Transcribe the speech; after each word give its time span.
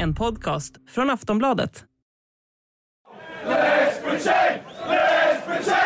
En 0.00 0.14
podcast 0.14 0.74
från 0.88 1.10
Aftonbladet. 1.10 1.84
Let's 3.44 4.02
pretend! 4.02 4.60
Let's 4.88 5.46
pretend! 5.46 5.77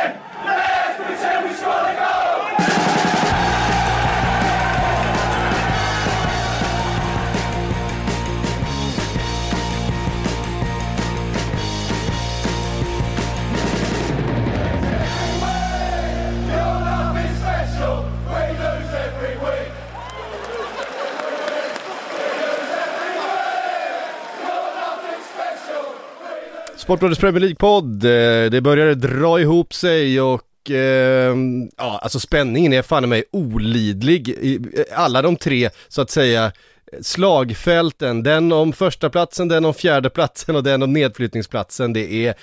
Sportrådets 26.83 27.21
Premier 27.21 27.41
League-podd, 27.41 28.05
eh, 28.05 28.51
det 28.51 28.61
började 28.61 28.95
dra 28.95 29.41
ihop 29.41 29.75
sig 29.75 30.21
och 30.21 30.71
eh, 30.71 31.37
ja, 31.77 31.99
alltså 32.03 32.21
spänningen 32.21 32.73
är 32.73 32.83
fan 32.83 33.05
i 33.05 33.07
mig 33.07 33.25
olidlig. 33.31 34.29
I, 34.29 34.55
eh, 34.55 35.01
alla 35.01 35.23
de 35.23 35.37
tre, 35.37 35.71
så 35.89 36.03
att 36.03 36.11
säga, 36.11 36.53
slagfälten, 37.01 38.23
den 38.23 38.53
om 38.53 38.73
första 38.73 39.11
platsen, 39.11 39.49
den 39.49 39.65
om 39.65 39.75
fjärde 39.75 40.11
platsen 40.11 40.57
och 40.57 40.63
den 40.63 40.83
om 40.83 40.93
nedflyttningsplatsen, 40.93 41.93
det 41.93 42.13
är... 42.13 42.29
Eh, 42.29 42.35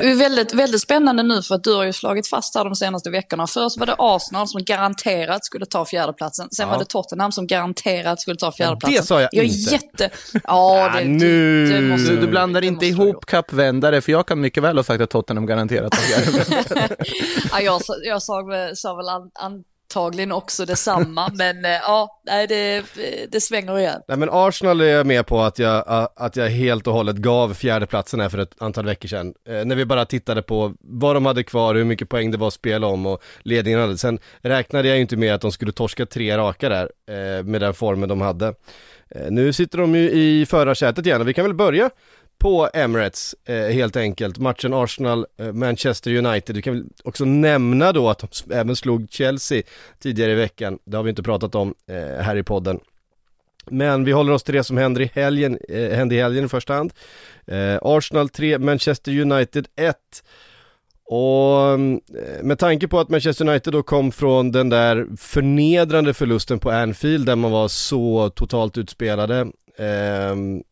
Det 0.00 0.10
är 0.10 0.14
väldigt, 0.18 0.54
väldigt 0.54 0.80
spännande 0.80 1.22
nu 1.22 1.42
för 1.42 1.54
att 1.54 1.64
du 1.64 1.74
har 1.74 1.84
ju 1.84 1.92
slagit 1.92 2.28
fast 2.28 2.56
här 2.56 2.64
de 2.64 2.74
senaste 2.76 3.10
veckorna. 3.10 3.46
Först 3.46 3.78
var 3.78 3.86
det 3.86 3.94
Arsenal 3.98 4.48
som 4.48 4.64
garanterat 4.64 5.44
skulle 5.44 5.66
ta 5.66 5.84
fjärdeplatsen. 5.84 6.48
Sen 6.50 6.66
Ja. 6.66 6.72
var 6.72 6.78
det 6.78 6.84
Tottenham 6.84 7.32
som 7.32 7.46
garanterat 7.46 8.20
skulle 8.20 8.36
ta 8.36 8.52
fjärdeplatsen. 8.52 9.00
det 9.00 9.06
sa 9.06 9.20
jag 9.20 9.28
jag 9.32 9.44
inte. 9.44 9.72
Jätte... 9.72 10.10
Ja, 10.44 10.90
det, 10.98 11.04
nu- 11.04 11.66
det, 11.66 11.74
det 11.74 11.80
måste, 11.82 12.10
Du, 12.12 12.20
du 12.20 12.26
blandar 12.26 12.60
det 12.60 12.66
inte 12.66 12.86
ihop 12.86 13.26
kappvändare, 13.26 14.00
för 14.00 14.12
jag 14.12 14.26
kan 14.26 14.40
mycket 14.40 14.62
väl 14.62 14.76
ha 14.76 14.84
sagt 14.84 15.00
att 15.02 15.10
Tottenham 15.10 15.46
garanterat 15.46 15.92
tar 15.92 15.98
fjärde. 16.00 16.96
Ja, 17.52 17.60
jag, 17.60 17.84
sa- 17.84 17.94
jag 18.04 18.22
sa, 18.22 18.42
sa 18.74 18.94
väl 18.94 19.08
an, 19.08 19.30
antagligen 19.90 20.32
också 20.32 20.64
detsamma, 20.64 21.30
men 21.34 21.64
eh, 21.64 21.70
ja, 21.70 22.20
nej, 22.26 22.46
det, 22.46 22.84
det 23.28 23.40
svänger 23.40 23.78
igen. 23.78 24.00
Nej 24.08 24.18
men 24.18 24.28
Arsenal 24.32 24.80
är 24.80 24.84
jag 24.84 25.06
med 25.06 25.26
på 25.26 25.40
att 25.40 25.58
jag, 25.58 26.08
att 26.16 26.36
jag 26.36 26.48
helt 26.48 26.86
och 26.86 26.92
hållet 26.92 27.16
gav 27.16 27.54
fjärdeplatsen 27.54 28.20
här 28.20 28.28
för 28.28 28.38
ett 28.38 28.62
antal 28.62 28.84
veckor 28.86 29.08
sedan. 29.08 29.34
Eh, 29.48 29.64
när 29.64 29.76
vi 29.76 29.84
bara 29.84 30.04
tittade 30.04 30.42
på 30.42 30.74
vad 30.80 31.16
de 31.16 31.26
hade 31.26 31.42
kvar, 31.42 31.74
hur 31.74 31.84
mycket 31.84 32.08
poäng 32.08 32.30
det 32.30 32.38
var 32.38 32.48
att 32.48 32.54
spela 32.54 32.86
om 32.86 33.06
och 33.06 33.22
ledningen 33.42 33.80
hade. 33.80 33.98
Sen 33.98 34.18
räknade 34.40 34.88
jag 34.88 34.96
ju 34.96 35.02
inte 35.02 35.16
med 35.16 35.34
att 35.34 35.40
de 35.40 35.52
skulle 35.52 35.72
torska 35.72 36.06
tre 36.06 36.36
raka 36.36 36.68
där 36.68 36.90
eh, 37.08 37.44
med 37.44 37.60
den 37.60 37.74
formen 37.74 38.08
de 38.08 38.20
hade. 38.20 38.54
Nu 39.30 39.52
sitter 39.52 39.78
de 39.78 39.94
ju 39.94 40.10
i 40.10 40.46
förarsätet 40.46 41.06
igen 41.06 41.20
och 41.20 41.28
vi 41.28 41.34
kan 41.34 41.44
väl 41.44 41.54
börja 41.54 41.90
på 42.40 42.68
Emirates 42.74 43.34
eh, 43.44 43.56
helt 43.56 43.96
enkelt. 43.96 44.38
Matchen 44.38 44.74
Arsenal-Manchester 44.74 46.26
United. 46.26 46.56
Vi 46.56 46.62
kan 46.62 46.74
väl 46.74 46.84
också 47.04 47.24
nämna 47.24 47.92
då 47.92 48.10
att 48.10 48.18
de 48.18 48.54
även 48.54 48.76
slog 48.76 49.06
Chelsea 49.10 49.62
tidigare 49.98 50.32
i 50.32 50.34
veckan. 50.34 50.78
Det 50.84 50.96
har 50.96 51.04
vi 51.04 51.10
inte 51.10 51.22
pratat 51.22 51.54
om 51.54 51.74
eh, 51.86 52.24
här 52.24 52.36
i 52.36 52.42
podden. 52.42 52.80
Men 53.66 54.04
vi 54.04 54.12
håller 54.12 54.32
oss 54.32 54.42
till 54.42 54.54
det 54.54 54.64
som 54.64 54.76
händer 54.76 55.00
i 55.00 55.10
helgen, 55.14 55.58
eh, 55.68 55.90
hände 55.90 56.14
i 56.14 56.20
helgen 56.20 56.44
i 56.44 56.48
första 56.48 56.74
hand. 56.74 56.92
Eh, 57.46 57.78
Arsenal 57.82 58.28
3, 58.28 58.58
Manchester 58.58 59.20
United 59.20 59.66
1. 59.76 59.96
Och 61.04 61.68
mm, 61.68 62.00
eh, 62.08 62.42
med 62.42 62.58
tanke 62.58 62.88
på 62.88 63.00
att 63.00 63.08
Manchester 63.08 63.48
United 63.48 63.72
då 63.72 63.82
kom 63.82 64.12
från 64.12 64.52
den 64.52 64.68
där 64.68 65.06
förnedrande 65.16 66.14
förlusten 66.14 66.58
på 66.58 66.70
Anfield 66.70 67.26
där 67.26 67.36
man 67.36 67.50
var 67.50 67.68
så 67.68 68.30
totalt 68.30 68.78
utspelade. 68.78 69.46
Ehm, 69.78 70.62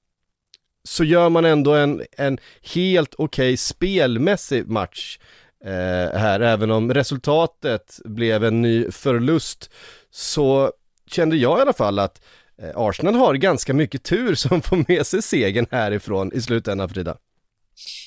så 0.88 1.04
gör 1.04 1.28
man 1.28 1.44
ändå 1.44 1.74
en, 1.74 2.02
en 2.12 2.38
helt 2.74 3.14
okej 3.18 3.56
spelmässig 3.56 4.68
match 4.68 5.18
eh, 5.64 6.18
här, 6.18 6.40
även 6.40 6.70
om 6.70 6.94
resultatet 6.94 8.00
blev 8.04 8.44
en 8.44 8.62
ny 8.62 8.90
förlust. 8.90 9.70
Så 10.10 10.72
kände 11.06 11.36
jag 11.36 11.58
i 11.58 11.62
alla 11.62 11.72
fall 11.72 11.98
att 11.98 12.20
Eh, 12.62 12.70
Arsenal 12.74 13.14
har 13.14 13.34
ganska 13.34 13.74
mycket 13.74 14.02
tur 14.02 14.34
som 14.34 14.62
får 14.62 14.84
med 14.88 15.06
sig 15.06 15.22
segern 15.22 15.66
härifrån 15.70 16.32
i 16.34 16.40
slutändan 16.40 16.88
Frida. 16.88 17.16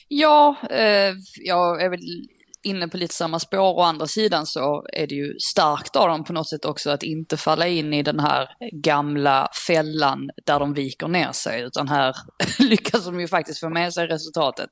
Ja, 0.08 0.56
eh, 0.70 1.14
jag 1.36 1.82
är 1.82 1.90
väl 1.90 2.28
inne 2.64 2.88
på 2.88 2.98
lite 2.98 3.14
samma 3.14 3.40
spår. 3.40 3.78
Å 3.78 3.82
andra 3.82 4.08
sidan 4.08 4.46
så 4.46 4.86
är 4.94 5.08
det 5.08 5.16
ju 5.16 5.40
starkt 5.40 5.96
av 5.96 6.08
dem 6.08 6.24
på 6.24 6.34
något 6.34 6.50
sätt 6.50 6.66
också 6.66 6.90
att 6.90 7.04
inte 7.04 7.38
falla 7.38 7.68
in 7.68 7.94
i 7.94 8.04
den 8.04 8.20
här 8.20 8.50
gamla 8.72 9.50
fällan 9.68 10.30
där 10.46 10.60
de 10.60 10.74
viker 10.74 11.08
ner 11.08 11.32
sig. 11.32 11.62
Utan 11.62 11.88
här 11.88 12.16
lyckas 12.60 13.06
de 13.06 13.20
ju 13.20 13.28
faktiskt 13.28 13.60
få 13.60 13.70
med 13.70 13.94
sig 13.94 14.08
resultatet 14.08 14.70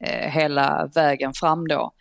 eh, 0.00 0.30
hela 0.30 0.90
vägen 0.94 1.32
fram 1.34 1.68
då. 1.68 1.92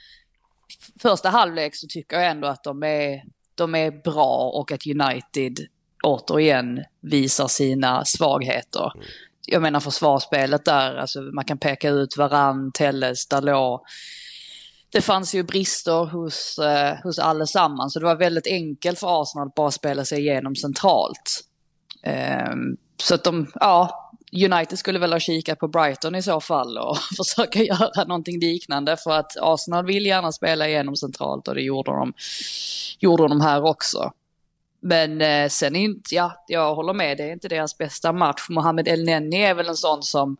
Första 1.02 1.30
halvlek 1.30 1.76
så 1.76 1.88
tycker 1.88 2.18
jag 2.18 2.28
ändå 2.28 2.48
att 2.48 2.64
de 2.64 2.84
är, 2.84 3.24
de 3.56 3.76
är 3.76 3.92
bra 3.92 4.52
och 4.54 4.72
att 4.72 4.88
United 4.88 5.68
återigen 6.04 6.84
visar 7.02 7.48
sina 7.48 8.06
svagheter 8.06 8.92
jag 9.52 9.62
menar 9.62 9.80
försvarsspelet 9.80 10.66
där, 10.66 10.96
alltså 10.96 11.22
man 11.22 11.46
kan 11.46 11.58
peka 11.58 11.90
ut 11.90 12.18
Varann, 12.18 12.72
Telles, 12.72 13.28
Dalot. 13.28 13.82
Det 14.92 15.02
fanns 15.02 15.36
ju 15.36 15.44
brister 15.44 16.06
hos, 16.06 16.60
eh, 16.60 16.98
hos 17.04 17.20
allesammans, 17.20 17.94
så 17.94 18.00
det 18.00 18.06
var 18.06 18.16
väldigt 18.16 18.48
enkelt 18.48 19.00
för 19.00 19.22
Arsenal 19.22 19.48
att 19.48 19.56
bara 19.56 19.72
spela 19.72 20.06
sig 20.06 20.20
igenom 20.20 20.56
centralt. 20.56 21.44
Eh, 22.04 22.56
så 23.02 23.16
att 23.16 23.24
de, 23.24 23.52
ja, 23.54 24.12
United 24.32 24.80
skulle 24.80 25.00
väl 25.00 25.14
ha 25.14 25.20
kikat 25.20 25.60
på 25.60 25.68
Brighton 25.68 26.16
i 26.16 26.22
så 26.22 26.42
fall 26.42 26.78
och 26.78 26.98
försöka 27.18 27.64
göra 27.64 28.04
någonting 28.04 28.40
liknande 28.40 28.98
för 28.98 29.12
att 29.12 29.38
Arsenal 29.42 29.86
vill 29.86 30.06
gärna 30.06 30.32
spela 30.32 30.68
igenom 30.68 30.96
centralt 30.96 31.48
och 31.48 31.56
det 31.56 31.62
gjorde 31.62 31.92
de, 31.92 32.14
gjorde 33.00 33.28
de 33.28 33.42
här 33.42 33.64
också. 33.64 34.12
Men 34.82 35.22
eh, 35.22 35.50
sen 35.50 35.76
inte, 35.76 36.16
ja, 36.16 36.46
jag 36.48 36.76
håller 36.76 36.94
med, 36.94 37.18
det 37.18 37.24
är 37.24 37.34
inte 37.34 37.48
deras 37.48 37.78
bästa 37.78 38.14
match. 38.14 38.50
Mohamed 38.50 38.88
El 38.88 39.06
Neni 39.06 39.44
är 39.44 39.54
väl 39.54 39.68
en 39.68 39.76
sån 39.76 40.04
som 40.04 40.38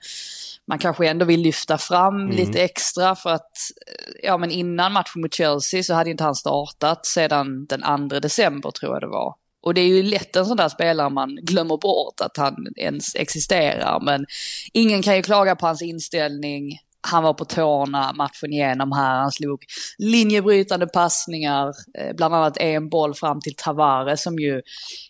man 0.70 0.80
kanske 0.80 1.08
ändå 1.08 1.26
vill 1.26 1.42
lyfta 1.42 1.78
fram 1.78 2.30
lite 2.30 2.64
extra 2.64 3.16
för 3.16 3.30
att, 3.30 3.52
eh, 3.88 4.14
ja 4.24 4.38
men 4.38 4.52
innan 4.52 4.94
matchen 4.94 5.22
mot 5.22 5.34
Chelsea 5.34 5.84
så 5.84 5.94
hade 5.94 6.10
inte 6.10 6.24
han 6.24 6.36
startat 6.36 7.06
sedan 7.06 7.66
den 7.66 8.10
2 8.10 8.20
december 8.20 8.72
tror 8.72 8.94
jag 8.94 9.02
det 9.02 9.08
var. 9.08 9.36
Och 9.62 9.74
det 9.74 9.82
är 9.82 9.88
ju 9.88 10.04
lätt 10.04 10.36
en 10.36 10.46
sån 10.46 10.58
där 10.58 10.70
spelare 10.70 11.10
man 11.10 11.36
glömmer 11.36 11.78
bort 11.78 12.22
att 12.22 12.38
han 12.38 12.56
ens 12.76 13.16
existerar. 13.16 14.00
Men 14.00 14.26
ingen 14.74 15.02
kan 15.02 15.16
ju 15.16 15.22
klaga 15.22 15.56
på 15.56 15.66
hans 15.66 15.82
inställning. 15.82 16.80
Han 17.02 17.24
var 17.24 17.34
på 17.34 17.46
tårna 17.46 18.14
matchen 18.14 18.54
igenom 18.54 18.92
här. 18.92 19.20
Han 19.20 19.32
slog 19.32 19.64
linjebrytande 19.98 20.88
passningar, 20.88 21.68
eh, 21.68 22.16
bland 22.16 22.36
annat 22.36 22.58
en 22.58 22.90
boll 22.90 23.14
fram 23.14 23.42
till 23.42 23.56
Tavares 23.56 24.24
som 24.24 24.40
ju 24.40 24.62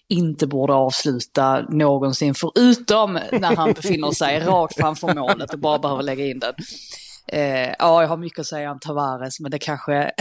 inte 0.10 0.48
borde 0.48 0.74
avsluta 0.74 1.62
någonsin, 1.62 2.36
förutom 2.36 3.14
när 3.32 3.56
han 3.56 3.74
befinner 3.74 4.12
sig 4.12 4.40
rakt 4.40 4.76
framför 4.76 5.16
målet 5.16 5.54
och 5.54 5.60
bara 5.60 5.80
behöver 5.80 6.04
lägga 6.04 6.26
in 6.26 6.40
den. 6.40 6.54
Eh, 7.32 7.74
ja, 7.80 8.02
jag 8.02 8.08
har 8.08 8.18
mycket 8.18 8.40
att 8.40 8.48
säga 8.48 8.72
om 8.72 8.80
Tavares, 8.80 9.40
men 9.40 9.52
det 9.52 9.60
kanske, 9.60 9.94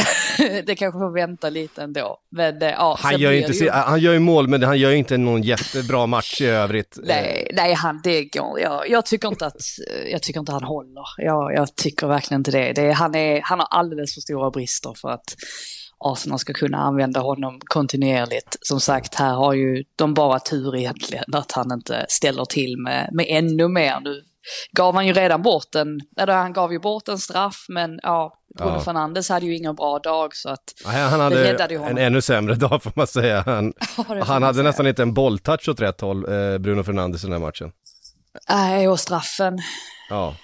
det 0.66 0.76
kanske 0.76 0.98
får 0.98 1.14
vänta 1.14 1.50
lite 1.50 1.82
ändå. 1.82 2.18
Men, 2.30 2.62
eh, 2.62 2.68
ja, 2.68 2.96
Han 3.00 3.18
gör, 3.18 3.30
ju 3.32 3.36
inte, 3.38 3.48
det 3.48 3.54
si- 3.54 3.68
han 3.68 4.00
gör 4.00 4.12
ju 4.12 4.18
mål, 4.18 4.48
men 4.48 4.62
han 4.62 4.78
gör 4.78 4.90
ju 4.90 4.96
inte 4.96 5.16
någon 5.16 5.42
jättebra 5.42 6.06
match 6.06 6.40
i 6.40 6.46
övrigt. 6.46 6.98
Nej, 7.02 7.50
nej 7.54 7.74
han, 7.74 8.00
det 8.04 8.24
går. 8.24 8.60
Jag, 8.60 8.90
jag, 8.90 9.06
tycker 9.06 9.28
inte 9.28 9.46
att, 9.46 9.62
jag 10.10 10.22
tycker 10.22 10.40
inte 10.40 10.52
han 10.52 10.64
håller. 10.64 11.04
Jag, 11.18 11.54
jag 11.54 11.76
tycker 11.76 12.06
verkligen 12.06 12.40
inte 12.40 12.50
det. 12.50 12.72
det 12.72 12.92
han, 12.92 13.14
är, 13.14 13.40
han 13.42 13.58
har 13.58 13.68
alldeles 13.70 14.14
för 14.14 14.20
stora 14.20 14.50
brister 14.50 14.94
för 14.96 15.08
att 15.08 15.36
Arsenal 16.00 16.38
ska 16.38 16.52
kunna 16.52 16.78
använda 16.78 17.20
honom 17.20 17.60
kontinuerligt. 17.64 18.56
Som 18.60 18.80
sagt, 18.80 19.14
här 19.14 19.34
har 19.34 19.52
ju 19.52 19.84
de 19.96 20.14
bara 20.14 20.38
tur 20.40 20.76
egentligen 20.76 21.24
att 21.32 21.52
han 21.52 21.72
inte 21.72 22.06
ställer 22.08 22.44
till 22.44 22.78
med, 22.78 23.08
med 23.12 23.26
ännu 23.28 23.68
mer. 23.68 24.00
Nu 24.04 24.22
gav 24.72 24.94
han 24.94 25.06
ju 25.06 25.12
redan 25.12 25.42
bort 25.42 25.74
en, 25.74 26.00
eller 26.20 26.32
han 26.32 26.52
gav 26.52 26.72
ju 26.72 26.78
bort 26.78 27.08
en 27.08 27.18
straff, 27.18 27.66
men 27.68 28.00
ja, 28.02 28.32
Bruno 28.58 28.72
Ja. 28.74 28.80
Fernandes 28.80 29.28
hade 29.28 29.46
ju 29.46 29.56
ingen 29.56 29.74
bra 29.74 29.98
dag 29.98 30.36
så 30.36 30.48
att 30.48 30.64
Nej, 30.86 31.02
han 31.08 31.20
hade 31.20 31.50
en 31.70 31.98
ännu 31.98 32.20
sämre 32.22 32.54
dag 32.54 32.82
får 32.82 32.92
man 32.94 33.06
säga. 33.06 33.42
Han, 33.46 33.72
Ja, 33.96 34.04
han 34.08 34.18
man 34.28 34.42
hade 34.42 34.54
säga. 34.54 34.64
nästan 34.64 34.86
inte 34.86 35.02
en 35.02 35.14
bolltouch 35.14 35.68
åt 35.68 35.80
rätt 35.80 36.00
håll, 36.00 36.24
eh, 36.24 36.58
Bruno 36.58 36.82
Fernandes 36.82 37.24
i 37.24 37.26
den 37.26 37.32
här 37.32 37.40
matchen. 37.40 37.70
Nej, 38.48 38.88
och 38.88 39.00
straffen. 39.00 39.58
Ja. 40.10 40.34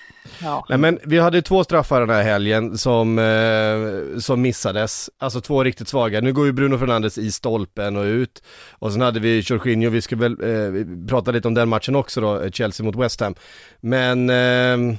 Ja. 0.43 0.67
Nej 0.69 0.79
men 0.79 0.99
vi 1.05 1.19
hade 1.19 1.43
två 1.43 1.65
straffar 1.65 2.01
den 2.01 2.11
här 2.11 2.23
helgen 2.23 2.79
som, 2.79 3.19
eh, 3.19 4.19
som 4.21 4.43
missades, 4.43 5.11
alltså 5.19 5.41
två 5.41 5.65
riktigt 5.65 5.89
svaga. 5.89 6.21
Nu 6.21 6.33
går 6.33 6.47
ju 6.47 6.53
Bruno 6.53 6.79
Fernandes 6.79 7.19
i 7.19 7.33
stolpen 7.33 7.97
och 7.97 8.05
ut. 8.05 8.43
Och 8.71 8.93
sen 8.93 9.01
hade 9.01 9.21
vi 9.21 9.41
Jorginho, 9.41 9.91
vi 9.91 10.03
ska 10.03 10.17
väl 10.17 10.33
eh, 10.33 11.07
prata 11.09 11.31
lite 11.31 11.49
om 11.49 11.55
den 11.55 11.69
matchen 11.69 11.97
också 11.97 12.21
då, 12.21 12.51
Chelsea 12.51 12.87
mot 12.87 12.97
West 12.97 13.21
Ham. 13.21 13.35
Men 13.81 14.31
eh, 14.31 14.97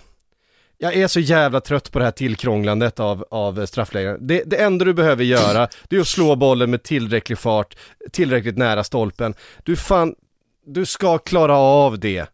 jag 0.77 0.95
är 0.95 1.07
så 1.07 1.19
jävla 1.19 1.61
trött 1.61 1.91
på 1.91 1.99
det 1.99 2.05
här 2.05 2.11
tillkrånglandet 2.11 2.99
av, 2.99 3.25
av 3.31 3.65
straffläggaren. 3.65 4.27
Det, 4.27 4.43
det 4.45 4.55
enda 4.55 4.85
du 4.85 4.93
behöver 4.93 5.23
göra, 5.23 5.67
det 5.89 5.95
är 5.95 6.01
att 6.01 6.07
slå 6.07 6.35
bollen 6.35 6.71
med 6.71 6.83
tillräcklig 6.83 7.37
fart, 7.37 7.75
tillräckligt 8.11 8.57
nära 8.57 8.83
stolpen. 8.83 9.33
Du 9.63 9.75
fan, 9.75 10.15
du 10.65 10.85
ska 10.85 11.17
klara 11.17 11.57
av 11.57 11.99
det. 11.99 12.25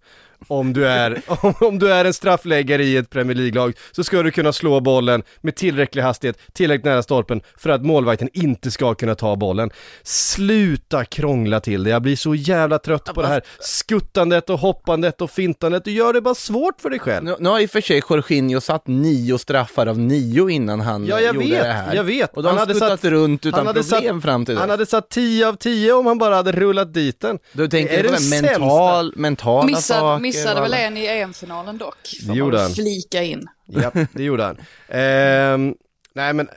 Om 0.47 0.73
du, 0.73 0.87
är, 0.87 1.21
om, 1.27 1.53
om 1.67 1.79
du 1.79 1.93
är 1.93 2.05
en 2.05 2.13
straffläggare 2.13 2.83
i 2.83 2.97
ett 2.97 3.09
Premier 3.09 3.37
League-lag 3.37 3.73
så 3.91 4.03
ska 4.03 4.23
du 4.23 4.31
kunna 4.31 4.53
slå 4.53 4.79
bollen 4.79 5.23
med 5.41 5.55
tillräcklig 5.55 6.01
hastighet, 6.01 6.37
tillräckligt 6.53 6.85
nära 6.85 7.03
stolpen 7.03 7.41
för 7.57 7.69
att 7.69 7.85
målvakten 7.85 8.29
inte 8.33 8.71
ska 8.71 8.93
kunna 8.95 9.15
ta 9.15 9.35
bollen. 9.35 9.69
Sluta 10.03 11.05
krångla 11.05 11.59
till 11.59 11.83
det, 11.83 11.89
jag 11.89 12.01
blir 12.01 12.15
så 12.15 12.35
jävla 12.35 12.79
trött 12.79 13.05
på 13.13 13.21
det 13.21 13.27
här 13.27 13.41
skuttandet 13.59 14.49
och 14.49 14.59
hoppandet 14.59 15.21
och 15.21 15.31
fintandet. 15.31 15.85
Du 15.85 15.91
gör 15.91 16.13
det 16.13 16.21
bara 16.21 16.35
svårt 16.35 16.81
för 16.81 16.89
dig 16.89 16.99
själv. 16.99 17.23
Nu, 17.25 17.35
nu 17.39 17.49
har 17.49 17.59
i 17.59 17.65
och 17.65 17.69
för 17.69 17.81
sig 17.81 18.01
Jorginho 18.09 18.61
satt 18.61 18.87
nio 18.87 19.37
straffar 19.37 19.87
av 19.87 19.99
nio 19.99 20.49
innan 20.49 20.79
han 20.81 21.05
Ja, 21.05 21.19
eh, 21.19 21.25
gjorde 21.27 21.39
vet, 21.39 21.49
det 21.63 21.71
här. 21.71 21.95
jag 21.95 22.03
vet. 22.03 22.37
Och 22.37 22.43
de 22.43 22.57
har 22.57 22.65
skuttat 22.65 23.03
runt 23.05 23.45
utan 23.45 23.57
han 23.57 23.67
hade 23.67 23.79
problem 23.83 24.15
satt, 24.15 24.23
fram 24.23 24.45
till 24.45 24.57
Han 24.57 24.67
det. 24.67 24.73
hade 24.73 24.85
satt 24.85 25.09
10 25.09 25.47
av 25.47 25.53
10 25.55 25.93
om 25.93 26.05
han 26.05 26.17
bara 26.17 26.35
hade 26.35 26.51
rullat 26.51 26.93
dit 26.93 27.19
den. 27.19 27.39
Du 27.53 27.67
tänker 27.67 27.93
är 27.93 28.03
på 28.03 28.07
det 28.07 28.13
det 28.17 28.19
sämsta. 28.23 28.59
mental, 28.59 29.13
mentala 29.15 29.75
saker. 29.77 30.21
Missade 30.37 30.61
väl 30.61 30.73
en 30.73 30.97
i 30.97 31.05
EM-finalen 31.07 31.77
dock. 31.77 32.09
Det 32.27 32.33
gjorde 32.33 32.59
han. 32.61 32.71
Flika 32.71 33.23
in. 33.23 33.47
Ja, 33.65 33.91
det 34.13 34.23
gjorde 34.23 34.43
han. 34.43 34.57
Ehm, 34.89 35.75
nej 36.13 36.33
men, 36.33 36.49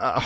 ah, 0.00 0.22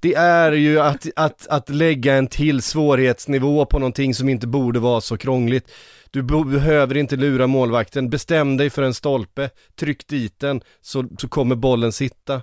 det 0.00 0.14
är 0.14 0.52
ju 0.52 0.80
att, 0.80 1.06
att, 1.16 1.46
att 1.46 1.68
lägga 1.68 2.14
en 2.14 2.26
till 2.26 2.62
svårighetsnivå 2.62 3.66
på 3.66 3.78
någonting 3.78 4.14
som 4.14 4.28
inte 4.28 4.46
borde 4.46 4.80
vara 4.80 5.00
så 5.00 5.16
krångligt. 5.16 5.70
Du 6.10 6.22
be- 6.22 6.44
behöver 6.44 6.96
inte 6.96 7.16
lura 7.16 7.46
målvakten, 7.46 8.10
bestäm 8.10 8.56
dig 8.56 8.70
för 8.70 8.82
en 8.82 8.94
stolpe, 8.94 9.50
tryck 9.80 10.06
dit 10.06 10.40
den, 10.40 10.60
så, 10.80 11.04
så 11.18 11.28
kommer 11.28 11.54
bollen 11.54 11.92
sitta. 11.92 12.42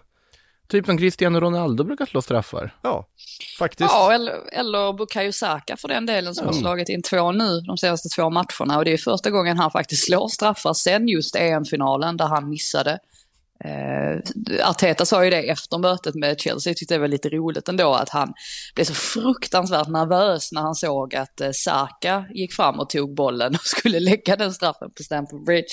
Typ 0.68 0.86
som 0.86 0.98
Cristiano 0.98 1.40
Ronaldo 1.40 1.84
brukar 1.84 2.06
slå 2.06 2.22
straffar. 2.22 2.76
Ja, 2.82 3.08
faktiskt. 3.60 3.90
Ja, 3.92 4.14
eller, 4.14 4.54
eller 4.54 4.94
Bukayo 4.94 5.32
Saka 5.32 5.78
för 5.78 5.88
den 5.88 6.06
delen 6.06 6.36
som 6.36 6.46
har 6.46 6.54
slagit 6.54 6.90
in 6.90 7.02
två 7.02 7.32
nu 7.32 7.62
de 7.62 7.78
senaste 7.78 8.10
två 8.10 8.30
matcherna. 8.30 8.78
Och 8.78 8.86
det 8.86 8.94
är 8.94 8.98
första 8.98 9.30
gången 9.30 9.58
han 9.58 9.72
faktiskt 9.72 10.06
slår 10.06 10.28
straffar 10.28 10.74
sen 10.74 11.08
just 11.08 11.36
EM-finalen 11.36 12.18
där 12.18 12.26
han 12.26 12.50
missade. 12.50 13.00
Eh, 13.64 14.20
Arteta 14.70 15.06
sa 15.06 15.24
ju 15.24 15.30
det 15.30 15.50
efter 15.50 15.78
mötet 15.78 16.16
med 16.16 16.40
Chelsea, 16.40 16.72
jag 16.72 16.78
tyckte 16.78 16.94
det 16.94 17.00
var 17.00 17.08
lite 17.08 17.30
roligt 17.30 17.70
ändå 17.70 17.94
att 17.94 18.10
han 18.10 18.34
blev 18.76 18.86
så 18.86 18.94
fruktansvärt 18.94 19.88
nervös 19.88 20.52
när 20.52 20.62
han 20.62 20.76
såg 20.76 21.16
att 21.16 21.42
eh, 21.42 21.52
Saka 21.54 22.26
gick 22.34 22.54
fram 22.54 22.80
och 22.80 22.90
tog 22.90 23.16
bollen 23.16 23.54
och 23.54 23.62
skulle 23.66 24.00
lägga 24.00 24.36
den 24.36 24.54
straffen 24.54 24.92
på 24.98 25.04
Stamford 25.04 25.46
Bridge. 25.46 25.68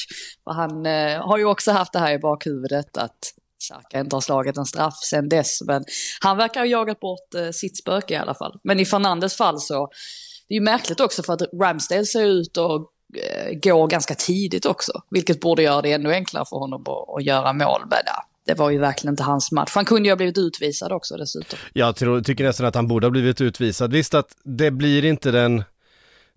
För 0.44 0.52
han 0.52 0.86
eh, 0.86 1.26
har 1.26 1.38
ju 1.38 1.44
också 1.44 1.72
haft 1.72 1.92
det 1.92 1.98
här 1.98 2.12
i 2.12 2.18
bakhuvudet 2.18 2.96
att 2.96 3.18
Saka 3.58 4.00
inte 4.00 4.16
har 4.16 4.20
slagit 4.20 4.56
en 4.56 4.66
straff 4.66 4.96
sen 5.10 5.28
dess, 5.28 5.62
men 5.66 5.84
han 6.20 6.36
verkar 6.36 6.60
ha 6.60 6.66
jagat 6.66 7.00
bort 7.00 7.34
eh, 7.34 7.50
sitt 7.50 7.78
spöke 7.78 8.14
i 8.14 8.16
alla 8.16 8.34
fall. 8.34 8.58
Men 8.64 8.80
i 8.80 8.84
Fernandes 8.84 9.36
fall 9.36 9.60
så, 9.60 9.88
det 10.48 10.54
är 10.54 10.58
ju 10.58 10.64
märkligt 10.64 11.00
också 11.00 11.22
för 11.22 11.32
att 11.32 11.42
Ramsdale 11.60 12.04
ser 12.04 12.26
ut 12.26 12.56
och 12.56 12.90
eh, 13.16 13.58
går 13.62 13.86
ganska 13.86 14.14
tidigt 14.14 14.66
också, 14.66 14.92
vilket 15.10 15.40
borde 15.40 15.62
göra 15.62 15.82
det 15.82 15.92
ännu 15.92 16.12
enklare 16.12 16.44
för 16.48 16.56
honom 16.56 16.82
att, 16.82 17.16
att 17.18 17.24
göra 17.24 17.52
mål. 17.52 17.80
Men 17.90 17.98
ja, 18.06 18.26
det 18.46 18.54
var 18.54 18.70
ju 18.70 18.78
verkligen 18.78 19.12
inte 19.12 19.22
hans 19.22 19.52
match. 19.52 19.72
Han 19.74 19.84
kunde 19.84 20.08
ju 20.08 20.10
ha 20.10 20.16
blivit 20.16 20.38
utvisad 20.38 20.92
också 20.92 21.16
dessutom. 21.16 21.58
Jag 21.72 21.96
tror, 21.96 22.20
tycker 22.20 22.44
nästan 22.44 22.66
att 22.66 22.74
han 22.74 22.88
borde 22.88 23.06
ha 23.06 23.10
blivit 23.10 23.40
utvisad. 23.40 23.92
Visst 23.92 24.14
att 24.14 24.36
det 24.44 24.70
blir 24.70 25.04
inte 25.04 25.30
den, 25.30 25.64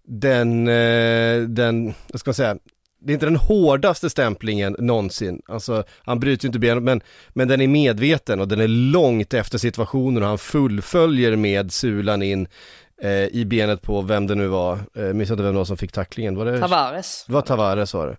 den, 0.08 0.68
eh, 0.68 1.42
den, 1.42 1.94
vad 2.12 2.20
ska 2.20 2.30
man 2.30 2.36
säga, 2.36 2.58
det 3.00 3.12
är 3.12 3.14
inte 3.14 3.26
den 3.26 3.36
hårdaste 3.36 4.10
stämplingen 4.10 4.76
någonsin. 4.80 5.42
Alltså, 5.48 5.84
han 6.04 6.20
bryter 6.20 6.46
ju 6.46 6.48
inte 6.48 6.60
benet, 6.60 6.84
men, 6.84 7.02
men 7.30 7.48
den 7.48 7.62
är 7.62 7.68
medveten 7.68 8.40
och 8.40 8.48
den 8.48 8.60
är 8.60 8.68
långt 8.68 9.34
efter 9.34 9.58
situationen 9.58 10.24
och 10.24 10.30
han 10.30 10.38
fullföljer 10.38 11.36
med 11.36 11.72
sulan 11.72 12.22
in 12.22 12.48
eh, 13.02 13.12
i 13.12 13.46
benet 13.46 13.82
på 13.82 14.02
vem 14.02 14.28
det 14.28 14.36
nu 14.36 14.48
var. 14.48 14.80
Eh, 14.96 15.04
minns 15.04 15.32
inte 15.32 15.44
vem 15.44 15.54
det 15.54 15.58
var 15.58 15.66
som 15.66 15.78
fick 15.78 15.92
tacklingen. 15.92 16.36
Var 16.36 16.46
det, 16.46 16.60
Tavares. 16.60 17.26
det 17.28 17.34
var 17.34 17.42
Tavares 17.42 17.94
var 17.94 18.08
det. 18.08 18.18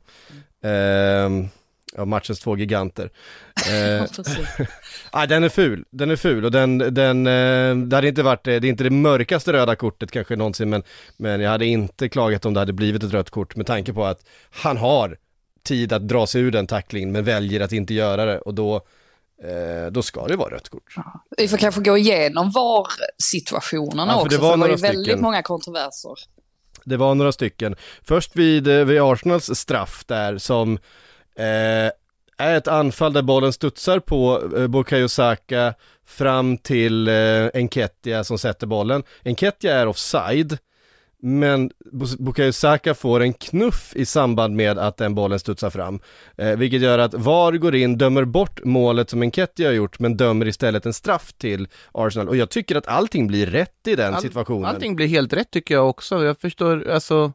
Ehm, 0.69 1.49
ja, 1.99 2.05
matchens 2.05 2.41
två 2.41 2.57
giganter. 2.57 3.11
Eh, 3.59 5.27
den 5.29 5.45
är 5.45 5.49
ful. 5.49 5.85
Den 5.91 6.11
är 6.11 6.17
ful 6.17 6.45
och 6.45 6.51
den, 6.51 6.79
den, 6.79 7.27
eh, 7.27 7.77
det 7.77 7.97
hade 7.97 8.09
inte 8.09 8.23
varit, 8.23 8.45
det 8.45 8.61
det 8.61 8.67
är 8.67 8.71
inte 8.71 8.85
det 8.85 8.91
mörkaste 8.91 9.53
röda 9.53 9.77
kortet 9.77 10.11
kanske 10.11 10.37
någonsin, 10.37 10.71
men, 10.71 10.83
men 11.17 11.41
jag 11.41 11.51
hade 11.51 11.67
inte 11.67 12.09
klagat 12.09 12.45
om 12.45 12.55
det 12.55 12.61
hade 12.61 12.73
blivit 12.73 13.03
ett 13.03 13.13
rött 13.13 13.31
kort 13.31 13.57
med 13.57 13.67
tanke 13.67 13.93
på 13.93 14.05
att 14.05 14.21
han 14.51 14.77
har 14.77 15.17
tid 15.63 15.93
att 15.93 16.09
dra 16.09 16.27
sig 16.27 16.41
ur 16.43 16.51
den 16.51 16.67
tacklingen, 16.67 17.13
men 17.13 17.25
väljer 17.25 17.61
att 17.61 17.73
inte 17.73 17.95
göra 17.95 18.25
det 18.25 18.39
och 18.39 18.55
då, 18.55 18.77
eh, 19.45 19.91
då 19.91 20.03
ska 20.03 20.27
det 20.27 20.37
vara 20.37 20.55
rött 20.55 20.69
kort. 20.69 20.95
Vi 21.37 21.49
får 21.49 21.57
kanske 21.57 21.81
gå 21.81 21.99
igenom 21.99 22.51
VAR-situationerna 22.51 24.13
Ja, 24.13 24.23
för 24.23 24.29
det 24.29 24.37
också, 24.37 24.47
var 24.47 24.51
för 24.51 24.57
det 24.57 24.61
var 24.61 24.69
ju 24.69 24.77
väldigt 24.77 25.05
stycken. 25.05 25.23
många 25.23 25.43
kontroverser. 25.43 26.15
Det 26.85 26.97
var 26.97 27.15
några 27.15 27.33
stycken. 27.33 27.77
Först 28.03 28.37
vid, 28.37 28.69
eh, 28.69 28.85
vid 28.85 29.01
Arsenals 29.01 29.59
straff 29.59 30.05
där 30.07 30.39
som 30.39 30.79
eh, 31.39 31.91
är 32.41 32.57
ett 32.57 32.69
anfall 32.69 33.13
där 33.13 33.23
bollen 33.23 33.53
studsar 33.53 33.99
på 33.99 34.43
eh, 34.57 34.67
Bukayo 34.67 35.09
Saka 35.09 35.75
fram 36.07 36.59
till 36.59 37.09
eh, 37.09 37.47
Enketia 37.55 38.25
som 38.25 38.39
sätter 38.39 38.67
bollen. 38.67 39.03
Enketia 39.25 39.75
är 39.75 39.87
offside, 39.87 40.59
men 41.23 41.71
Bukayo 42.19 42.53
Saka 42.53 42.95
får 42.95 43.21
en 43.21 43.33
knuff 43.33 43.93
i 43.97 44.07
samband 44.07 44.57
med 44.57 44.79
att 44.79 44.97
den 44.97 45.15
bollen 45.15 45.39
studsar 45.39 45.71
fram. 45.71 46.01
Eh, 46.37 46.57
vilket 46.57 46.81
gör 46.81 46.99
att 46.99 47.15
VAR 47.15 47.53
går 47.53 47.75
in, 47.75 47.99
dömer 47.99 48.25
bort 48.25 48.61
målet 48.65 49.11
som 49.11 49.23
Enketia 49.23 49.69
har 49.69 49.75
gjort, 49.75 49.99
men 49.99 50.17
dömer 50.17 50.47
istället 50.49 50.87
en 50.87 50.93
straff 50.93 51.33
till 51.33 51.69
Arsenal. 51.93 52.29
Och 52.29 52.37
jag 52.37 52.51
tycker 52.51 52.77
att 52.77 52.87
allting 52.87 53.27
blir 53.27 53.47
rätt 53.47 53.87
i 53.87 53.97
den 53.97 54.15
All- 54.15 54.23
situationen. 54.23 54.65
Allting 54.65 54.97
blir 54.97 55.07
helt 55.07 55.33
rätt 55.33 55.51
tycker 55.51 55.75
jag 55.75 55.89
också. 55.89 56.25
Jag 56.25 56.41
förstår, 56.41 56.89
alltså, 56.91 57.33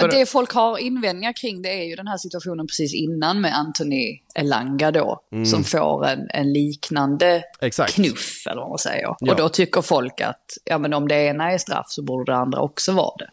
För- 0.00 0.08
Det 0.08 0.26
folk 0.26 0.52
har 0.52 0.78
invändningar 0.78 1.32
kring 1.32 1.62
det 1.62 1.68
är 1.80 1.84
ju 1.84 1.96
den 1.96 2.06
här 2.08 2.16
situationen 2.18 2.66
precis 2.66 2.94
innan 2.94 3.40
med 3.40 3.54
Anthony 3.58 4.18
Elanga 4.34 4.90
då, 4.90 5.20
Mm. 5.32 5.46
som 5.46 5.64
får 5.64 6.06
en, 6.06 6.26
en 6.30 6.52
liknande 6.52 7.42
Exakt. 7.60 7.94
knuff 7.94 8.46
eller 8.46 8.60
vad 8.60 8.68
man 8.70 8.78
säger. 8.78 9.02
Ja. 9.02 9.16
Och 9.32 9.36
då 9.36 9.48
tycker 9.48 9.82
folk 9.82 10.20
att 10.20 10.44
ja, 10.64 10.78
men 10.78 10.94
om 10.94 11.08
det 11.08 11.14
ena 11.14 11.52
är 11.52 11.58
straff 11.58 11.86
så 11.88 12.02
borde 12.02 12.32
det 12.32 12.36
andra 12.36 12.60
också 12.60 12.92
vara 12.92 13.16
det. 13.18 13.30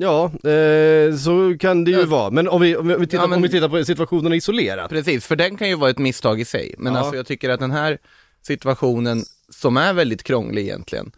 Ja, 0.00 0.24
eh, 0.50 1.16
så 1.16 1.56
kan 1.60 1.84
det 1.84 1.90
ju 1.90 2.04
vara. 2.04 2.30
Men 2.30 2.48
om 2.48 2.60
vi, 2.60 2.76
om 2.76 2.88
vi, 2.88 2.94
tittar, 3.06 3.18
Ja, 3.18 3.26
men- 3.26 3.36
om 3.36 3.42
vi 3.42 3.48
tittar 3.48 3.68
på 3.68 3.84
situationen 3.84 4.32
isolerat. 4.32 4.90
precis, 4.90 5.26
för 5.26 5.36
den 5.36 5.56
kan 5.56 5.68
ju 5.68 5.74
vara 5.74 5.90
ett 5.90 5.98
misstag 5.98 6.40
i 6.40 6.44
sig. 6.44 6.74
Men 6.78 6.92
Ja. 6.94 6.98
alltså 7.00 7.16
jag 7.16 7.26
tycker 7.26 7.50
att 7.50 7.60
den 7.60 7.70
här 7.70 7.98
situationen, 8.42 9.22
som 9.50 9.76
är 9.76 9.92
väldigt 9.92 10.22
krånglig 10.22 10.62
egentligen, 10.62 11.12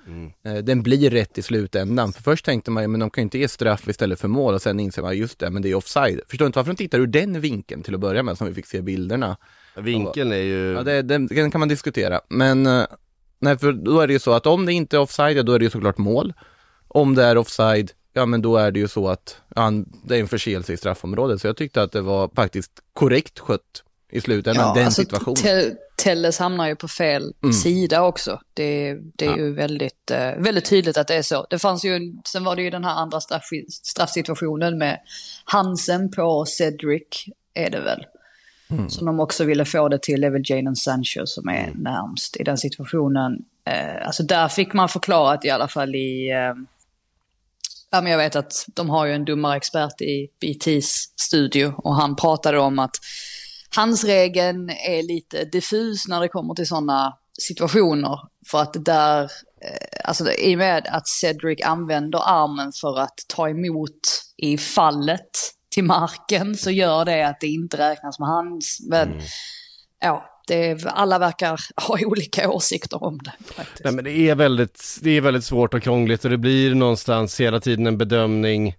eh, 0.45 0.55
den 0.55 0.83
blir 0.83 1.11
rätt 1.11 1.39
i 1.39 1.43
slutändan. 1.43 2.13
För 2.13 2.23
först 2.23 2.45
tänkte 2.45 2.71
man 2.71 2.91
men 2.91 3.01
de 3.01 3.11
kan 3.11 3.23
ju 3.23 3.25
inte 3.25 3.39
ge 3.39 3.49
straff 3.49 3.89
istället 3.89 4.21
för 4.21 4.29
mål 4.29 4.55
och 4.55 4.63
sen 4.63 4.81
inser 4.81 5.03
man, 5.03 5.17
just 5.17 5.39
det, 5.39 5.51
men 5.51 5.63
det 5.63 5.71
är 5.71 5.75
offside. 5.75 6.21
Förstår 6.29 6.47
inte 6.47 6.59
varför 6.59 6.73
de 6.73 6.77
tittar 6.77 6.99
ur 6.99 7.07
den 7.07 7.41
vinkeln 7.41 7.83
till 7.83 7.95
att 7.95 8.01
börja 8.01 8.23
med, 8.23 8.39
som 8.39 8.47
vi 8.47 8.55
fick 8.55 8.67
se 8.67 8.83
bilderna. 8.83 9.37
Vinkeln 9.77 10.33
är 10.33 10.37
ju... 10.37 10.73
Ja, 10.73 10.83
det, 10.83 11.03
den, 11.03 11.27
den 11.27 11.51
kan 11.51 11.59
man 11.59 11.69
diskutera. 11.69 12.21
Men, 12.29 12.67
eh, 12.67 12.87
nej, 13.39 13.59
för 13.59 13.73
då 13.73 14.01
är 14.01 14.07
det 14.07 14.13
ju 14.13 14.19
så 14.19 14.33
att 14.33 14.47
om 14.47 14.67
det 14.67 14.73
inte 14.73 14.97
är 14.97 15.01
offside, 15.01 15.37
ja, 15.37 15.43
då 15.43 15.53
är 15.53 15.59
det 15.59 15.65
ju 15.65 15.71
såklart 15.71 15.99
mål. 15.99 16.33
Om 16.89 17.15
det 17.15 17.25
är 17.25 17.37
offside, 17.39 17.93
ja 18.13 18.27
men 18.27 18.43
då 18.43 18.57
är 18.57 18.71
det 18.71 18.81
ju 18.81 18.89
så 18.89 19.09
att 19.09 19.37
ja, 19.57 19.73
det 20.05 20.17
är 20.17 20.21
en 20.21 20.29
förseelse 20.29 20.73
i 20.73 20.77
straffområdet. 20.77 21.41
Så 21.41 21.47
jag 21.47 21.57
tyckte 21.57 21.83
att 21.83 21.93
det 21.93 22.01
var 22.01 22.31
faktiskt 22.35 22.73
korrekt 22.93 23.39
skött 23.39 23.85
i 24.13 24.21
slutändan, 24.21 24.75
den 24.75 24.85
alltså, 24.85 25.03
situationen. 25.03 25.37
Te- 26.01 26.05
Telles 26.05 26.39
hamnar 26.39 26.67
ju 26.69 26.77
på 26.77 26.89
fel 26.89 27.35
Mm. 27.43 27.53
sida 27.53 28.03
också. 28.03 28.41
Det, 28.55 28.95
det 29.17 29.25
är 29.27 29.31
Ja. 29.31 29.37
ju 29.37 29.55
väldigt, 29.55 30.11
eh, 30.11 30.33
väldigt 30.37 30.65
tydligt 30.65 30.97
att 30.97 31.09
det 31.09 31.15
är 31.15 31.23
så. 31.23 31.47
Det 31.51 31.59
fanns 31.59 31.85
ju, 31.85 31.97
en- 31.97 32.23
sen 32.25 32.45
var 32.45 32.57
det 32.57 32.63
ju 32.63 32.71
den 32.71 32.85
här 32.85 32.95
andra 32.95 33.21
straff, 33.21 33.49
straffsituationen 33.71 34.79
med 34.79 35.01
Hansen 35.45 36.11
på 36.11 36.45
Cedric, 36.47 37.25
är 37.55 37.71
det 37.71 37.81
väl. 37.81 38.07
Mm. 38.71 38.91
Som 38.91 39.07
de 39.07 39.21
också 39.21 39.45
ville 39.45 39.65
få 39.65 39.89
det 39.89 40.03
till, 40.03 40.21
det 40.21 40.27
är 40.27 40.31
väl 40.31 40.43
Jadon 40.45 40.77
Sancho 40.77 41.27
som 41.27 41.49
är 41.49 41.73
närmst 41.75 42.37
i 42.37 42.45
den 42.45 42.59
situationen. 42.59 43.39
Eh, 43.65 44.07
alltså 44.07 44.23
där 44.23 44.49
fick 44.49 44.73
man 44.73 44.89
förklarat 44.89 45.45
i 45.45 45.51
alla 45.51 45.69
fall 45.69 45.95
i... 45.95 46.31
Eh, 46.31 46.55
ja, 47.91 48.01
men 48.01 48.07
jag 48.07 48.19
vet 48.19 48.37
att 48.37 48.53
de 48.75 48.91
har 48.91 49.07
ju 49.07 49.13
en 49.15 49.25
domarexpert 49.25 50.01
i 50.01 50.29
BTs 50.41 51.13
studio 51.17 51.75
och 51.77 51.95
han 51.95 52.17
pratade 52.17 52.59
om 52.59 52.79
att 52.79 52.97
hans 53.77 54.05
regeln 54.05 54.71
är 54.71 55.03
lite 55.03 55.45
diffus 55.45 56.09
när 56.09 56.21
det 56.21 56.29
kommer 56.29 56.55
till 56.55 56.67
sådana 56.67 57.17
situationer. 57.41 58.19
För 58.51 58.63
att 58.63 58.85
där, 58.85 59.23
eh, 59.23 60.09
alltså 60.09 60.33
i 60.33 60.55
och 60.55 60.59
med 60.59 60.87
att 60.91 61.09
Cedric 61.09 61.63
använder 61.65 62.19
armen 62.19 62.73
för 62.81 62.99
att 62.99 63.15
ta 63.29 63.49
emot 63.49 64.23
i 64.37 64.59
fallet 64.59 65.31
till 65.71 65.85
marken 65.85 66.57
så 66.57 66.71
gör 66.71 67.05
det 67.05 67.23
att 67.23 67.41
det 67.41 67.47
inte 67.47 67.79
räknas 67.79 68.19
med 68.19 68.29
hans. 68.29 68.87
Men 68.91 69.21
ja, 70.01 70.25
det 70.47 70.87
alla 70.87 71.19
verkar 71.19 71.61
ha 71.89 71.99
olika 72.07 72.51
åsikter 72.51 73.05
om 73.05 73.19
det. 73.19 73.33
Faktiskt. 73.55 73.85
Nej 73.85 73.93
men 73.93 74.05
det 74.05 74.19
är 74.19 74.35
väldigt, 74.35 74.99
det 75.03 75.11
är 75.11 75.21
väldigt 75.21 75.45
svårt 75.45 75.75
och 75.75 75.83
krångligt 75.83 76.25
och 76.25 76.31
det 76.31 76.39
blir 76.39 76.75
någonstans 76.75 77.41
hela 77.41 77.61
tiden 77.61 77.87
en 77.87 77.99
bedömning 77.99 78.75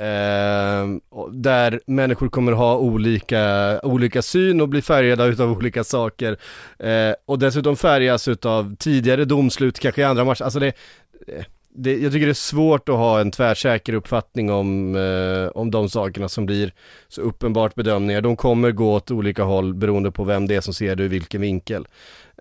eh, 0.00 0.86
där 1.32 1.80
människor 1.86 2.28
kommer 2.28 2.52
ha 2.52 2.76
olika, 2.76 3.80
olika 3.82 4.22
syn 4.22 4.60
och 4.60 4.68
bli 4.68 4.82
färgade 4.82 5.24
utav 5.24 5.52
olika 5.52 5.84
saker. 5.84 6.36
Eh, 6.78 7.14
och 7.26 7.38
dessutom 7.38 7.76
färgas 7.76 8.28
utav 8.28 8.76
tidigare 8.76 9.24
domslut, 9.24 9.78
kanske 9.78 10.00
i 10.00 10.04
andra 10.04 10.24
matcher. 10.24 10.44
Alltså 10.44 10.58
det, 10.58 10.72
eh, 11.26 11.44
det, 11.78 11.96
jag 11.96 12.12
tycker 12.12 12.26
det 12.26 12.32
är 12.32 12.34
svårt 12.34 12.88
att 12.88 12.96
ha 12.96 13.20
en 13.20 13.30
tvärsäker 13.30 13.92
uppfattning 13.92 14.50
om, 14.50 14.96
eh, 14.96 15.48
om 15.48 15.70
de 15.70 15.88
sakerna 15.88 16.28
som 16.28 16.46
blir 16.46 16.72
så 17.08 17.20
uppenbart 17.20 17.74
bedömningar. 17.74 18.20
De 18.20 18.36
kommer 18.36 18.70
gå 18.70 18.94
åt 18.94 19.10
olika 19.10 19.42
håll 19.42 19.74
beroende 19.74 20.10
på 20.10 20.24
vem 20.24 20.46
det 20.46 20.54
är 20.54 20.60
som 20.60 20.74
ser 20.74 20.96
det 20.96 21.04
ur 21.04 21.08
vilken 21.08 21.40
vinkel. 21.40 21.86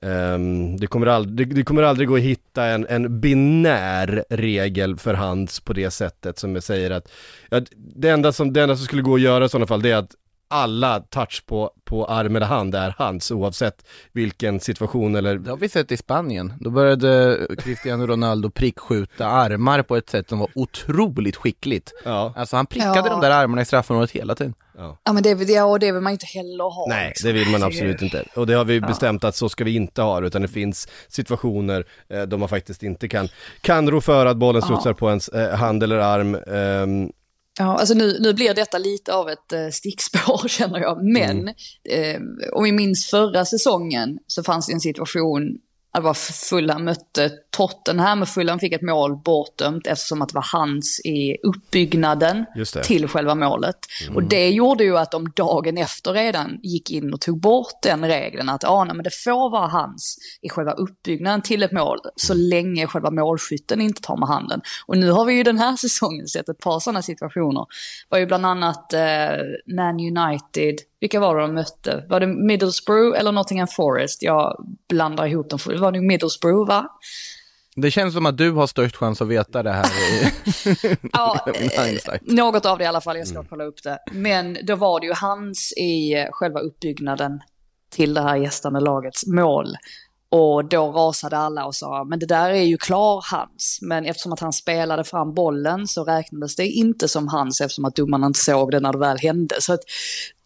Ehm, 0.06 0.78
det, 0.78 0.88
kommer 0.88 1.08
aldrig, 1.08 1.50
det, 1.50 1.56
det 1.56 1.64
kommer 1.64 1.84
aldrig 1.84 2.08
gå 2.08 2.16
att 2.16 2.22
hitta 2.22 2.66
en, 2.66 2.88
en 2.90 3.20
binär 3.20 4.24
regel 4.30 4.98
för 4.98 5.14
hands 5.14 5.60
på 5.60 5.74
det 5.74 5.92
sättet 5.92 6.40
som 6.40 6.56
jag 6.56 6.64
säger 6.64 6.92
att 6.92 7.12
ja, 7.50 7.62
det, 7.96 8.10
enda 8.10 8.32
som, 8.32 8.54
det 8.54 8.62
enda 8.62 8.76
som 8.76 8.86
skulle 8.86 9.02
gå 9.02 9.16
att 9.16 9.22
göra 9.22 9.46
i 9.46 9.50
sådana 9.50 9.68
fall 9.68 9.82
det 9.82 9.92
är 9.92 9.96
att 9.98 10.12
alla 10.48 11.00
touch 11.00 11.44
på, 11.46 11.72
på 11.84 12.06
arm 12.06 12.36
eller 12.36 12.46
hand 12.46 12.76
är 12.76 12.96
hands 12.98 13.32
oavsett 13.32 13.86
vilken 14.12 14.60
situation 14.60 15.16
eller 15.16 15.38
Det 15.38 15.50
har 15.50 15.58
vi 15.58 15.70
sett 15.70 15.92
i 15.92 15.98
Spanien. 15.98 16.54
Då 16.60 16.70
började 16.70 17.40
Cristiano 17.60 18.06
Ronaldo 18.08 18.50
prickskjuta 18.50 19.28
armar 19.28 19.82
på 19.82 19.96
ett 19.96 20.10
sätt 20.10 20.30
som 20.30 20.40
var 20.40 20.50
otroligt 20.56 21.36
skickligt. 21.36 21.92
ja, 22.06 22.34
Alltså 22.36 22.56
han 22.56 22.66
prickade 22.66 22.98
Ja. 23.06 23.10
de 23.10 23.22
där 23.22 23.32
armarna 23.32 23.62
i 23.62 23.66
straffområdet 23.66 24.12
hela 24.12 24.36
tiden. 24.36 24.54
Ja. 24.78 25.00
Ja 25.04 25.14
men 25.14 25.24
det, 25.24 25.34
det, 25.34 25.62
och 25.62 25.80
det 25.80 25.92
vill 25.92 26.02
man 26.02 26.12
inte 26.12 26.26
heller 26.26 26.64
ha. 26.64 26.86
Nej, 26.90 27.08
liksom. 27.08 27.28
det 27.28 27.34
vill 27.34 27.50
man 27.50 27.64
absolut 27.64 28.02
inte. 28.02 28.26
Och 28.36 28.48
det 28.48 28.54
har 28.54 28.66
vi 28.66 28.82
bestämt 28.82 29.24
att 29.24 29.36
så 29.36 29.50
ska 29.50 29.64
vi 29.64 29.76
inte 29.76 30.02
ha 30.02 30.20
det, 30.20 30.28
utan 30.28 30.42
det 30.42 30.48
finns 30.48 30.88
situationer 31.08 31.86
eh, 32.10 32.22
då 32.22 32.38
man 32.38 32.50
faktiskt 32.50 32.84
inte 32.84 33.08
kan, 33.08 33.30
kan 33.62 33.92
rå 33.92 34.02
för 34.02 34.26
att 34.26 34.38
bollen 34.38 34.62
studsar 34.62 34.94
på 34.94 35.10
ens 35.10 35.30
eh, 35.30 35.56
hand 35.56 35.84
eller 35.84 35.98
arm. 35.98 36.36
Ehm, 36.36 37.12
Ja, 37.60 37.78
alltså 37.78 37.94
nu, 37.94 38.18
nu 38.20 38.34
blir 38.34 38.54
detta 38.54 38.78
lite 38.78 39.14
av 39.14 39.30
ett 39.30 39.54
eh, 39.54 39.70
stickspår 39.72 40.48
känner 40.48 40.80
jag. 40.80 41.04
Men 41.04 41.48
eh, 41.90 42.22
om 42.54 42.64
vi 42.64 42.72
minns 42.72 43.10
förra 43.10 43.46
säsongen 43.46 44.20
så 44.28 44.44
fanns 44.44 44.68
det 44.68 44.74
en 44.74 44.80
situation 44.80 45.58
det 45.96 46.02
var 46.02 46.14
Fulham 46.50 46.86
mötte 46.86 47.32
Tottenham 47.50 48.22
och 48.22 48.30
Fulham 48.30 48.60
fick 48.60 48.74
ett 48.74 48.82
mål 48.82 49.16
bortdömt 49.16 49.88
eftersom 49.88 50.22
att 50.22 50.30
det 50.30 50.36
var 50.36 50.48
hans 50.52 51.02
i 51.06 51.38
uppbyggnaden 51.44 52.46
till 52.84 53.08
själva 53.08 53.36
målet. 53.36 53.78
Och 54.16 54.24
det 54.24 54.50
gjorde 54.50 54.84
ju 54.84 54.98
att 54.98 55.12
de 55.12 55.32
dagen 55.36 55.78
efter 55.78 56.14
redan 56.14 56.60
gick 56.64 56.92
in 56.92 57.14
och 57.14 57.22
tog 57.22 57.40
bort 57.40 57.82
den 57.84 58.06
regeln 58.06 58.50
att 58.50 58.64
ah, 58.64 58.84
nej, 58.84 58.96
men 58.96 59.04
det 59.04 59.14
får 59.14 59.50
vara 59.50 59.68
hans 59.68 60.18
i 60.42 60.50
själva 60.50 60.72
uppbyggnaden 60.72 61.42
till 61.42 61.64
ett 61.64 61.72
mål 61.72 62.00
så 62.16 62.34
länge 62.34 62.88
själva 62.88 63.12
målskytten 63.12 63.82
inte 63.82 64.02
tar 64.02 64.18
med 64.18 64.30
handen. 64.30 64.62
Och 64.86 64.98
nu 64.98 65.12
har 65.12 65.26
vi 65.26 65.34
ju 65.34 65.44
den 65.44 65.58
här 65.58 65.76
säsongen 65.78 66.28
sett 66.28 66.50
ett 66.50 66.60
par 66.60 66.80
sådana 66.80 67.02
situationer. 67.02 67.66
Det 68.10 68.16
var 68.16 68.20
ju 68.20 68.26
bland 68.26 68.46
annat 68.46 68.94
eh, 68.94 69.00
Man 69.76 70.00
United, 70.00 70.76
vilka 71.06 71.20
var 71.20 71.36
det 71.36 71.42
de 71.42 71.54
mötte? 71.54 72.06
Var 72.10 72.20
det 72.20 72.28
Middlesbrough 72.28 73.20
eller 73.20 73.32
Nottingham 73.32 73.68
Forest? 73.68 74.24
Jag 74.24 74.66
blandar 74.90 75.26
ihop 75.28 75.50
dem, 75.50 75.60
det 75.66 75.78
var 75.78 75.92
nog 75.92 76.04
Middlesbrough 76.04 76.68
va? 76.68 76.88
Det 77.76 77.92
känns 77.92 78.14
som 78.14 78.26
att 78.26 78.38
du 78.38 78.52
har 78.52 78.68
störst 78.68 78.96
chans 78.96 79.22
att 79.22 79.28
veta 79.28 79.64
det 79.64 79.72
här. 79.72 79.86
i- 79.86 80.32
Ja, 81.14 81.46
något 82.22 82.66
av 82.66 82.78
det 82.78 82.84
i 82.84 82.88
alla 82.88 83.02
fall, 83.02 83.18
jag 83.18 83.28
ska 83.28 83.44
kolla 83.44 83.64
upp 83.64 83.84
det. 83.84 84.00
Men 84.12 84.58
då 84.64 84.76
var 84.76 85.00
det 85.00 85.06
ju 85.08 85.14
hans 85.14 85.74
i 85.78 86.16
själva 86.32 86.60
uppbyggnaden 86.60 87.40
till 87.90 88.14
det 88.14 88.22
här 88.22 88.36
gästande 88.36 88.80
lagets 88.80 89.26
mål. 89.28 89.68
Och 90.30 90.66
då 90.70 90.92
rasade 90.92 91.38
alla 91.38 91.66
och 91.66 91.76
sa, 91.76 92.04
men 92.04 92.20
det 92.20 92.26
där 92.26 92.50
är 92.50 92.62
ju 92.64 92.78
klar 92.78 93.24
hans. 93.32 93.80
Men 93.82 94.06
eftersom 94.06 94.34
att 94.34 94.40
han 94.40 94.54
spelade 94.54 95.04
fram 95.04 95.34
bollen 95.34 95.88
så 95.88 96.04
räknades 96.04 96.56
det 96.56 96.68
inte 96.68 97.08
som 97.08 97.28
hans 97.28 97.62
eftersom 97.62 97.86
att 97.86 97.96
domarna 97.96 98.28
inte 98.28 98.40
såg 98.40 98.72
det 98.72 98.80
när 98.80 98.92
det 98.94 99.00
väl 99.00 99.18
hände. 99.18 99.56
Så 99.62 99.74
att 99.74 99.80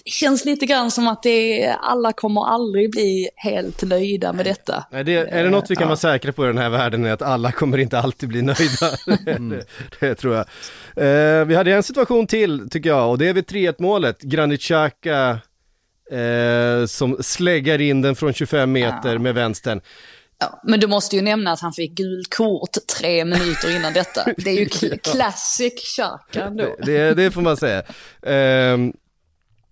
känns 0.09 0.45
lite 0.45 0.65
grann 0.65 0.91
som 0.91 1.07
att 1.07 1.23
det, 1.23 1.67
alla 1.81 2.13
kommer 2.13 2.45
aldrig 2.45 2.91
bli 2.91 3.29
helt 3.35 3.83
nöjda 3.83 4.33
med 4.33 4.45
detta. 4.45 4.85
Nej, 4.91 5.03
det, 5.03 5.13
är 5.13 5.43
det 5.43 5.49
något 5.49 5.71
vi 5.71 5.75
kan 5.75 5.87
vara 5.87 5.97
säkra 5.97 6.33
på 6.33 6.43
i 6.43 6.47
den 6.47 6.57
här 6.57 6.69
världen 6.69 7.05
är 7.05 7.11
att 7.11 7.21
alla 7.21 7.51
kommer 7.51 7.77
inte 7.77 7.99
alltid 7.99 8.29
bli 8.29 8.41
nöjda. 8.41 8.97
det, 9.49 9.65
det 9.99 10.15
tror 10.15 10.35
jag. 10.35 10.45
Eh, 10.95 11.45
vi 11.45 11.55
hade 11.55 11.73
en 11.73 11.83
situation 11.83 12.27
till 12.27 12.69
tycker 12.69 12.89
jag 12.89 13.09
och 13.09 13.17
det 13.17 13.27
är 13.27 13.33
vid 13.33 13.45
3-1 13.45 13.75
målet. 13.79 14.21
Granit 14.21 14.61
Xhaka 14.61 15.39
eh, 16.11 16.85
som 16.85 17.17
släggar 17.19 17.81
in 17.81 18.01
den 18.01 18.15
från 18.15 18.33
25 18.33 18.71
meter 18.71 19.17
med 19.17 19.35
vänstern. 19.35 19.81
Ja, 20.39 20.61
men 20.63 20.79
du 20.79 20.87
måste 20.87 21.15
ju 21.15 21.21
nämna 21.21 21.51
att 21.51 21.59
han 21.59 21.73
fick 21.73 21.91
gult 21.91 22.35
kort 22.35 22.77
tre 22.99 23.25
minuter 23.25 23.75
innan 23.75 23.93
detta. 23.93 24.21
Det 24.37 24.49
är 24.49 24.53
ju 24.53 24.97
classic 25.03 25.73
Xhaka 25.95 26.43
ändå. 26.43 26.75
Det, 26.83 27.13
det 27.13 27.31
får 27.31 27.41
man 27.41 27.57
säga. 27.57 27.83
Ehm, 28.23 28.93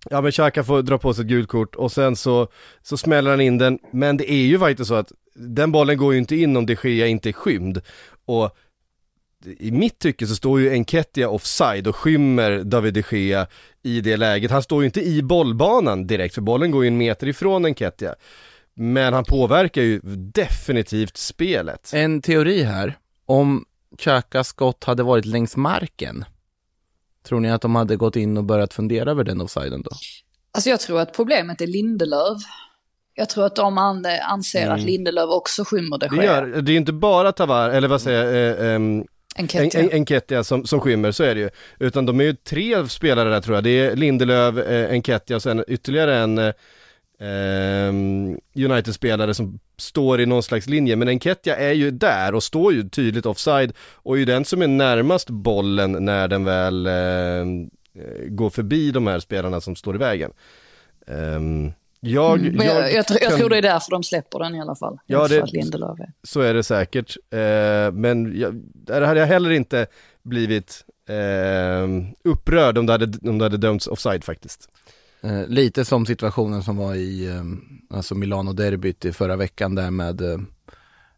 ja 0.10 0.22
men 0.22 0.32
Xhaka 0.32 0.64
får 0.64 0.82
dra 0.82 0.98
på 0.98 1.14
sig 1.14 1.22
ett 1.22 1.28
gult 1.28 1.50
kort 1.50 1.76
och 1.76 1.92
sen 1.92 2.16
så, 2.16 2.48
så 2.82 2.98
smäller 2.98 3.32
han 3.32 3.42
in 3.42 3.58
den. 3.58 3.80
Men 3.92 4.18
det 4.18 4.32
är 4.32 4.46
ju 4.46 4.60
faktiskt 4.60 4.88
så 4.88 4.96
att 4.96 5.12
den 5.36 5.72
bollen 5.72 5.98
går 5.98 6.14
ju 6.14 6.20
inte 6.20 6.36
in 6.36 6.58
om 6.58 6.66
de 6.66 6.78
Gea 6.84 7.08
inte 7.08 7.30
är 7.30 7.34
skymd. 7.34 7.82
Och 8.26 8.58
i 9.60 9.72
mitt 9.72 10.00
tycke 10.00 10.28
så 10.28 10.36
står 10.36 10.60
ju 10.60 10.72
Enketia 10.72 11.30
offside 11.30 11.88
och 11.88 11.96
skymmer 11.96 12.64
David 12.64 12.94
de 12.94 13.04
Gea 13.12 13.48
i 13.84 14.02
det 14.02 14.18
läget. 14.18 14.52
Han 14.52 14.64
står 14.64 14.82
ju 14.82 14.86
inte 14.86 15.02
i 15.02 15.24
bollbanan 15.24 16.08
direkt 16.08 16.36
för 16.36 16.42
bollen 16.42 16.72
går 16.72 16.84
ju 16.84 16.88
en 16.88 16.98
meter 16.98 17.28
ifrån 17.28 17.66
Enketia. 17.66 18.16
Men 18.74 19.14
han 19.14 19.24
påverkar 19.24 19.82
ju 19.82 20.00
definitivt 20.34 21.18
spelet. 21.18 21.92
En 21.94 22.22
teori 22.22 22.64
här. 22.64 22.98
Om 23.26 23.66
Xhakas 23.98 24.48
skott 24.48 24.84
hade 24.84 25.04
varit 25.04 25.26
längs 25.26 25.56
marken, 25.56 26.26
tror 27.28 27.40
ni 27.40 27.52
att 27.52 27.62
de 27.62 27.76
hade 27.76 27.96
gått 27.96 28.16
in 28.16 28.38
och 28.38 28.44
börjat 28.44 28.74
fundera 28.74 29.12
över 29.12 29.24
den 29.24 29.42
offsiden 29.42 29.82
då? 29.82 29.90
Alltså 30.52 30.70
jag 30.70 30.80
tror 30.80 31.00
att 31.00 31.14
problemet 31.14 31.62
är 31.62 31.68
Lindelöf. 31.68 32.38
Jag 33.16 33.30
tror 33.30 33.46
att 33.46 33.56
de 33.56 33.78
an- 33.78 34.06
anser 34.30 34.70
att 34.70 34.82
Lindelöf 34.84 35.30
också 35.30 35.64
skymmer 35.66 35.98
det 35.98 36.08
Det, 36.08 36.26
gör, 36.26 36.46
det 36.46 36.72
är 36.72 36.74
ju 36.74 36.78
inte 36.78 36.94
bara 36.94 37.32
Tavar, 37.32 37.70
eller 37.70 37.88
vad 37.88 38.02
säger 38.02 38.26
jag, 38.26 38.60
eh, 38.70 38.76
En- 38.76 39.06
Enketia. 39.38 39.82
En- 39.82 39.92
Enketia 39.92 40.44
som, 40.44 40.66
som 40.66 40.80
skymmer, 40.82 41.12
så 41.12 41.24
är 41.24 41.36
det 41.36 41.42
ju. 41.42 41.50
Utan 41.80 42.06
de 42.06 42.20
är 42.20 42.24
ju 42.24 42.34
tre 42.34 42.88
spelare 42.90 43.30
där 43.30 43.42
tror 43.42 43.56
jag. 43.58 43.64
Det 43.64 43.70
är 43.80 43.96
Lindelöf, 43.96 44.58
eh, 44.58 44.92
Enketia 44.92 45.36
och 45.36 45.44
sen 45.44 45.64
ytterligare 45.68 46.18
en 46.18 46.38
eh, 46.38 46.54
United-spelare 48.56 49.34
som 49.34 49.60
står 49.78 50.22
i 50.22 50.26
någon 50.26 50.44
slags 50.44 50.68
linje. 50.68 50.96
Men 50.96 51.08
Enketia 51.08 51.56
är 51.56 51.72
ju 51.72 51.92
där 51.92 52.36
och 52.36 52.44
står 52.44 52.74
ju 52.74 52.90
tydligt 52.90 53.26
offside 53.26 53.74
och 53.80 54.16
är 54.16 54.20
ju 54.20 54.26
den 54.26 54.46
som 54.46 54.62
är 54.62 54.68
närmast 54.68 55.30
bollen 55.30 55.92
när 56.06 56.28
den 56.28 56.44
väl 56.46 56.88
ehm, 56.88 57.70
eh, 57.96 58.26
går 58.28 58.50
förbi 58.50 58.92
de 58.92 59.08
här 59.08 59.20
spelarna 59.20 59.62
som 59.62 59.76
står 59.76 59.96
i 59.96 59.98
vägen. 59.98 60.32
Ehm, 61.08 61.72
jag, 62.00 62.40
Men 62.42 62.68
jag, 62.68 62.94
jag, 62.94 63.08
tror, 63.08 63.20
jag 63.22 63.30
kan- 63.30 63.40
tror 63.40 63.50
det 63.50 63.58
är 63.58 63.62
därför 63.62 63.92
de 63.92 64.04
släpper 64.04 64.40
den 64.40 64.56
i 64.56 64.62
alla 64.62 64.76
fall. 64.76 64.98
Ja, 65.06 65.28
det- 65.28 65.36
är. 65.38 66.12
så 66.24 66.42
är 66.42 66.54
det 66.54 66.64
säkert. 66.64 67.18
Eh, 67.30 67.92
men 67.94 68.40
jag, 68.40 68.62
där 68.74 69.02
hade 69.02 69.20
jag 69.20 69.28
heller 69.28 69.50
inte 69.52 69.88
blivit 70.24 70.86
eh, 71.10 71.88
upprörd 72.24 72.78
om 72.78 72.86
det, 72.86 72.92
hade, 72.92 73.30
om 73.30 73.38
det 73.38 73.46
hade 73.46 73.58
dömts 73.58 73.88
offside 73.88 74.24
faktiskt. 74.24 74.70
Eh, 75.22 75.48
lite 75.48 75.86
som 75.86 76.06
situationen 76.06 76.64
som 76.64 76.78
var 76.78 76.96
i 76.96 77.28
eh, 77.28 77.44
alltså 77.98 78.16
Milano-derbyt 78.16 79.06
i 79.06 79.14
förra 79.14 79.36
veckan 79.36 79.76
där 79.76 79.92
med 79.92 80.22
eh, 80.22 80.38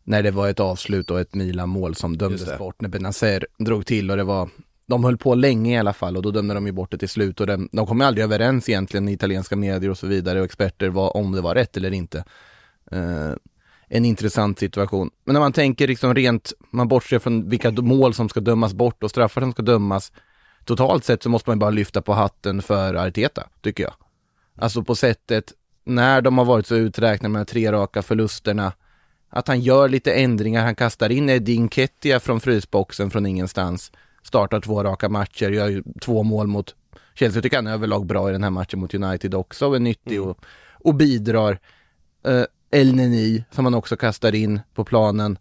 när 0.04 0.24
det 0.24 0.32
var 0.32 0.50
ett 0.50 0.60
avslut 0.60 1.12
och 1.12 1.20
ett 1.20 1.36
Milan-mål 1.36 1.96
som 1.96 2.18
dömdes 2.18 2.58
bort 2.58 2.82
när 2.82 2.90
Benazer 2.90 3.48
drog 3.58 3.86
till 3.86 4.12
och 4.12 4.18
det 4.18 4.24
var 4.24 4.50
de 4.88 5.04
höll 5.04 5.18
på 5.18 5.36
länge 5.36 5.76
i 5.76 5.78
alla 5.78 5.94
fall 5.94 6.18
och 6.18 6.24
då 6.24 6.32
dömde 6.32 6.54
de 6.54 6.66
ju 6.66 6.72
bort 6.72 6.92
det 6.92 6.98
till 6.98 7.10
slut 7.10 7.42
och 7.42 7.48
de, 7.48 7.70
de 7.72 7.88
kom 7.88 8.02
aldrig 8.02 8.24
överens 8.24 8.70
egentligen 8.70 9.10
i 9.10 9.14
italienska 9.14 9.56
medier 9.56 9.92
och 9.92 9.98
så 9.98 10.08
vidare 10.08 10.40
och 10.40 10.46
experter 10.46 10.90
var, 10.90 11.18
om 11.18 11.32
det 11.32 11.42
var 11.42 11.56
rätt 11.56 11.78
eller 11.78 11.94
inte. 11.94 12.24
Uh, 12.94 13.34
en 13.88 14.06
intressant 14.06 14.60
situation. 14.60 15.10
Men 15.26 15.34
när 15.34 15.40
man 15.40 15.54
tänker 15.54 15.88
liksom 15.88 16.16
rent, 16.16 16.54
man 16.72 16.88
bortser 16.88 17.20
från 17.20 17.50
vilka 17.50 17.72
mål 17.72 18.14
som 18.14 18.30
ska 18.30 18.40
dömas 18.40 18.74
bort 18.74 19.04
och 19.04 19.10
straffar 19.10 19.42
som 19.42 19.52
ska 19.52 19.64
dömas. 19.64 20.12
Totalt 20.70 21.06
sett 21.06 21.24
så 21.24 21.30
måste 21.30 21.50
man 21.50 21.60
bara 21.60 21.70
lyfta 21.70 22.02
på 22.02 22.14
hatten 22.14 22.62
för 22.62 22.94
Arteta, 22.94 23.48
tycker 23.62 23.84
jag. 23.84 23.94
Alltså 24.56 24.84
på 24.84 24.96
sättet, 24.96 25.54
när 25.86 26.22
de 26.22 26.38
har 26.38 26.46
varit 26.46 26.68
så 26.68 26.76
uträknade 26.76 27.32
med 27.34 27.42
de 27.42 27.46
tre 27.46 27.72
raka 27.72 28.02
förlusterna, 28.02 28.74
att 29.30 29.48
han 29.48 29.60
gör 29.60 29.90
lite 29.90 30.14
ändringar, 30.14 30.64
han 30.64 30.76
kastar 30.76 31.10
in 31.10 31.30
Edin 31.30 31.70
Kettia 31.70 32.20
från 32.20 32.40
frysboxen 32.40 33.12
från 33.12 33.26
ingenstans, 33.26 33.92
startar 34.24 34.60
två 34.60 34.84
raka 34.84 35.10
matcher, 35.10 35.50
gör 35.50 35.68
ju 35.68 35.84
två 36.02 36.24
mål 36.24 36.48
mot 36.48 36.76
Chelsea, 37.16 37.42
tycker 37.42 37.58
han 37.58 37.68
är 37.68 37.74
överlag 37.74 38.06
bra 38.06 38.30
i 38.30 38.32
den 38.32 38.44
här 38.44 38.50
matchen 38.50 38.80
mot 38.80 38.94
United 38.94 39.36
också, 39.36 39.68
och 39.68 39.76
är 39.76 39.80
nyttig 39.80 40.18
mm. 40.18 40.30
och, 40.30 40.46
och 40.74 40.96
bidrar. 40.96 41.60
Uh, 42.28 42.44
El 42.72 42.96
Neni, 42.96 43.44
som 43.52 43.66
han 43.66 43.74
också 43.74 43.98
kastar 43.98 44.36
in 44.36 44.62
på 44.74 44.84
planen, 44.84 45.38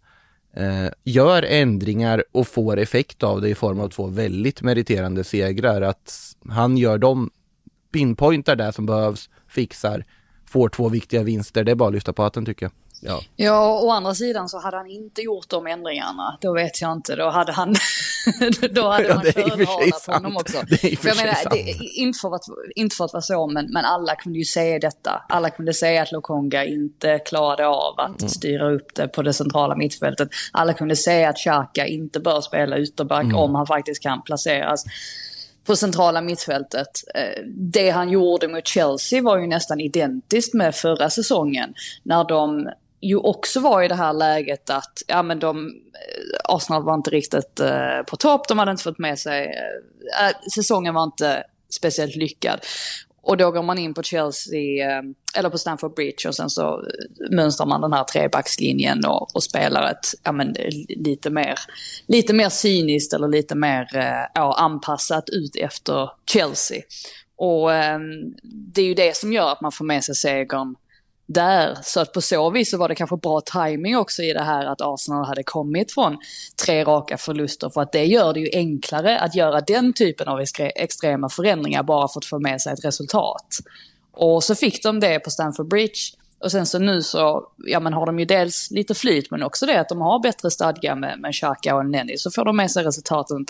eh, 0.59 0.91
gör 1.03 1.43
ändringar 1.43 2.23
och 2.31 2.47
får 2.47 2.79
effekt 2.79 3.23
av 3.23 3.41
det 3.41 3.49
i 3.49 3.55
form 3.55 3.79
av 3.79 3.89
två 3.89 4.07
väldigt 4.07 4.61
meriterande 4.61 5.23
segrar. 5.23 5.81
Att 5.81 6.35
han 6.49 6.77
gör 6.77 6.97
dem, 6.97 7.29
pinpointar 7.91 8.55
där 8.55 8.71
som 8.71 8.85
behövs, 8.85 9.29
fixar, 9.47 10.05
får 10.45 10.69
två 10.69 10.89
viktiga 10.89 11.23
vinster, 11.23 11.63
det 11.63 11.71
är 11.71 11.75
bara 11.75 11.87
att 11.87 11.93
lyfta 11.93 12.13
på 12.13 12.23
hatten 12.23 12.45
tycker 12.45 12.65
jag. 12.65 12.71
Ja. 13.01 13.21
ja, 13.35 13.81
å 13.81 13.91
andra 13.91 14.15
sidan 14.15 14.49
så 14.49 14.59
hade 14.59 14.77
han 14.77 14.87
inte 14.87 15.21
gjort 15.21 15.49
de 15.49 15.67
ändringarna, 15.67 16.37
då 16.41 16.53
vet 16.53 16.81
jag 16.81 16.91
inte, 16.91 17.15
då 17.15 17.29
hade 17.29 17.51
han, 17.51 17.75
då 18.71 18.89
hade 18.89 19.15
man 19.15 19.25
ja, 19.25 19.31
förhalat 19.31 20.05
honom 20.07 20.37
också. 20.37 20.57
Det 20.69 20.83
är 20.83 20.95
för 20.95 21.07
jag 21.07 21.17
menar, 21.17 21.35
det, 21.51 21.75
inte, 21.95 22.19
för 22.19 22.35
att, 22.35 22.41
inte 22.75 22.95
för 22.95 23.05
att 23.05 23.13
vara 23.13 23.21
så, 23.21 23.47
men, 23.47 23.65
men 23.71 23.85
alla 23.85 24.15
kunde 24.15 24.39
ju 24.39 24.45
säga 24.45 24.79
detta. 24.79 25.25
Alla 25.29 25.49
kunde 25.49 25.73
säga 25.73 26.01
att 26.01 26.11
Lokonga 26.11 26.65
inte 26.65 27.19
klarade 27.19 27.67
av 27.67 27.99
att 27.99 28.21
mm. 28.21 28.29
styra 28.29 28.71
upp 28.71 28.95
det 28.95 29.07
på 29.07 29.21
det 29.21 29.33
centrala 29.33 29.75
mittfältet. 29.75 30.29
Alla 30.51 30.73
kunde 30.73 30.95
säga 30.95 31.29
att 31.29 31.37
Xhaka 31.37 31.87
inte 31.87 32.19
bör 32.19 32.41
spela 32.41 32.79
ytterback 32.79 33.23
mm. 33.23 33.35
om 33.35 33.55
han 33.55 33.67
faktiskt 33.67 34.03
kan 34.03 34.21
placeras 34.21 34.85
på 35.65 35.75
centrala 35.75 36.21
mittfältet. 36.21 36.87
Eh, 37.15 37.43
det 37.47 37.89
han 37.89 38.09
gjorde 38.09 38.47
mot 38.47 38.67
Chelsea 38.67 39.21
var 39.21 39.37
ju 39.37 39.47
nästan 39.47 39.79
identiskt 39.79 40.53
med 40.53 40.75
förra 40.75 41.09
säsongen. 41.09 41.73
När 42.03 42.23
de 42.23 42.69
ju 43.01 43.15
också 43.15 43.59
var 43.59 43.83
i 43.83 43.87
det 43.87 43.95
här 43.95 44.13
läget 44.13 44.69
att 44.69 45.03
ja, 45.07 45.23
men 45.23 45.39
de, 45.39 45.67
eh, 45.67 46.39
Arsenal 46.43 46.83
var 46.83 46.93
inte 46.93 47.09
riktigt 47.09 47.59
eh, 47.59 48.01
på 48.07 48.15
topp, 48.15 48.47
de 48.47 48.59
hade 48.59 48.71
inte 48.71 48.83
fått 48.83 48.99
med 48.99 49.19
sig, 49.19 49.45
eh, 49.45 50.27
eh, 50.27 50.35
säsongen 50.53 50.93
var 50.93 51.03
inte 51.03 51.43
speciellt 51.69 52.15
lyckad. 52.15 52.59
Och 53.21 53.37
då 53.37 53.51
går 53.51 53.63
man 53.63 53.77
in 53.77 53.93
på 53.93 54.03
Chelsea, 54.03 54.89
eh, 54.89 55.03
eller 55.35 55.49
på 55.49 55.57
Stamford 55.57 55.95
Bridge 55.95 56.27
och 56.27 56.35
sen 56.35 56.49
så 56.49 56.61
eh, 56.61 57.35
mönstrar 57.35 57.67
man 57.67 57.81
den 57.81 57.93
här 57.93 58.03
trebackslinjen 58.03 59.05
och, 59.05 59.35
och 59.35 59.43
spelar 59.43 59.91
ett, 59.91 60.07
ja 60.23 60.31
men 60.31 60.55
lite 60.89 61.29
mer, 61.29 61.55
lite 62.07 62.33
mer 62.33 62.49
cyniskt 62.49 63.13
eller 63.13 63.27
lite 63.27 63.55
mer 63.55 63.87
ja, 64.33 64.55
anpassat 64.59 65.29
ut 65.29 65.55
efter 65.55 66.09
Chelsea. 66.31 66.81
Och 67.35 67.73
eh, 67.73 67.99
det 68.43 68.81
är 68.81 68.85
ju 68.85 68.93
det 68.93 69.17
som 69.17 69.33
gör 69.33 69.51
att 69.51 69.61
man 69.61 69.71
får 69.71 69.85
med 69.85 70.03
sig 70.03 70.15
segern 70.15 70.75
där. 71.29 71.77
Så 71.83 71.99
att 71.99 72.13
på 72.13 72.21
så 72.21 72.49
vis 72.49 72.71
så 72.71 72.77
var 72.77 72.89
det 72.89 72.95
kanske 72.95 73.17
bra 73.17 73.41
timing 73.41 73.97
också 73.97 74.23
i 74.23 74.33
det 74.33 74.43
här 74.43 74.65
att 74.65 74.81
Arsenal 74.81 75.25
hade 75.25 75.43
kommit 75.43 75.93
från 75.93 76.17
tre 76.65 76.83
raka 76.83 77.17
förluster. 77.17 77.69
För 77.69 77.81
att 77.81 77.91
det 77.91 78.05
gör 78.05 78.33
det 78.33 78.39
ju 78.39 78.49
enklare 78.53 79.19
att 79.19 79.35
göra 79.35 79.61
den 79.61 79.93
typen 79.93 80.27
av 80.27 80.41
extrema 80.75 81.29
förändringar 81.29 81.83
bara 81.83 82.07
för 82.07 82.19
att 82.19 82.25
få 82.25 82.39
med 82.39 82.61
sig 82.61 82.73
ett 82.73 82.85
resultat. 82.85 83.45
Och 84.11 84.43
så 84.43 84.55
fick 84.55 84.83
de 84.83 84.99
det 84.99 85.19
på 85.19 85.29
Stamford 85.29 85.67
Bridge. 85.67 85.99
Och 86.39 86.51
sen 86.51 86.65
så 86.65 86.79
nu 86.79 87.01
så, 87.01 87.47
ja 87.57 87.79
men 87.79 87.93
har 87.93 88.05
de 88.05 88.19
ju 88.19 88.25
dels 88.25 88.71
lite 88.71 88.95
flyt 88.95 89.31
men 89.31 89.43
också 89.43 89.65
det 89.65 89.79
att 89.79 89.89
de 89.89 90.01
har 90.01 90.19
bättre 90.19 90.51
stadga 90.51 90.95
med, 90.95 91.19
med 91.19 91.33
Xhaka 91.33 91.75
och 91.75 91.85
Nenny 91.85 92.17
så 92.17 92.31
får 92.31 92.45
de 92.45 92.57
med 92.57 92.71
sig 92.71 92.83
resultaten 92.83 93.45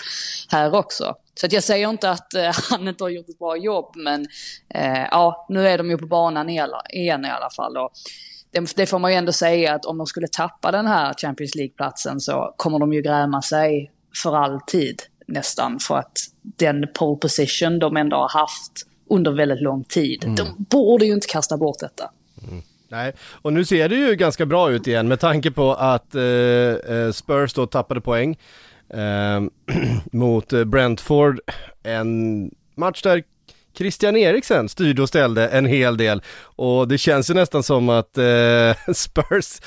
här 0.49 0.75
också. 0.75 1.15
Så 1.35 1.45
att 1.45 1.53
jag 1.53 1.63
säger 1.63 1.89
inte 1.89 2.09
att 2.09 2.33
eh, 2.33 2.51
han 2.69 2.87
inte 2.87 3.03
har 3.03 3.09
gjort 3.09 3.29
ett 3.29 3.39
bra 3.39 3.57
jobb 3.57 3.95
men 3.95 4.27
eh, 4.69 5.07
ja, 5.11 5.45
nu 5.49 5.67
är 5.67 5.77
de 5.77 5.89
ju 5.89 5.97
på 5.97 6.07
banan 6.07 6.49
igen 6.49 7.25
i 7.25 7.29
alla 7.29 7.49
fall. 7.55 7.77
Och 7.77 7.91
det, 8.51 8.75
det, 8.75 8.85
får 8.85 8.99
man 8.99 9.11
ju 9.11 9.17
ändå 9.17 9.31
säga 9.31 9.75
att 9.75 9.85
om 9.85 9.97
de 9.97 10.07
skulle 10.07 10.27
tappa 10.27 10.71
den 10.71 10.87
här 10.87 11.13
Champions 11.13 11.55
League-platsen 11.55 12.19
så 12.19 12.53
kommer 12.57 12.79
de 12.79 12.93
ju 12.93 13.01
gräma 13.01 13.41
sig 13.41 13.91
för 14.23 14.35
alltid 14.35 15.01
nästan 15.27 15.79
för 15.79 15.97
att 15.97 16.17
den 16.41 16.87
pole 16.93 17.19
position 17.19 17.79
de 17.79 17.97
ändå 17.97 18.17
har 18.17 18.29
haft 18.29 18.85
under 19.09 19.31
väldigt 19.31 19.61
lång 19.61 19.83
tid, 19.83 20.23
mm. 20.23 20.35
de 20.35 20.65
borde 20.69 21.05
ju 21.05 21.13
inte 21.13 21.27
kasta 21.27 21.57
bort 21.57 21.79
detta. 21.79 22.11
Mm. 22.47 22.63
Nej, 22.91 23.13
och 23.41 23.53
nu 23.53 23.65
ser 23.65 23.89
det 23.89 23.95
ju 23.95 24.15
ganska 24.15 24.45
bra 24.45 24.71
ut 24.71 24.87
igen 24.87 25.07
med 25.07 25.19
tanke 25.19 25.51
på 25.51 25.73
att 25.73 26.15
eh, 26.15 26.23
eh 26.23 27.11
Spurs 27.11 27.53
då 27.53 27.65
tappade 27.65 28.01
poäng 28.01 28.37
ehm, 28.93 29.49
eh, 29.67 29.75
mot 30.11 30.49
Brentford. 30.49 31.39
En 31.83 32.51
match 32.75 33.01
där 33.01 33.23
Christian 33.77 34.15
Eriksen 34.15 34.69
styrde 34.69 35.01
och 35.01 35.09
ställde 35.09 35.47
en 35.47 35.65
hel 35.65 35.97
del. 35.97 36.21
Och 36.41 36.87
det 36.87 36.97
känns 36.97 37.29
ju 37.29 37.33
nästan 37.33 37.63
som 37.63 37.89
att 37.89 38.17
eh, 38.17 38.93
Spurs 38.93 39.61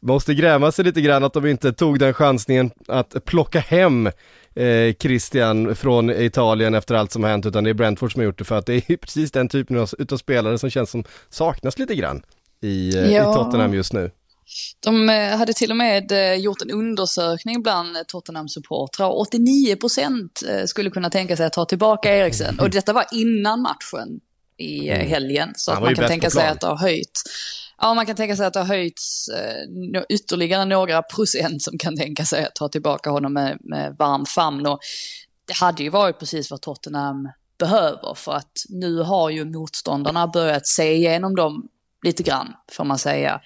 måste 0.00 0.34
gräma 0.34 0.72
sig 0.72 0.84
lite 0.84 1.00
grann 1.00 1.24
att 1.24 1.32
de 1.32 1.46
inte 1.46 1.72
tog 1.72 1.98
den 1.98 2.14
chansningen 2.14 2.70
att 2.88 3.24
plocka 3.24 3.60
hem 3.60 4.06
eh, 4.54 4.94
Christian 4.98 5.76
från 5.76 6.10
Italien 6.10 6.74
efter 6.74 6.94
allt 6.94 7.12
som 7.12 7.22
har 7.22 7.30
hänt 7.30 7.46
utan 7.46 7.64
det 7.64 7.70
är 7.70 7.74
Brentford 7.74 8.12
som 8.12 8.20
har 8.20 8.24
gjort 8.24 8.38
det 8.38 8.44
för 8.44 8.58
att 8.58 8.66
det 8.66 8.90
är 8.90 8.96
precis 8.96 9.32
den 9.32 9.48
typen 9.48 9.78
av, 9.78 9.90
utav 9.98 10.16
spelare 10.16 10.58
som 10.58 10.70
känns 10.70 10.90
som 10.90 11.04
saknas 11.28 11.78
lite 11.78 11.94
grann 11.94 12.22
i, 12.60 12.96
eh, 12.96 13.12
ja. 13.12 13.30
i 13.30 13.34
Tottenham 13.34 13.74
just 13.74 13.92
nu. 13.92 14.10
De 14.80 15.08
eh, 15.08 15.36
hade 15.36 15.52
till 15.52 15.70
och 15.70 15.76
med 15.76 16.12
eh, 16.12 16.34
gjort 16.34 16.62
en 16.62 16.70
undersökning 16.70 17.62
bland 17.62 17.96
Tottenham-supportrar. 18.06 19.10
89 19.10 19.76
procent 19.76 20.42
skulle 20.66 20.90
kunna 20.90 21.10
tänka 21.10 21.36
sig 21.36 21.46
att 21.46 21.52
ta 21.52 21.64
tillbaka 21.64 22.16
Eriksen. 22.16 22.58
Och 22.60 22.70
detta 22.70 22.92
var 22.92 23.04
innan 23.12 23.62
matchen 23.62 24.20
i 24.56 24.88
mm. 24.88 25.08
helgen. 25.08 25.52
Så 25.56 25.72
att 25.72 25.82
man 25.82 25.94
kan 25.94 26.08
tänka 26.08 26.30
sig 26.30 26.48
att 26.48 26.60
det 26.60 26.66
har 26.66 26.76
höjt. 26.76 27.22
Ja, 27.80 27.94
man 27.94 28.06
kan 28.06 28.16
tänka 28.16 28.36
sig 28.36 28.46
att 28.46 28.52
det 28.52 28.60
har 28.60 28.66
höjts 28.66 29.30
ytterligare 30.08 30.64
några 30.64 31.02
procent 31.02 31.62
som 31.62 31.78
kan 31.78 31.96
tänka 31.96 32.24
sig 32.24 32.44
att 32.44 32.54
ta 32.54 32.68
tillbaka 32.68 33.10
honom 33.10 33.32
med, 33.32 33.58
med 33.60 33.96
varm 33.98 34.26
famn. 34.26 34.66
Och 34.66 34.78
det 35.46 35.56
hade 35.56 35.82
ju 35.82 35.88
varit 35.88 36.18
precis 36.18 36.50
vad 36.50 36.60
Tottenham 36.60 37.28
behöver 37.58 38.14
för 38.14 38.32
att 38.32 38.52
nu 38.68 38.98
har 39.02 39.30
ju 39.30 39.44
motståndarna 39.44 40.26
börjat 40.26 40.66
se 40.66 40.94
igenom 40.94 41.34
dem 41.34 41.68
lite 42.02 42.22
grann, 42.22 42.52
får 42.72 42.84
man 42.84 42.98
säga. 42.98 43.40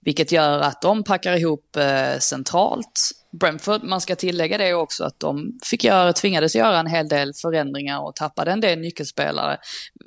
Vilket 0.00 0.32
gör 0.32 0.60
att 0.60 0.82
de 0.82 1.04
packar 1.04 1.36
ihop 1.36 1.76
eh, 1.76 2.18
centralt. 2.18 3.10
Brentford, 3.40 3.82
man 3.82 4.00
ska 4.00 4.16
tillägga 4.16 4.58
det 4.58 4.74
också, 4.74 5.04
att 5.04 5.20
de 5.20 5.58
fick 5.64 5.84
göra, 5.84 6.12
tvingades 6.12 6.56
göra 6.56 6.78
en 6.78 6.86
hel 6.86 7.08
del 7.08 7.34
förändringar 7.34 8.00
och 8.00 8.14
tappade 8.14 8.52
en 8.52 8.60
del 8.60 8.78
nyckelspelare. 8.78 9.58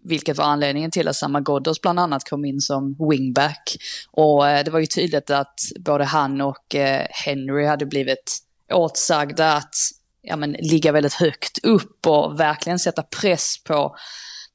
Vilket 0.04 0.38
var 0.38 0.46
anledningen 0.46 0.92
till 0.92 1.08
att 1.08 1.16
Samma 1.16 1.42
Ghoddos 1.42 1.82
bland 1.82 2.00
annat 2.00 2.30
kom 2.30 2.46
in 2.46 2.62
som 2.62 2.96
wingback. 3.10 3.76
Och 4.12 4.48
eh, 4.48 4.64
det 4.64 4.72
var 4.72 4.80
ju 4.80 4.86
tydligt 4.86 5.30
att 5.30 5.60
både 5.80 6.04
han 6.04 6.42
och 6.42 6.76
eh, 6.76 7.08
Henry 7.10 7.66
hade 7.66 7.86
blivit 7.86 8.40
åtsagda 8.74 9.54
att 9.54 9.76
ja, 10.22 10.36
men, 10.36 10.52
ligga 10.52 10.92
väldigt 10.92 11.14
högt 11.14 11.66
upp 11.66 12.08
och 12.08 12.40
verkligen 12.40 12.80
sätta 12.80 13.04
press 13.04 13.64
på 13.64 13.96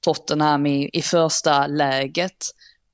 Tottenham 0.00 0.66
i, 0.66 0.90
i 0.92 1.02
första 1.02 1.66
läget. 1.66 2.36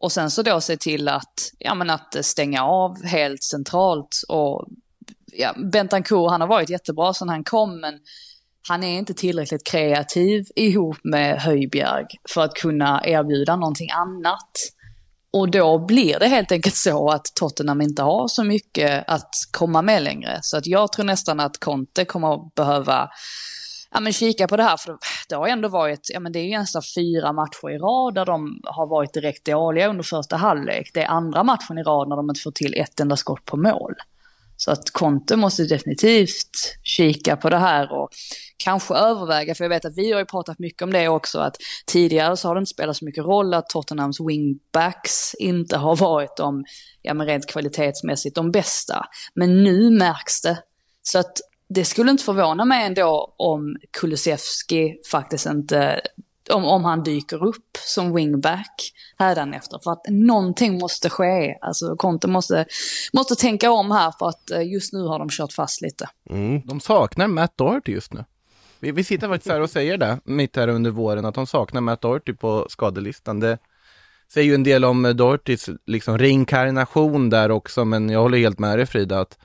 Och 0.01 0.13
sen 0.13 0.31
så 0.31 0.43
då 0.43 0.61
se 0.61 0.77
till 0.77 1.09
att, 1.09 1.35
ja, 1.59 1.75
men 1.75 1.91
att 1.91 2.17
stänga 2.25 2.65
av 2.65 3.05
helt 3.05 3.43
centralt. 3.43 4.23
Och 4.29 4.69
ja, 5.33 5.55
Bentancourt, 5.73 6.31
han 6.31 6.41
har 6.41 6.49
varit 6.49 6.71
jättebra 6.71 7.15
sedan 7.15 7.29
han 7.29 7.45
kom, 7.45 7.81
men 7.81 7.99
han 8.69 8.83
är 8.85 8.99
inte 8.99 9.15
tillräckligt 9.15 9.67
kreativ 9.67 10.45
ihop 10.57 10.97
med 11.05 11.41
Höjbjerg 11.41 12.07
för 12.35 12.41
att 12.41 12.55
kunna 12.55 13.01
erbjuda 13.05 13.57
någonting 13.57 13.91
annat. 13.91 14.51
Och 15.33 15.51
då 15.51 15.79
blir 15.79 16.19
det 16.19 16.27
helt 16.27 16.53
enkelt 16.53 16.77
så 16.77 17.11
att 17.11 17.25
Tottenham 17.35 17.81
inte 17.81 18.03
har 18.03 18.29
så 18.29 18.45
mycket 18.45 19.05
att 19.07 19.31
komma 19.51 19.83
med 19.83 20.03
längre. 20.03 20.39
Så 20.43 20.57
att 20.57 20.67
jag 20.67 20.93
tror 20.93 21.05
nästan 21.05 21.41
att 21.41 21.59
Conte 21.59 22.05
kommer 22.05 22.35
att 22.35 22.55
behöva 22.55 23.09
ja, 23.91 24.01
men 24.01 24.13
kika 24.13 24.49
på 24.49 24.57
det 24.57 24.63
här, 24.63 24.77
för 24.77 24.99
det 25.29 25.35
har 25.35 25.49
ändå 25.49 25.69
varit, 25.69 26.11
ja 26.13 26.21
men 26.21 26.33
det 26.33 26.39
är 26.39 26.45
ju 26.45 26.59
nästan 26.59 26.83
fyra 26.95 27.33
matcher 27.33 27.71
i 27.71 27.79
rad 27.79 28.15
där 28.15 28.27
de 28.27 28.61
har 28.65 28.87
varit 28.87 29.15
direkt 29.15 29.45
dåliga 29.45 29.89
under 29.89 30.03
första 30.03 30.37
halvlek. 30.37 30.91
Det 30.95 31.03
är 31.03 31.09
andra 31.09 31.43
matchen 31.43 31.79
i 31.79 31.83
rad 31.83 32.09
när 32.09 32.17
de 32.17 32.31
inte 32.31 32.41
får 32.41 32.51
till 32.51 32.75
ett 32.75 33.01
enda 33.01 33.17
skott 33.17 33.45
på 33.45 33.57
mål. 33.57 33.95
Så 34.57 34.71
att 34.71 34.91
Conte 34.91 35.37
måste 35.37 35.65
definitivt 35.65 36.79
kika 36.83 37.37
på 37.37 37.51
det 37.51 37.59
här 37.59 37.93
och 37.93 38.09
kanske 38.57 38.95
överväga, 38.95 39.55
för 39.55 39.65
jag 39.65 39.69
vet 39.69 39.85
att 39.85 39.97
vi 39.97 40.13
har 40.13 40.19
ju 40.19 40.27
pratat 40.27 40.59
mycket 40.59 40.83
om 40.83 40.93
det 40.93 41.09
också, 41.09 41.39
att 41.39 41.57
tidigare 41.87 42.37
så 42.37 42.49
har 42.49 42.55
det 42.55 42.59
inte 42.59 42.71
spelat 42.71 42.97
så 42.97 43.05
mycket 43.05 43.25
roll 43.25 43.55
att 43.55 43.69
Tottenhams 43.69 44.21
wingbacks 44.21 45.35
inte 45.35 45.77
har 45.77 45.97
varit 45.97 46.37
de, 46.37 46.65
ja 47.03 47.15
men 47.15 47.27
rent 47.27 47.47
kvalitetsmässigt, 47.47 48.35
de 48.35 48.51
bästa. 48.51 49.07
Men 49.35 49.63
nu 49.63 49.91
märks 49.91 50.43
det. 50.43 50.63
Så 51.03 51.19
att 51.19 51.33
det 51.75 51.85
skulle 51.85 52.11
inte 52.11 52.25
förvåna 52.25 52.65
mig 52.65 52.87
ändå 52.87 53.35
om 53.37 53.77
Kulusevski 54.01 54.97
faktiskt 55.11 55.47
inte, 55.47 56.01
om, 56.51 56.65
om 56.65 56.85
han 56.85 57.03
dyker 57.03 57.45
upp 57.45 57.77
som 57.87 58.15
wingback 58.15 58.93
hädanefter. 59.19 59.79
För 59.85 59.93
att 59.93 60.03
någonting 60.09 60.79
måste 60.79 61.11
ske. 61.11 61.59
Alltså 61.61 61.97
Conte 61.97 62.29
måste, 62.29 62.67
måste 63.13 63.35
tänka 63.35 63.71
om 63.71 63.91
här 63.91 64.13
för 64.19 64.29
att 64.29 64.51
eh, 64.51 64.73
just 64.73 64.93
nu 64.93 65.03
har 65.03 65.19
de 65.19 65.29
kört 65.29 65.53
fast 65.53 65.83
lite. 65.83 66.09
De 66.65 66.81
saknar 66.81 67.27
Matt 67.27 67.57
Doherty 67.57 67.93
just 67.93 68.13
nu. 68.13 68.25
Vi, 68.81 68.93
vi 68.93 69.05
sitter 69.05 69.29
faktiskt 69.29 69.53
här 69.53 69.61
och 69.61 69.71
säger 69.71 69.97
det 69.97 70.21
mitt 70.25 70.57
här 70.57 70.69
under 70.69 70.91
våren 70.91 71.25
att 71.25 71.35
de 71.35 71.47
saknar 71.47 71.81
Matt 71.81 72.01
Doherty 72.01 72.33
på 72.33 72.67
skadelistan. 72.69 73.41
Det 73.41 73.59
säger 74.33 74.49
ju 74.49 74.55
en 74.55 74.63
del 74.63 74.85
om 74.85 75.17
Dohertys 75.17 75.69
liksom 75.87 76.19
reinkarnation 76.19 77.31
där 77.31 77.51
också, 77.51 77.85
men 77.85 78.11
jag 78.11 78.21
håller 78.21 78.39
helt 78.39 78.59
med 78.59 78.79
dig 78.79 78.87
Frida 78.87 79.21
att 79.21 79.39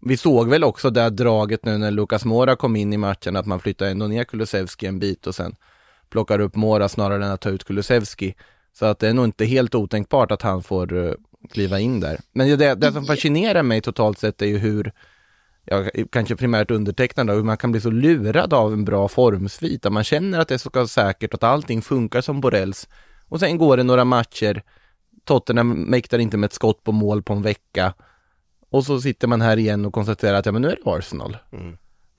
vi 0.00 0.16
såg 0.16 0.48
väl 0.48 0.64
också 0.64 0.90
det 0.90 1.00
här 1.00 1.10
draget 1.10 1.64
nu 1.64 1.78
när 1.78 1.90
Lukas 1.90 2.24
Mora 2.24 2.56
kom 2.56 2.76
in 2.76 2.92
i 2.92 2.96
matchen, 2.96 3.36
att 3.36 3.46
man 3.46 3.60
flyttar 3.60 3.86
ändå 3.86 4.06
ner 4.06 4.24
Kulusevski 4.24 4.86
en 4.86 4.98
bit 4.98 5.26
och 5.26 5.34
sen 5.34 5.56
plockar 6.10 6.40
upp 6.40 6.54
Mora 6.54 6.88
snarare 6.88 7.24
än 7.24 7.30
att 7.30 7.40
ta 7.40 7.50
ut 7.50 7.64
Kulusevski. 7.64 8.34
Så 8.72 8.86
att 8.86 8.98
det 8.98 9.08
är 9.08 9.14
nog 9.14 9.24
inte 9.24 9.44
helt 9.44 9.74
otänkbart 9.74 10.32
att 10.32 10.42
han 10.42 10.62
får 10.62 11.06
eh, 11.06 11.12
kliva 11.50 11.80
in 11.80 12.00
där. 12.00 12.20
Men 12.32 12.58
det, 12.58 12.74
det 12.74 12.92
som 12.92 13.04
fascinerar 13.04 13.62
mig 13.62 13.80
totalt 13.80 14.18
sett 14.18 14.42
är 14.42 14.46
ju 14.46 14.58
hur 14.58 14.92
ja, 15.64 15.84
kanske 16.12 16.36
primärt 16.36 16.70
undertecknad, 16.70 17.30
hur 17.30 17.42
man 17.42 17.56
kan 17.56 17.72
bli 17.72 17.80
så 17.80 17.90
lurad 17.90 18.54
av 18.54 18.72
en 18.72 18.84
bra 18.84 19.08
formsvit. 19.08 19.86
Att 19.86 19.92
man 19.92 20.04
känner 20.04 20.40
att 20.40 20.48
det 20.48 20.54
är 20.54 20.58
så 20.58 20.88
säkert 20.88 21.34
att 21.34 21.42
allting 21.42 21.82
funkar 21.82 22.20
som 22.20 22.40
Borrells. 22.40 22.88
Och 23.28 23.40
sen 23.40 23.58
går 23.58 23.76
det 23.76 23.82
några 23.82 24.04
matcher, 24.04 24.62
Tottenham 25.24 25.72
mäktar 25.72 26.18
inte 26.18 26.36
med 26.36 26.46
ett 26.46 26.52
skott 26.52 26.84
på 26.84 26.92
mål 26.92 27.22
på 27.22 27.32
en 27.32 27.42
vecka. 27.42 27.94
Och 28.70 28.84
så 28.84 29.00
sitter 29.00 29.28
man 29.28 29.40
här 29.40 29.56
igen 29.56 29.84
och 29.84 29.92
konstaterar 29.92 30.34
att 30.34 30.46
ja, 30.46 30.52
men 30.52 30.62
nu 30.62 30.68
är 30.68 30.78
det 30.84 30.90
Arsenal. 30.90 31.36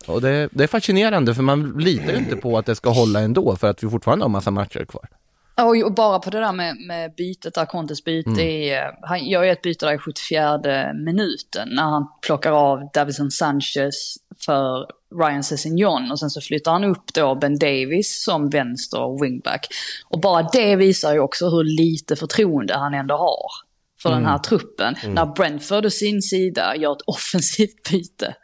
Och 0.07 0.21
det, 0.21 0.49
det 0.51 0.63
är 0.63 0.67
fascinerande 0.67 1.35
för 1.35 1.43
man 1.43 1.73
litar 1.77 2.11
ju 2.11 2.17
inte 2.17 2.35
på 2.35 2.57
att 2.57 2.65
det 2.65 2.75
ska 2.75 2.89
hålla 2.89 3.19
ändå 3.19 3.55
för 3.55 3.69
att 3.69 3.83
vi 3.83 3.89
fortfarande 3.89 4.25
har 4.25 4.29
massa 4.29 4.51
matcher 4.51 4.85
kvar. 4.85 5.09
Ja, 5.55 5.85
Och 5.85 5.93
bara 5.93 6.19
på 6.19 6.29
det 6.29 6.39
där 6.39 6.53
med, 6.53 6.75
med 6.87 7.13
bytet, 7.15 7.53
där 7.53 7.65
Contes 7.65 8.03
byte, 8.03 8.41
är, 8.41 8.91
han 9.01 9.25
gör 9.25 9.43
ju 9.43 9.49
ett 9.49 9.61
byte 9.61 9.85
där 9.85 9.93
i 9.93 9.97
74 9.97 10.93
minuten 10.93 11.69
när 11.71 11.83
han 11.83 12.07
plockar 12.21 12.51
av 12.51 12.89
Davison 12.93 13.31
Sanchez 13.31 14.15
för 14.45 14.87
Ryan 15.19 15.43
Sessignon 15.43 16.11
och 16.11 16.19
sen 16.19 16.29
så 16.29 16.41
flyttar 16.41 16.71
han 16.71 16.83
upp 16.83 17.13
då 17.13 17.35
Ben 17.35 17.59
Davis 17.59 18.23
som 18.23 18.49
vänster 18.49 19.21
wingback. 19.21 19.67
Och 20.09 20.19
bara 20.19 20.49
det 20.53 20.75
visar 20.75 21.13
ju 21.13 21.19
också 21.19 21.49
hur 21.49 21.63
lite 21.63 22.15
förtroende 22.15 22.77
han 22.77 22.93
ändå 22.93 23.15
har 23.15 23.66
för 24.01 24.09
den 24.09 24.25
här 24.25 24.37
truppen. 24.37 24.95
När 25.07 25.25
Brentford 25.25 25.85
å 25.85 25.89
sin 25.89 26.21
sida 26.21 26.75
gör 26.75 26.91
ett 26.91 27.01
offensivt 27.05 27.89
byte. 27.91 28.35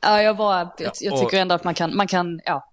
Ja, 0.00 0.22
jag 0.22 0.36
bara, 0.36 0.70
jag, 0.78 0.92
jag 1.00 1.20
tycker 1.20 1.38
ändå 1.38 1.54
att 1.54 1.64
man 1.64 1.74
kan, 1.74 1.96
man 1.96 2.06
kan, 2.06 2.40
ja. 2.44 2.70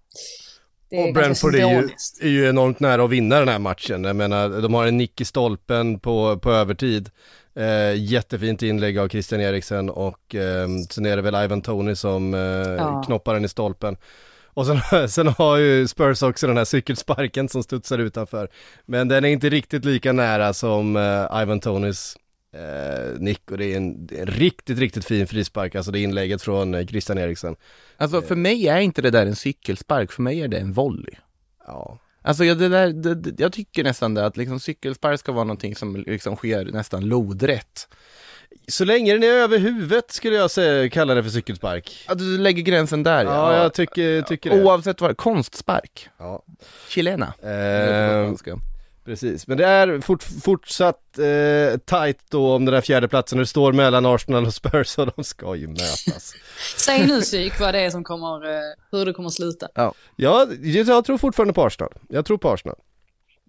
Och 0.92 1.14
Brentford 1.14 1.54
är 1.54 1.80
ju, 1.80 1.88
är 2.20 2.28
ju 2.28 2.48
enormt 2.48 2.80
nära 2.80 3.04
att 3.04 3.10
vinna 3.10 3.38
den 3.38 3.48
här 3.48 3.58
matchen. 3.58 4.04
Jag 4.04 4.16
menar, 4.16 4.48
de 4.60 4.74
har 4.74 4.86
en 4.86 4.98
nick 4.98 5.20
i 5.20 5.24
stolpen 5.24 6.00
på, 6.00 6.38
på 6.38 6.52
övertid. 6.52 7.10
Eh, 7.54 7.94
jättefint 7.94 8.62
inlägg 8.62 8.98
av 8.98 9.08
Christian 9.08 9.40
Eriksen 9.40 9.90
och 9.90 10.34
eh, 10.34 10.68
sen 10.90 11.06
är 11.06 11.16
det 11.16 11.22
väl 11.22 11.44
Ivan 11.44 11.62
Tony 11.62 11.94
som 11.94 12.34
eh, 12.34 12.40
Ja. 12.40 13.02
knoppar 13.06 13.34
den 13.34 13.44
i 13.44 13.48
stolpen. 13.48 13.96
Och 14.54 14.66
sen, 14.66 15.08
sen 15.08 15.26
har 15.26 15.56
ju 15.56 15.88
Spurs 15.88 16.22
också 16.22 16.46
den 16.46 16.56
här 16.56 16.64
cykelsparken 16.64 17.48
som 17.48 17.62
studsar 17.62 17.98
utanför. 17.98 18.48
Men 18.86 19.08
den 19.08 19.24
är 19.24 19.28
inte 19.28 19.48
riktigt 19.48 19.84
lika 19.84 20.12
nära 20.12 20.52
som 20.52 20.96
eh, 20.96 21.42
Ivan 21.42 21.60
Tonys 21.60 22.16
eh, 22.54 23.20
nick 23.20 23.50
och 23.50 23.58
det 23.58 23.72
är 23.72 23.76
en, 23.76 24.08
en 24.18 24.26
riktigt, 24.26 24.78
riktigt 24.78 25.04
fin 25.04 25.26
frispark, 25.26 25.74
alltså 25.74 25.92
det 25.92 26.00
inlägget 26.00 26.42
från 26.42 26.74
eh, 26.74 26.86
Christian 26.86 27.18
Eriksen. 27.18 27.56
Alltså 27.96 28.22
för 28.22 28.36
mig 28.36 28.68
är 28.68 28.78
inte 28.78 29.02
det 29.02 29.10
där 29.10 29.26
en 29.26 29.36
cykelspark, 29.36 30.12
för 30.12 30.22
mig 30.22 30.40
är 30.40 30.48
det 30.48 30.58
en 30.58 30.72
volley. 30.72 31.14
Ja, 31.66 31.98
Alltså 32.24 32.44
jag, 32.44 32.58
det 32.58 32.68
där, 32.68 32.92
det, 32.92 33.40
jag 33.42 33.52
tycker 33.52 33.84
nästan 33.84 34.14
det 34.14 34.26
att 34.26 34.36
liksom 34.36 34.60
cykelspark 34.60 35.20
ska 35.20 35.32
vara 35.32 35.44
någonting 35.44 35.76
som 35.76 35.96
liksom 35.96 36.36
sker 36.36 36.64
nästan 36.64 37.04
lodrätt. 37.04 37.88
Så 38.68 38.84
länge 38.84 39.12
den 39.12 39.22
är 39.22 39.26
över 39.26 39.58
huvudet 39.58 40.10
skulle 40.10 40.36
jag 40.36 40.50
säga, 40.50 40.88
kalla 40.90 41.14
det 41.14 41.22
för 41.22 41.30
cykelspark. 41.30 42.04
Att 42.08 42.18
du 42.18 42.38
lägger 42.38 42.62
gränsen 42.62 43.02
där 43.02 43.24
Ja, 43.24 43.56
jag 43.56 43.74
tycker, 43.74 44.22
tycker 44.22 44.50
det. 44.50 44.64
Oavsett 44.64 45.00
vad, 45.00 45.16
konstspark. 45.16 46.08
Ja. 46.18 46.42
Chilena. 46.88 47.34
Eh, 47.42 48.34
precis, 49.04 49.46
men 49.46 49.58
det 49.58 49.66
är 49.66 50.00
fort, 50.00 50.22
fortsatt 50.22 51.18
eh, 51.18 51.78
tight 51.78 52.18
då 52.30 52.54
om 52.54 52.64
den 52.64 52.74
där 52.74 52.80
fjärde 52.80 53.08
och 53.16 53.38
det 53.38 53.46
står 53.46 53.72
mellan 53.72 54.06
Arsenal 54.06 54.46
och 54.46 54.54
Spurs 54.54 54.98
och 54.98 55.12
de 55.16 55.24
ska 55.24 55.56
ju 55.56 55.66
mötas. 55.68 56.34
Säg 56.76 57.06
nu 57.06 57.20
psyk 57.20 57.60
vad 57.60 57.74
det 57.74 57.80
är 57.80 57.90
som 57.90 58.04
kommer, 58.04 58.54
eh, 58.54 58.60
hur 58.92 59.06
det 59.06 59.12
kommer 59.12 59.30
sluta. 59.30 59.68
ja, 60.16 60.46
jag 60.62 61.04
tror 61.04 61.18
fortfarande 61.18 61.54
på 61.54 61.64
Arsenal. 61.64 61.92
Jag 62.08 62.24
tror 62.26 62.38
på 62.38 62.50
Arsenal. 62.50 62.76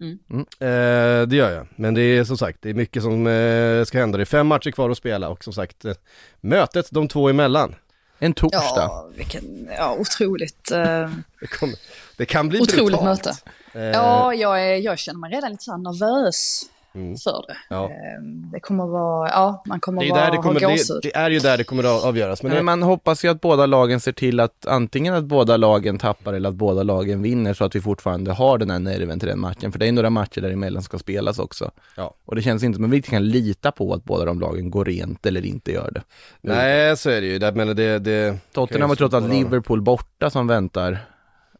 Mm. 0.00 0.18
Eh, 0.60 1.28
det 1.28 1.36
gör 1.36 1.50
jag, 1.50 1.66
men 1.76 1.94
det 1.94 2.00
är 2.02 2.24
som 2.24 2.36
sagt, 2.38 2.58
det 2.62 2.70
är 2.70 2.74
mycket 2.74 3.02
som 3.02 3.26
eh, 3.26 3.84
ska 3.84 3.98
hända. 3.98 4.18
Det 4.18 4.22
är 4.22 4.26
fem 4.26 4.46
matcher 4.46 4.70
kvar 4.70 4.90
att 4.90 4.96
spela 4.98 5.28
och 5.28 5.44
som 5.44 5.52
sagt, 5.52 5.84
eh, 5.84 5.92
mötet 6.40 6.86
de 6.90 7.08
två 7.08 7.28
emellan. 7.28 7.74
En 8.18 8.32
torsdag. 8.34 8.60
Ja, 8.76 9.10
vilken, 9.16 9.68
ja 9.78 9.96
otroligt, 10.00 10.70
eh, 10.70 11.10
Det, 11.40 11.46
kommer, 11.58 11.76
det 12.16 12.26
kan 12.26 12.48
bli 12.48 12.60
otroligt 12.60 12.86
brutalt. 12.86 13.04
möte. 13.26 13.34
Eh, 13.72 13.82
Ja, 13.82 14.34
jag, 14.34 14.62
är, 14.66 14.76
jag 14.76 14.98
känner 14.98 15.20
mig 15.20 15.30
redan 15.32 15.50
lite 15.50 15.64
så 15.64 15.76
nervös 15.76 16.62
Mm. 16.94 17.16
för 17.16 17.44
det. 17.48 17.56
ja. 17.70 17.84
Eh, 17.84 18.22
Det 18.52 18.60
kommer 18.60 18.86
vara, 18.86 19.28
ja, 19.28 19.62
man 19.66 19.80
kommer 19.80 20.02
Det 20.02 20.08
är, 20.08 20.10
vara, 20.10 20.24
där 20.24 20.30
det, 20.30 20.36
kommer, 20.36 20.60
ha 20.60 20.68
det, 20.70 21.00
det 21.02 21.16
är 21.16 21.30
ju 21.30 21.38
där 21.38 21.58
det 21.58 21.64
kommer 21.64 21.84
att 21.84 22.04
avgöras. 22.04 22.42
Men 22.42 22.52
Men 22.52 22.64
man 22.64 22.82
hoppas 22.82 23.24
ju 23.24 23.28
att 23.28 23.40
båda 23.40 23.66
lagen 23.66 24.00
ser 24.00 24.12
till 24.12 24.40
att 24.40 24.66
antingen 24.66 25.14
att 25.14 25.24
båda 25.24 25.56
lagen 25.56 25.98
tappar 25.98 26.32
eller 26.32 26.48
att 26.48 26.54
båda 26.54 26.82
lagen 26.82 27.22
vinner 27.22 27.54
så 27.54 27.64
att 27.64 27.74
vi 27.74 27.80
fortfarande 27.80 28.32
har 28.32 28.58
den 28.58 28.70
här 28.70 28.78
nerven 28.78 29.18
till 29.20 29.28
den 29.28 29.40
matchen. 29.40 29.72
För 29.72 29.78
det 29.78 29.88
är 29.88 29.92
några 29.92 30.10
matcher 30.10 30.40
däremellan 30.40 30.82
som 30.82 30.84
ska 30.84 30.98
spelas 30.98 31.38
också. 31.38 31.70
Ja. 31.96 32.14
Och 32.24 32.34
det 32.36 32.42
känns 32.42 32.62
inte 32.62 32.76
som 32.76 32.84
att 32.84 32.90
vi 32.90 33.02
kan 33.02 33.28
lita 33.28 33.72
på 33.72 33.94
att 33.94 34.04
båda 34.04 34.24
de 34.24 34.40
lagen 34.40 34.70
går 34.70 34.84
rent 34.84 35.26
eller 35.26 35.46
inte 35.46 35.72
gör 35.72 35.90
det. 35.90 36.02
nej, 36.40 36.96
så 36.96 37.10
är 37.10 37.20
det 37.20 37.26
ju. 37.26 37.38
Det, 37.38 37.52
men 37.52 37.76
det, 37.76 37.98
det, 37.98 38.38
Tottenham 38.52 38.90
har 38.90 39.02
allt 39.02 39.12
bara- 39.12 39.26
Liverpool 39.26 39.80
borta 39.82 40.30
som 40.30 40.46
väntar. 40.46 40.98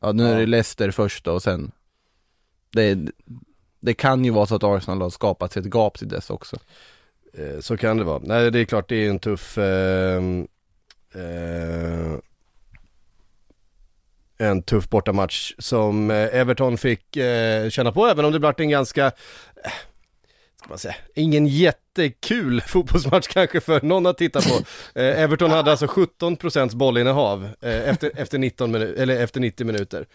Ja, 0.00 0.12
nu 0.12 0.24
är 0.26 0.32
Ja. 0.32 0.38
det 0.38 0.46
Leicester 0.46 0.90
först 0.90 1.24
då 1.24 1.32
och 1.32 1.42
sen 1.42 1.70
det, 2.72 2.98
det 3.84 3.94
kan 3.94 4.24
ju 4.24 4.30
vara 4.30 4.46
så 4.46 4.54
att 4.54 4.64
Arsenal 4.64 5.02
har 5.02 5.10
skapat 5.10 5.52
sig 5.52 5.60
ett 5.60 5.74
gap 5.74 5.98
till 5.98 6.08
dess 6.08 6.30
också. 6.30 6.56
Eh, 7.34 7.60
så 7.60 7.76
kan 7.76 7.96
det 7.96 8.04
vara. 8.04 8.20
Nej 8.24 8.50
det 8.50 8.60
är 8.60 8.64
klart 8.64 8.88
det 8.88 8.96
är 8.96 9.10
en 9.10 9.18
tuff 9.18 9.58
eh, 9.58 10.22
eh, 11.14 12.12
En 14.38 14.62
tuff 14.62 14.88
bortamatch 14.88 15.52
som 15.58 16.10
eh, 16.10 16.16
Everton 16.16 16.78
fick 16.78 17.16
eh, 17.16 17.68
känna 17.70 17.92
på 17.92 18.06
även 18.06 18.24
om 18.24 18.32
det 18.32 18.38
blev 18.38 18.54
en 18.58 18.70
ganska 18.70 19.06
eh, 19.06 19.70
man 20.68 20.78
säga, 20.78 20.94
ingen 21.14 21.46
jättekul 21.46 22.60
fotbollsmatch 22.66 23.26
kanske 23.28 23.60
för 23.60 23.80
någon 23.82 24.06
att 24.06 24.18
titta 24.18 24.40
på. 24.40 24.50
Eh, 25.00 25.22
Everton 25.22 25.50
hade 25.50 25.70
alltså 25.70 25.86
17% 25.86 26.76
bollinnehav 26.76 27.44
eh, 27.60 27.88
efter, 27.88 28.10
efter, 28.16 28.38
19 28.38 28.76
minu- 28.76 28.98
eller 28.98 29.20
efter 29.22 29.40
90 29.40 29.66
minuter. 29.66 30.06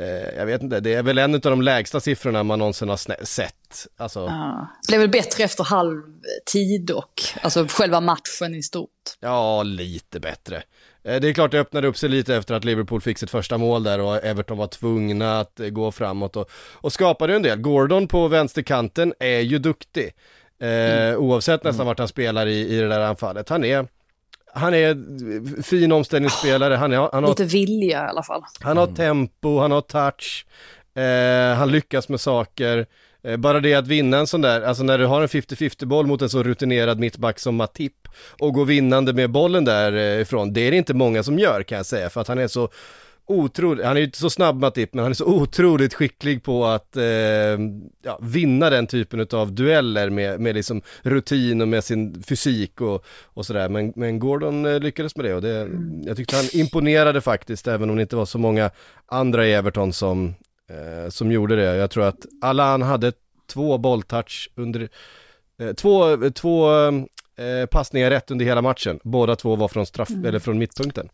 Eh, 0.00 0.06
jag 0.38 0.46
vet 0.46 0.62
inte, 0.62 0.80
det 0.80 0.94
är 0.94 1.02
väl 1.02 1.18
en 1.18 1.34
av 1.34 1.40
de 1.40 1.62
lägsta 1.62 2.00
siffrorna 2.00 2.42
man 2.42 2.58
någonsin 2.58 2.88
har 2.88 2.96
snä- 2.96 3.24
sett. 3.24 3.86
Alltså, 3.96 4.20
Ja. 4.20 4.68
Det 4.82 4.90
blev 4.90 5.00
väl 5.00 5.10
bättre 5.10 5.44
efter 5.44 5.64
halvtid 5.64 6.86
dock. 6.86 7.34
Alltså 7.42 7.66
själva 7.68 8.00
matchen 8.00 8.54
i 8.54 8.62
stort. 8.62 8.90
Ja, 9.20 9.62
lite 9.62 10.20
bättre. 10.20 10.62
Eh, 11.08 11.20
Det 11.20 11.28
är 11.28 11.32
klart 11.32 11.50
det 11.50 11.60
öppnade 11.60 11.88
upp 11.88 11.96
sig 11.96 12.08
lite 12.08 12.36
efter 12.36 12.54
att 12.54 12.64
Liverpool 12.64 13.00
fick 13.00 13.18
sitt 13.18 13.30
första 13.30 13.58
mål 13.58 13.82
där 13.82 14.00
och 14.00 14.16
Everton 14.24 14.58
var 14.58 14.66
tvungna 14.66 15.40
att 15.40 15.60
eh, 15.60 15.68
gå 15.68 15.92
framåt 15.92 16.36
och, 16.36 16.50
och 16.74 16.92
skapade 16.92 17.36
en 17.36 17.42
del. 17.42 17.60
Gordon 17.60 18.08
på 18.08 18.28
vänsterkanten 18.28 19.14
är 19.18 19.40
ju 19.40 19.58
duktig. 19.58 20.12
Eh, 20.60 21.16
oavsett 21.16 21.64
nästan 21.64 21.86
vart 21.86 21.98
han 21.98 22.08
spelar 22.08 22.46
i, 22.46 22.76
i 22.76 22.80
det 22.80 22.88
där 22.88 23.00
anfallet. 23.00 23.48
Han 23.48 23.64
är, 23.64 23.86
han 24.54 24.74
är 24.74 24.90
eh, 24.90 25.62
fin 25.62 25.92
omställningsspelare, 25.92 26.74
han, 26.74 26.92
är, 26.92 26.96
han, 26.96 27.24
har, 27.24 27.30
Lite 27.30 27.44
vilja 27.44 28.04
i 28.04 28.08
alla 28.08 28.22
fall. 28.22 28.42
han 28.60 28.76
har 28.76 28.86
tempo, 28.86 29.58
han 29.58 29.70
har 29.72 29.80
touch, 29.80 30.46
eh, 30.94 31.56
han 31.56 31.70
lyckas 31.70 32.08
med 32.08 32.20
saker. 32.20 32.86
Eh, 33.22 33.36
bara 33.36 33.60
det 33.60 33.74
att 33.74 33.86
vinna 33.86 34.18
en 34.18 34.26
sån 34.26 34.40
där, 34.40 34.62
alltså 34.62 34.82
när 34.82 34.98
du 34.98 35.06
har 35.06 35.22
en 35.22 35.28
50-50 35.28 35.86
boll 35.86 36.06
mot 36.06 36.22
en 36.22 36.28
så 36.28 36.42
rutinerad 36.42 36.98
mittback 36.98 37.38
som 37.38 37.56
Matip 37.56 38.08
och 38.40 38.54
gå 38.54 38.64
vinnande 38.64 39.12
med 39.12 39.30
bollen 39.30 39.64
därifrån, 39.64 40.52
det 40.52 40.60
är 40.60 40.70
det 40.70 40.76
inte 40.76 40.94
många 40.94 41.22
som 41.22 41.38
gör 41.38 41.62
kan 41.62 41.76
jag 41.76 41.86
säga, 41.86 42.10
för 42.10 42.20
att 42.20 42.28
han 42.28 42.38
är 42.38 42.48
så 42.48 42.68
otroligt, 43.28 43.84
han 43.84 43.96
är 43.96 44.00
ju 44.00 44.06
inte 44.06 44.18
så 44.18 44.30
snabb 44.30 44.60
Matip, 44.60 44.94
men 44.94 45.02
han 45.02 45.10
är 45.10 45.14
så 45.14 45.26
otroligt 45.26 45.94
skicklig 45.94 46.42
på 46.42 46.64
att 46.64 46.96
eh, 46.96 47.04
ja, 48.02 48.18
vinna 48.22 48.70
den 48.70 48.86
typen 48.86 49.26
av 49.32 49.52
dueller 49.52 50.10
med, 50.10 50.40
med 50.40 50.54
liksom 50.54 50.82
rutin 51.02 51.60
och 51.60 51.68
med 51.68 51.84
sin 51.84 52.22
fysik 52.22 52.80
och, 52.80 53.04
och 53.24 53.46
sådär. 53.46 53.68
Men, 53.68 53.92
men 53.96 54.18
Gordon 54.18 54.66
eh, 54.66 54.80
lyckades 54.80 55.16
med 55.16 55.24
det 55.24 55.34
och 55.34 55.42
det, 55.42 55.68
jag 56.04 56.16
tyckte 56.16 56.36
han 56.36 56.44
imponerade 56.52 57.20
faktiskt, 57.20 57.68
även 57.68 57.90
om 57.90 57.96
det 57.96 58.02
inte 58.02 58.16
var 58.16 58.26
så 58.26 58.38
många 58.38 58.70
andra 59.06 59.46
i 59.46 59.52
Everton 59.52 59.92
som, 59.92 60.34
eh, 60.68 61.10
som 61.10 61.32
gjorde 61.32 61.56
det. 61.56 61.76
Jag 61.76 61.90
tror 61.90 62.04
att 62.04 62.26
Allan 62.42 62.82
hade 62.82 63.12
två 63.46 63.78
bolltouch 63.78 64.50
under, 64.54 64.88
eh, 65.60 65.72
två, 65.72 66.16
två 66.30 66.70
eh, 67.36 67.66
passningar 67.70 68.10
rätt 68.10 68.30
under 68.30 68.44
hela 68.44 68.62
matchen. 68.62 69.00
Båda 69.02 69.36
två 69.36 69.56
var 69.56 69.68
från 69.68 69.86
straff, 69.86 70.10
eller 70.10 70.38
från 70.38 70.58
mittpunkten. 70.58 71.08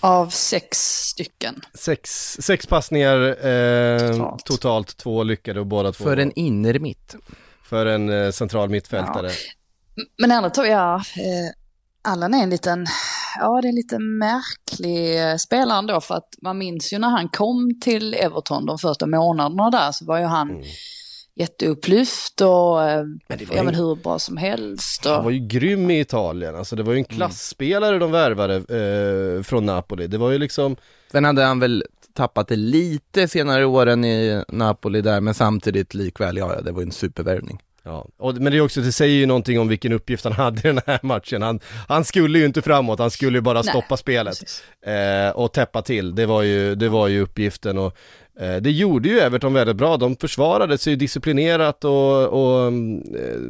Av 0.00 0.28
sex 0.28 0.78
stycken. 1.06 1.60
Sex, 1.74 2.36
sex 2.40 2.66
passningar 2.66 3.46
eh, 3.46 4.10
Totalt. 4.12 4.46
totalt. 4.46 4.96
två 4.96 5.22
lyckade 5.22 5.60
och 5.60 5.66
båda 5.66 5.92
två 5.92 6.04
För 6.04 6.16
en 6.16 6.32
innermitt. 6.38 7.16
för 7.64 7.86
en 7.86 8.08
eh, 8.08 8.30
central 8.30 8.68
mittfältare. 8.68 9.30
Men 10.18 10.30
ändå 10.30 10.50
tror 10.50 10.66
jag, 10.66 10.94
eh, 10.94 11.02
Allan 12.02 12.34
är 12.34 12.42
en 12.42 12.50
liten, 12.50 12.86
ja 13.38 13.60
det 13.60 13.66
är 13.66 13.68
en 13.68 13.74
lite 13.74 13.98
märklig 13.98 15.30
eh, 15.30 15.36
spelare 15.36 15.78
ändå 15.78 16.00
för 16.00 16.14
att 16.14 16.28
man 16.42 16.58
minns 16.58 16.92
ju 16.92 16.98
när 16.98 17.08
han 17.08 17.28
kom 17.28 17.80
till 17.80 18.14
Everton 18.14 18.66
de 18.66 18.78
första 18.78 19.06
månaderna 19.06 19.70
där 19.70 19.92
så 19.92 20.04
var 20.04 20.18
ju 20.18 20.24
han 20.24 20.50
Mm. 20.50 20.62
jätteupplyft 21.34 22.40
och 22.40 22.82
eh, 22.82 23.04
Men 23.28 23.38
det 23.38 23.44
var 23.48 23.54
ja, 23.56 23.60
ju- 23.60 23.64
men 23.66 23.74
hur 23.74 23.94
bra 23.96 24.18
som 24.18 24.36
helst. 24.36 25.04
Han 25.04 25.18
Och, 25.18 25.24
var 25.24 25.30
ju 25.30 25.38
grym 25.46 25.90
i 25.90 26.00
Italien, 26.00 26.56
alltså 26.56 26.76
det 26.76 26.82
var 26.82 26.92
ju 26.92 26.98
en 26.98 27.04
klassspelare 27.04 27.98
de 27.98 28.10
värvade 28.10 28.54
eh, 28.56 29.42
från 29.42 29.66
Napoli. 29.66 30.06
Det 30.06 30.18
var 30.18 30.30
ju 30.30 30.38
liksom, 30.38 30.76
Sen 31.12 31.24
hade 31.24 31.42
han 31.44 31.60
väl 31.60 31.84
tappat 32.14 32.48
det 32.48 32.56
lite 32.56 33.28
senare 33.28 33.64
åren 33.64 34.04
i 34.04 34.44
Napoli 34.48 35.00
där, 35.00 35.20
men 35.20 35.34
samtidigt 35.34 35.94
likväl, 35.94 36.36
ja 36.36 36.60
det 36.60 36.72
var 36.72 36.80
ju 36.80 36.86
en 36.86 36.92
supervärvning. 36.92 37.60
Ja. 37.90 38.06
Och, 38.18 38.34
men 38.34 38.52
det 38.52 38.58
är 38.58 38.62
också, 38.62 38.80
det 38.80 38.92
säger 38.92 39.14
ju 39.14 39.26
någonting 39.26 39.60
om 39.60 39.68
vilken 39.68 39.92
uppgift 39.92 40.24
han 40.24 40.32
hade 40.44 40.58
i 40.58 40.72
den 40.72 40.80
här 40.86 40.98
matchen. 41.02 41.42
Han, 41.42 41.60
han 41.88 42.04
skulle 42.04 42.38
ju 42.38 42.44
inte 42.44 42.62
framåt, 42.62 42.98
han 42.98 43.10
skulle 43.10 43.38
ju 43.38 43.42
bara 43.42 43.62
Nej, 43.62 43.70
stoppa 43.70 43.96
spelet. 43.96 44.38
precis. 44.40 44.62
eh, 44.86 45.30
och 45.30 45.52
täppa 45.52 45.82
till. 45.82 46.14
Det 46.14 46.26
var 46.26 46.42
ju, 46.42 46.74
det 46.74 46.88
var 46.88 47.08
ju 47.08 47.20
uppgiften 47.20 47.78
och 47.78 47.96
eh, 48.40 48.56
det 48.56 48.70
gjorde 48.70 49.08
ju 49.08 49.20
Everton 49.20 49.52
väldigt 49.54 49.76
bra. 49.76 49.96
De 49.96 50.16
försvarade 50.16 50.78
sig 50.78 50.96
disciplinerat 50.96 51.84
och, 51.84 52.26
och 52.26 52.66
mm, 52.66 52.98
eh, 53.14 53.40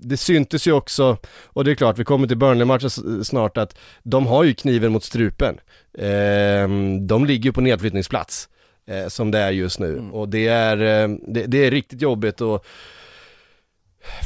det 0.00 0.16
syntes 0.16 0.66
ju 0.66 0.72
också, 0.72 1.16
och 1.44 1.64
det 1.64 1.70
är 1.70 1.74
klart, 1.74 1.98
vi 1.98 2.04
kommer 2.04 2.26
till 2.26 2.36
Burnley-matchen 2.36 2.90
snart, 3.24 3.56
att 3.56 3.78
de 4.02 4.26
har 4.26 4.44
ju 4.44 4.54
kniven 4.54 4.92
mot 4.92 5.04
strupen. 5.04 5.60
Eh, 5.98 6.68
de 7.00 7.24
ligger 7.26 7.52
på 7.52 7.60
nedflyttningsplats, 7.60 8.48
eh, 8.86 9.08
som 9.08 9.30
det 9.30 9.38
är 9.38 9.50
just 9.50 9.78
nu. 9.80 10.08
Och 10.12 10.28
det 10.28 10.46
är, 10.48 10.76
eh, 10.76 11.16
det, 11.28 11.46
det 11.46 11.66
är 11.66 11.70
riktigt 11.70 12.02
jobbigt 12.02 12.40
och 12.40 12.66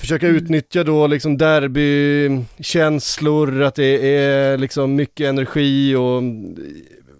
försöka 0.01 0.27
utnyttja 0.27 0.85
då 0.85 1.07
liksom 1.07 1.39
derbykänslor, 1.39 3.63
att 3.63 3.75
det 3.75 4.17
är 4.17 4.59
liksom 4.59 4.95
mycket 4.95 5.29
energi 5.29 5.95
och 5.95 6.23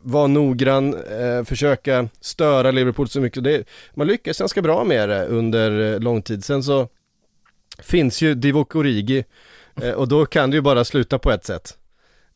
vara 0.03 0.27
noggrann, 0.27 0.95
eh, 0.95 1.45
försöka 1.45 2.09
störa 2.21 2.71
Liverpool 2.71 3.09
så 3.09 3.21
mycket. 3.21 3.45
Det, 3.45 3.65
man 3.95 4.07
lyckas 4.07 4.39
ganska 4.39 4.63
bra 4.63 4.85
med 4.85 5.09
det 5.09 5.27
under 5.27 5.93
eh, 5.93 6.01
lång 6.01 6.23
tid. 6.23 6.45
Sen 6.45 6.63
så 6.63 6.89
finns 7.79 8.23
ju 8.23 8.35
Divock 8.35 8.75
Origi 8.75 9.25
eh, 9.83 9.93
och 9.93 10.09
då 10.09 10.27
kan 10.27 10.51
det 10.51 10.55
ju 10.55 10.61
bara 10.61 10.85
sluta 10.85 11.19
på 11.19 11.31
ett 11.31 11.45
sätt. 11.45 11.79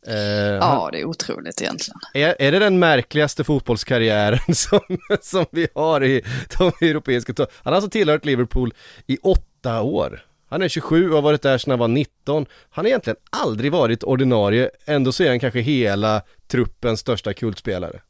Eh, 0.06 0.14
ja, 0.60 0.88
det 0.92 1.00
är 1.00 1.04
otroligt 1.04 1.62
egentligen. 1.62 1.98
är, 2.14 2.36
är 2.38 2.52
det 2.52 2.58
den 2.58 2.78
märkligaste 2.78 3.44
fotbollskarriären 3.44 4.38
som, 4.54 4.80
som 5.20 5.46
vi 5.50 5.68
har 5.74 6.04
i 6.04 6.22
de 6.58 6.72
europeiska 6.80 7.32
Han 7.36 7.46
har 7.64 7.72
alltså 7.72 7.90
tillhört 7.90 8.24
Liverpool 8.24 8.74
i 9.06 9.18
åtta 9.22 9.55
år. 9.66 10.24
Han 10.48 10.62
är 10.62 10.68
27 10.68 11.08
och 11.08 11.14
har 11.14 11.22
varit 11.22 11.42
där 11.42 11.58
sedan 11.58 11.70
han 11.70 11.78
var 11.78 11.88
19. 11.88 12.46
Han 12.70 12.84
har 12.84 12.88
egentligen 12.88 13.16
aldrig 13.30 13.72
varit 13.72 14.04
ordinarie, 14.04 14.70
ändå 14.84 15.12
så 15.12 15.22
är 15.22 15.28
han 15.28 15.40
kanske 15.40 15.60
hela 15.60 16.22
truppens 16.48 17.00
största 17.00 17.34
kultspelare. 17.34 18.00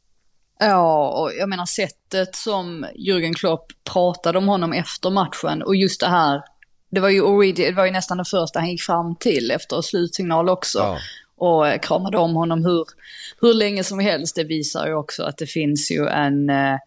Ja, 0.59 1.09
och 1.09 1.31
jag 1.39 1.49
menar 1.49 1.65
sättet 1.65 2.35
som 2.35 2.85
Jürgen 2.95 3.33
Klopp 3.33 3.65
pratade 3.93 4.37
om 4.37 4.47
honom 4.47 4.73
efter 4.73 5.09
matchen 5.09 5.63
och 5.63 5.75
just 5.75 5.99
det 5.99 6.07
här, 6.07 6.41
det 6.91 6.99
var 6.99 7.09
ju 7.09 7.21
Origi, 7.21 7.65
det 7.65 7.71
var 7.71 7.85
ju 7.85 7.91
nästan 7.91 8.17
det 8.17 8.25
första 8.25 8.59
han 8.59 8.69
gick 8.69 8.81
fram 8.81 9.15
till 9.15 9.51
efter 9.51 9.81
slutsignal 9.81 10.49
också. 10.49 10.79
Ja. 10.79 10.97
Och 11.39 11.83
kramade 11.83 12.17
om 12.17 12.35
honom 12.35 12.65
hur, 12.65 12.85
hur 13.41 13.53
länge 13.53 13.83
som 13.83 13.99
helst. 13.99 14.35
Det 14.35 14.43
visar 14.43 14.87
ju 14.87 14.93
också 14.93 15.23
att 15.23 15.37
det 15.37 15.45
finns 15.45 15.91
ju 15.91 16.07
en, 16.07 16.49
eh, 16.49 16.77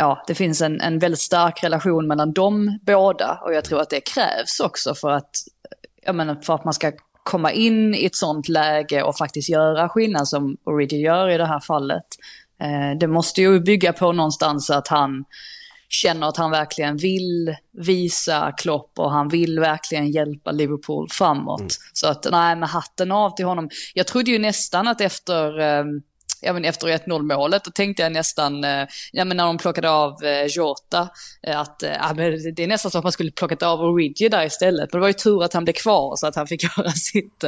ja, 0.00 0.24
det 0.26 0.34
finns 0.34 0.60
en, 0.62 0.80
en 0.80 0.98
väldigt 0.98 1.20
stark 1.20 1.64
relation 1.64 2.06
mellan 2.06 2.32
de 2.32 2.78
båda. 2.82 3.40
Och 3.44 3.54
jag 3.54 3.64
tror 3.64 3.80
att 3.80 3.90
det 3.90 4.00
krävs 4.00 4.60
också 4.60 4.94
för 4.94 5.10
att, 5.10 5.30
jag 6.02 6.14
menar, 6.14 6.34
för 6.34 6.54
att 6.54 6.64
man 6.64 6.74
ska 6.74 6.92
komma 7.22 7.52
in 7.52 7.94
i 7.94 8.04
ett 8.04 8.16
sånt 8.16 8.48
läge 8.48 9.02
och 9.02 9.16
faktiskt 9.16 9.48
göra 9.48 9.88
skillnad 9.88 10.28
som 10.28 10.56
Origi 10.64 10.96
gör 10.96 11.28
i 11.28 11.38
det 11.38 11.46
här 11.46 11.60
fallet. 11.60 12.04
Eh, 12.62 12.98
det 12.98 13.06
måste 13.06 13.40
ju 13.40 13.60
bygga 13.60 13.92
på 13.92 14.12
någonstans 14.12 14.70
att 14.70 14.88
han 14.88 15.24
känner 15.88 16.28
att 16.28 16.36
han 16.36 16.50
verkligen 16.50 16.96
vill 16.96 17.56
visa 17.72 18.52
Klopp 18.52 18.98
och 18.98 19.10
han 19.10 19.28
vill 19.28 19.60
verkligen 19.60 20.10
hjälpa 20.10 20.52
Liverpool 20.52 21.08
framåt. 21.10 21.76
Så 21.92 22.08
att 22.08 22.26
nej, 22.30 22.56
med 22.56 22.68
hatten 22.68 23.12
av 23.12 23.30
till 23.30 23.44
honom. 23.44 23.68
Jag 23.94 24.06
trodde 24.06 24.30
ju 24.30 24.38
nästan 24.38 24.88
att 24.88 25.00
efter 25.00 25.60
eh, 25.60 25.84
ja, 26.42 26.52
men 26.52 26.64
efter 26.64 26.86
1-0 26.86 27.22
målet, 27.22 27.64
då 27.64 27.70
tänkte 27.70 28.02
jag 28.02 28.12
nästan, 28.12 28.64
eh, 28.64 28.86
ja 29.12 29.24
men 29.24 29.36
när 29.36 29.44
de 29.44 29.58
plockade 29.58 29.90
av 29.90 30.24
eh, 30.24 30.44
Jota, 30.44 31.08
eh, 31.42 31.60
att 31.60 31.82
eh, 31.82 31.92
ja, 31.92 32.12
men 32.16 32.54
det 32.54 32.62
är 32.62 32.66
nästan 32.66 32.90
så 32.90 32.98
att 32.98 33.04
man 33.04 33.12
skulle 33.12 33.30
plockat 33.30 33.62
av 33.62 33.80
Origi 33.80 34.28
där 34.28 34.46
istället. 34.46 34.92
Men 34.92 34.98
det 34.98 35.00
var 35.00 35.08
ju 35.08 35.12
tur 35.12 35.44
att 35.44 35.52
han 35.52 35.64
blev 35.64 35.74
kvar 35.74 36.16
så 36.16 36.26
att 36.26 36.36
han 36.36 36.46
fick 36.46 36.62
göra 36.78 36.90
sitt, 36.90 37.44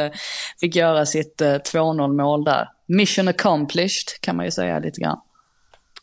fick 0.60 0.76
göra 0.76 1.06
sitt 1.06 1.40
2-0 1.40 2.16
mål 2.16 2.44
där. 2.44 2.68
Mission 2.86 3.28
accomplished 3.28 4.20
kan 4.20 4.36
man 4.36 4.44
ju 4.44 4.50
säga 4.50 4.78
lite 4.78 5.00
grann. 5.00 5.18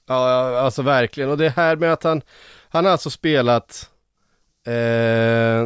Ja, 0.09 0.29
ja, 0.29 0.59
alltså 0.59 0.81
verkligen. 0.81 1.29
Och 1.29 1.37
det 1.37 1.49
här 1.49 1.75
med 1.75 1.93
att 1.93 2.03
han, 2.03 2.21
han 2.69 2.85
har 2.85 2.91
alltså 2.91 3.09
spelat, 3.09 3.89
eh, 4.65 4.71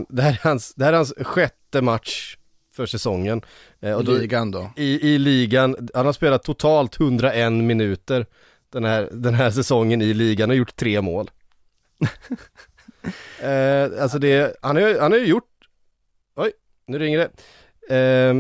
det, 0.09 0.21
här 0.21 0.31
är 0.31 0.39
hans, 0.43 0.73
det 0.73 0.85
här 0.85 0.93
är 0.93 0.97
hans 0.97 1.13
sjätte 1.21 1.81
match 1.81 2.37
för 2.73 2.85
säsongen. 2.85 3.41
Eh, 3.81 3.93
och 3.93 4.05
då, 4.05 4.11
ligan 4.11 4.51
då. 4.51 4.71
i, 4.75 5.13
I 5.13 5.19
ligan, 5.19 5.89
han 5.93 6.05
har 6.05 6.13
spelat 6.13 6.43
totalt 6.43 6.99
101 6.99 7.51
minuter 7.51 8.25
den 8.69 8.85
här, 8.85 9.09
den 9.11 9.33
här 9.33 9.51
säsongen 9.51 10.01
i 10.01 10.13
ligan 10.13 10.49
och 10.49 10.55
gjort 10.55 10.75
tre 10.75 11.01
mål. 11.01 11.31
eh, 13.41 14.01
alltså 14.03 14.19
det, 14.19 14.55
han 14.61 14.75
har 14.75 14.89
ju 14.89 14.99
han 14.99 15.11
har 15.11 15.19
gjort, 15.19 15.49
oj, 16.35 16.51
nu 16.87 16.99
ringer 16.99 17.17
det. 17.17 17.29
Eh, 17.95 18.33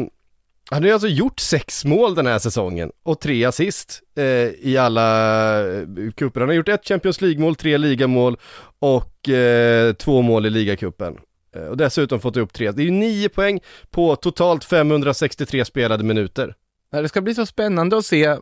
han 0.69 0.83
har 0.83 0.87
ju 0.87 0.93
alltså 0.93 1.07
gjort 1.07 1.39
sex 1.39 1.85
mål 1.85 2.15
den 2.15 2.27
här 2.27 2.39
säsongen 2.39 2.91
och 3.03 3.19
tre 3.19 3.45
assist 3.45 4.01
eh, 4.15 4.23
i 4.59 4.77
alla 4.79 5.59
eh, 5.71 5.85
cuper. 6.15 6.39
Han 6.39 6.49
har 6.49 6.55
gjort 6.55 6.69
ett 6.69 6.87
Champions 6.87 7.21
League-mål, 7.21 7.55
tre 7.55 7.77
ligamål 7.77 8.37
och 8.79 9.29
eh, 9.29 9.93
två 9.93 10.21
mål 10.21 10.45
i 10.45 10.49
ligacupen. 10.49 11.17
Eh, 11.53 11.65
och 11.65 11.77
dessutom 11.77 12.21
fått 12.21 12.37
upp 12.37 12.53
tre. 12.53 12.71
Det 12.71 12.81
är 12.81 12.85
ju 12.85 12.91
nio 12.91 13.29
poäng 13.29 13.59
på 13.89 14.15
totalt 14.15 14.63
563 14.63 15.65
spelade 15.65 16.03
minuter. 16.03 16.55
Det 16.89 17.09
ska 17.09 17.21
bli 17.21 17.35
så 17.35 17.45
spännande 17.45 17.97
att 17.97 18.05
se. 18.05 18.37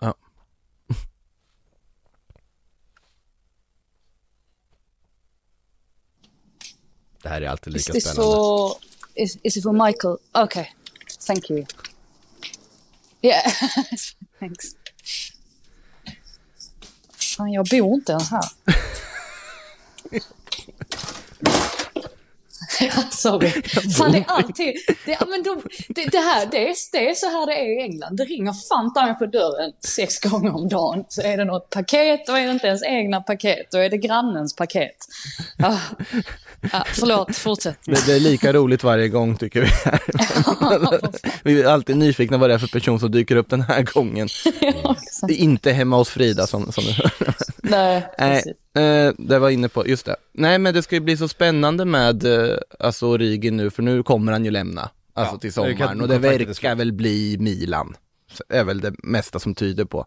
Ja. 0.00 0.14
Det 7.22 7.28
här 7.28 7.42
är 7.42 7.48
alltid 7.48 7.76
Is 7.76 7.88
lika 7.88 7.92
this 7.92 8.04
spännande. 8.04 8.32
for, 8.32 8.72
is, 9.14 9.38
is 9.42 9.56
it 9.56 9.62
for 9.62 9.86
Michael? 9.86 10.16
Okay, 10.44 10.66
thank 11.26 11.50
you. 11.50 11.64
Yeah, 13.22 13.52
thanks. 14.38 14.64
Fan, 17.36 17.52
jag 17.52 17.66
bor 17.66 17.94
inte 17.94 18.12
ens 18.12 18.30
här. 18.30 18.44
Ja, 22.80 23.02
Sorry. 23.10 23.50
Fan, 23.98 24.12
det 24.12 24.18
är 24.18 24.24
alltid... 24.26 24.74
Det, 25.04 25.16
ja, 25.20 25.26
men 25.28 25.42
de, 25.42 25.62
det, 25.88 26.04
det, 26.04 26.18
här, 26.18 26.46
det, 26.50 26.68
är, 26.68 26.74
det 26.92 27.10
är 27.10 27.14
så 27.14 27.26
här 27.26 27.46
det 27.46 27.52
är 27.52 27.78
i 27.78 27.82
England. 27.82 28.16
Det 28.16 28.24
ringer 28.24 28.68
fan 28.68 28.92
ta 28.94 29.06
mig 29.06 29.14
på 29.14 29.26
dörren 29.26 29.72
sex 29.84 30.20
gånger 30.20 30.54
om 30.54 30.68
dagen. 30.68 31.04
Så 31.08 31.22
är 31.22 31.36
det 31.36 31.44
något 31.44 31.70
paket, 31.70 32.26
då 32.26 32.32
är 32.32 32.46
det 32.46 32.52
inte 32.52 32.66
ens 32.66 32.82
egna 32.82 33.20
paket. 33.20 33.66
Då 33.70 33.78
är 33.78 33.90
det 33.90 33.96
grannens 33.96 34.56
paket. 34.56 34.96
Ja. 35.58 35.78
Ja, 36.72 36.84
förlåt, 36.86 37.36
fortsätt. 37.36 37.78
Det, 37.84 38.06
det 38.06 38.12
är 38.12 38.20
lika 38.20 38.52
roligt 38.52 38.84
varje 38.84 39.08
gång 39.08 39.36
tycker 39.36 39.60
vi. 39.60 39.68
vi 41.54 41.62
är 41.62 41.66
alltid 41.66 41.96
nyfikna 41.96 42.38
vad 42.38 42.50
det 42.50 42.54
är 42.54 42.58
för 42.58 42.66
person 42.66 43.00
som 43.00 43.10
dyker 43.10 43.36
upp 43.36 43.50
den 43.50 43.62
här 43.62 43.82
gången. 43.82 44.28
Ja, 44.60 44.96
inte 45.28 45.72
hemma 45.72 45.96
hos 45.96 46.08
Frida 46.08 46.46
som, 46.46 46.72
som 46.72 46.84
Nej, 47.62 48.06
Nej, 48.18 48.34
precis. 48.34 48.52
Eh, 48.74 49.12
det 49.18 49.38
var 49.38 49.50
inne 49.50 49.68
på, 49.68 49.86
just 49.88 50.06
det. 50.06 50.16
Nej 50.32 50.58
men 50.58 50.74
det 50.74 50.82
ska 50.82 50.94
ju 50.96 51.00
bli 51.00 51.16
så 51.16 51.28
spännande 51.28 51.84
med 51.84 52.24
eh, 52.24 52.56
alltså 52.78 53.06
Origi 53.06 53.50
nu, 53.50 53.70
för 53.70 53.82
nu 53.82 54.02
kommer 54.02 54.32
han 54.32 54.44
ju 54.44 54.50
lämna. 54.50 54.90
Alltså 55.14 55.34
Ja, 55.34 55.38
till 55.38 55.48
det 55.48 55.54
sommaren 55.54 55.76
kan- 55.76 56.00
och 56.00 56.08
det 56.08 56.14
kontraktet 56.14 56.40
är 56.42 56.46
verkar 56.46 56.74
väl 56.74 56.92
bli 56.92 57.36
Milan. 57.40 57.96
Så 58.32 58.44
är 58.48 58.64
väl 58.64 58.80
det 58.80 58.94
mesta 59.02 59.38
som 59.38 59.54
tyder 59.54 59.84
på. 59.84 60.06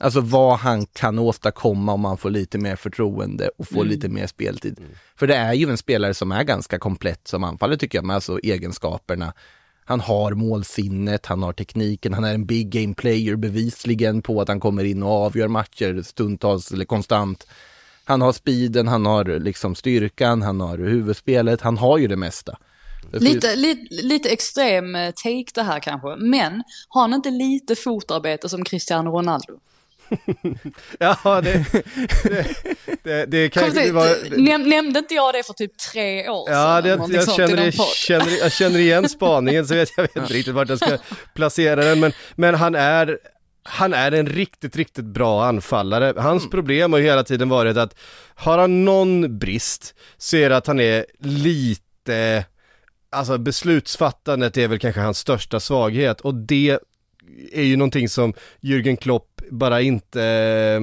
Alltså 0.00 0.20
vad 0.20 0.58
han 0.58 0.86
kan 0.86 1.18
åstadkomma 1.18 1.92
om 1.92 2.04
han 2.04 2.16
får 2.16 2.30
lite 2.30 2.58
mer 2.58 2.76
förtroende 2.76 3.50
och 3.58 3.68
får 3.68 3.84
lite 3.84 4.08
mer 4.08 4.26
speltid. 4.26 4.80
För 5.16 5.26
det 5.26 5.36
är 5.36 5.52
ju 5.54 5.70
en 5.70 5.78
spelare 5.78 6.14
som 6.14 6.32
är 6.32 6.44
ganska 6.44 6.78
komplett 6.78 7.28
som 7.28 7.44
anfaller 7.44 7.76
tycker 7.76 7.98
jag, 7.98 8.04
med 8.04 8.14
alltså 8.14 8.38
egenskaperna. 8.42 9.32
Han 9.84 10.00
har 10.00 10.32
målsinnet, 10.32 11.26
han 11.26 11.42
har 11.42 11.52
tekniken, 11.52 12.14
han 12.14 12.24
är 12.24 12.34
en 12.34 12.46
big 12.46 12.70
game 12.70 12.94
player 12.94 13.36
bevisligen 13.36 14.22
på 14.22 14.40
att 14.40 14.48
han 14.48 14.60
kommer 14.60 14.84
in 14.84 15.02
och 15.02 15.10
avgör 15.12 15.48
matcher 15.48 16.02
stundtals 16.02 16.72
eller 16.72 16.84
konstant. 16.84 17.46
Han 18.08 18.20
har 18.20 18.32
speeden, 18.32 18.88
han 18.88 19.06
har 19.06 19.24
liksom 19.24 19.74
styrkan, 19.74 20.42
han 20.42 20.60
har 20.60 20.78
huvudspelet, 20.78 21.60
han 21.60 21.78
har 21.78 21.98
ju 21.98 22.06
det 22.06 22.16
mesta. 22.16 22.58
Lite, 23.12 23.56
lite, 23.56 23.94
lite 23.94 24.28
extrem 24.28 24.94
eh, 24.94 25.10
take 25.10 25.44
det 25.54 25.62
här 25.62 25.80
kanske, 25.80 26.16
men 26.16 26.62
har 26.88 27.00
han 27.00 27.14
inte 27.14 27.30
lite 27.30 27.76
fotarbete 27.76 28.48
som 28.48 28.64
Cristiano 28.64 29.10
Ronaldo? 29.10 29.58
Ja, 30.98 31.40
det, 31.40 31.64
det, 32.24 32.46
det, 33.02 33.26
det 33.26 33.48
kanske 33.48 33.82
till, 33.82 33.92
var... 33.92 34.38
näm, 34.38 34.62
nämnde 34.62 34.98
inte 34.98 35.14
jag 35.14 35.34
det 35.34 35.46
för 35.46 35.52
typ 35.52 35.78
tre 35.92 36.28
år 36.28 36.50
Ja, 36.50 36.54
sedan? 36.54 36.84
det, 36.84 36.96
Någonting 36.96 37.16
jag, 37.16 37.34
känner, 37.34 37.64
jag, 37.64 37.74
känner, 37.74 38.38
jag 38.38 38.52
känner 38.52 38.78
igen 38.78 39.08
spaningen 39.18 39.66
så 39.66 39.74
vet 39.74 39.88
jag 39.96 40.02
vet 40.02 40.16
inte 40.16 40.32
riktigt 40.32 40.54
vart 40.54 40.68
jag 40.68 40.78
ska 40.78 40.98
placera 41.34 41.84
den. 41.84 42.00
Men, 42.00 42.12
men 42.34 42.54
han 42.54 42.74
är, 42.74 43.18
han 43.68 43.94
är 43.94 44.12
en 44.12 44.26
riktigt, 44.26 44.76
riktigt 44.76 45.04
bra 45.04 45.44
anfallare. 45.44 46.14
Hans 46.16 46.42
Mm. 46.42 46.50
problem 46.50 46.92
har 46.92 47.00
ju 47.00 47.04
hela 47.06 47.24
tiden 47.24 47.48
varit 47.48 47.76
att 47.76 47.94
har 48.34 48.58
han 48.58 48.84
någon 48.84 49.38
brist 49.38 49.94
så 50.16 50.36
är 50.36 50.50
det 50.50 50.56
att 50.56 50.66
han 50.66 50.80
är 50.80 51.06
lite, 51.18 52.44
alltså 53.10 53.38
beslutsfattandet 53.38 54.56
är 54.56 54.68
väl 54.68 54.78
kanske 54.78 55.00
hans 55.00 55.18
största 55.18 55.60
svaghet 55.60 56.20
och 56.20 56.34
det 56.34 56.78
är 57.52 57.62
ju 57.62 57.76
någonting 57.76 58.08
som 58.08 58.34
Jürgen 58.60 58.96
Klopp 58.96 59.35
bara 59.50 59.80
inte 59.80 60.22
eh, 60.22 60.80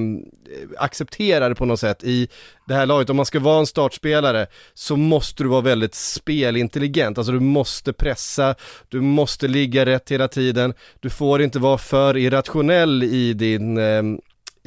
det 1.48 1.54
på 1.54 1.64
något 1.64 1.80
sätt 1.80 2.04
i 2.04 2.28
det 2.66 2.74
här 2.74 2.86
laget. 2.86 3.10
Om 3.10 3.16
man 3.16 3.26
ska 3.26 3.40
vara 3.40 3.58
en 3.58 3.66
startspelare 3.66 4.46
så 4.74 4.96
måste 4.96 5.42
du 5.42 5.48
vara 5.48 5.60
väldigt 5.60 5.94
spelintelligent, 5.94 7.18
alltså 7.18 7.32
du 7.32 7.40
måste 7.40 7.92
pressa, 7.92 8.54
du 8.88 9.00
måste 9.00 9.48
ligga 9.48 9.86
rätt 9.86 10.10
hela 10.10 10.28
tiden, 10.28 10.74
du 11.00 11.10
får 11.10 11.42
inte 11.42 11.58
vara 11.58 11.78
för 11.78 12.16
irrationell 12.16 13.02
i 13.02 13.32
din 13.32 13.78
eh, 13.78 14.02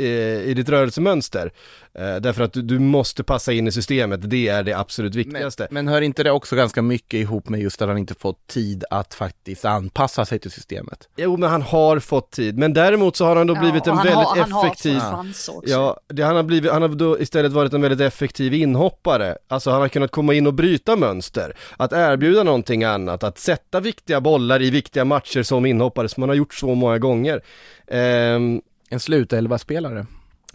i 0.03 0.53
ditt 0.55 0.69
rörelsemönster. 0.69 1.51
Eh, 1.99 2.15
därför 2.15 2.43
att 2.43 2.53
du, 2.53 2.61
du 2.61 2.79
måste 2.79 3.23
passa 3.23 3.53
in 3.53 3.67
i 3.67 3.71
systemet, 3.71 4.29
det 4.29 4.47
är 4.47 4.63
det 4.63 4.73
absolut 4.73 5.15
Men, 5.15 5.23
viktigaste. 5.23 5.67
men 5.71 5.87
hör 5.87 6.01
inte 6.01 6.23
det 6.23 6.31
också 6.31 6.55
ganska 6.55 6.81
mycket 6.81 7.13
ihop 7.13 7.49
med 7.49 7.59
just 7.59 7.81
att 7.81 7.87
han 7.87 7.97
inte 7.97 8.15
fått 8.15 8.47
tid 8.47 8.83
att 8.89 9.13
faktiskt 9.13 9.65
anpassa 9.65 10.25
sig 10.25 10.39
till 10.39 10.51
systemet? 10.51 11.09
Jo 11.17 11.37
men 11.37 11.49
han 11.49 11.61
har 11.61 11.99
fått 11.99 12.31
tid, 12.31 12.57
men 12.57 12.73
däremot 12.73 13.15
så 13.15 13.25
har 13.25 13.35
han 13.35 13.47
då 13.47 13.55
blivit 13.55 13.81
och 13.81 13.87
en 13.87 13.97
han 13.97 14.05
väldigt 14.05 14.27
har, 14.27 14.37
han 14.37 14.51
har 14.51 14.65
effektiv 14.65 14.97
också. 14.97 15.61
Ja, 15.65 15.99
det, 16.07 16.23
han, 16.23 16.35
har 16.35 16.43
blivit, 16.43 16.71
han 16.71 16.81
har 16.81 16.89
då 16.89 17.19
istället 17.19 17.51
varit 17.51 17.73
en 17.73 17.81
väldigt 17.81 18.01
effektiv 18.01 18.53
inhoppare. 18.53 19.37
Alltså 19.47 19.71
han 19.71 19.81
har 19.81 19.87
kunnat 19.87 20.11
komma 20.11 20.33
in 20.33 20.47
och 20.47 20.53
bryta 20.53 20.95
mönster, 20.95 21.57
att 21.77 21.93
erbjuda 21.93 22.43
någonting 22.43 22.83
annat, 22.83 23.23
att 23.23 23.39
sätta 23.39 23.79
viktiga 23.79 24.21
bollar 24.21 24.61
i 24.61 24.69
viktiga 24.69 25.05
matcher 25.05 25.43
som 25.43 25.65
inhoppare 25.65 26.09
som 26.09 26.23
han 26.23 26.29
har 26.29 26.35
gjort 26.35 26.53
så 26.53 26.75
många 26.75 26.97
gånger. 26.97 27.41
Ehm, 27.87 28.61
En 28.89 28.99
slutelva-spelare. 28.99 30.05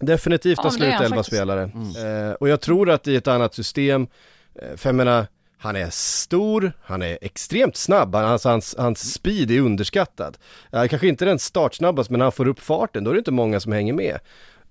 definitivt 0.01 0.59
Ja, 0.63 0.63
en 0.63 0.71
han 0.71 0.73
slutelva-spelare. 0.73 1.63
Ehm, 1.63 2.35
och 2.41 2.49
jag 2.49 2.61
tror 2.61 2.91
att 2.91 3.09
i 3.09 3.17
ett 3.17 3.29
annat 3.29 3.55
system, 3.55 4.07
eh, 4.55 4.77
för 4.77 4.89
jag 4.89 4.95
menar, 4.95 5.27
han 5.63 5.77
är 5.77 5.91
stor, 5.91 6.73
han 6.83 7.03
är 7.03 7.19
extremt 7.21 7.77
snabb, 7.77 8.15
han, 8.15 8.25
alltså 8.25 8.49
hans, 8.49 8.75
hans 8.79 9.13
speed 9.15 9.51
är 9.51 9.61
underskattad. 9.61 10.39
Uh, 10.75 10.87
kanske 10.87 11.09
inte 11.09 11.25
den 11.25 11.39
startsnabbast, 11.39 12.11
men 12.11 12.19
när 12.19 12.25
han 12.25 12.33
får 12.33 12.49
upp 12.49 12.61
farten, 12.61 13.05
då 13.05 13.11
är 13.11 13.15
det 13.15 13.19
inte 13.19 13.31
många 13.31 13.61
som 13.61 13.73
hänger 13.73 13.93
med. 13.93 14.19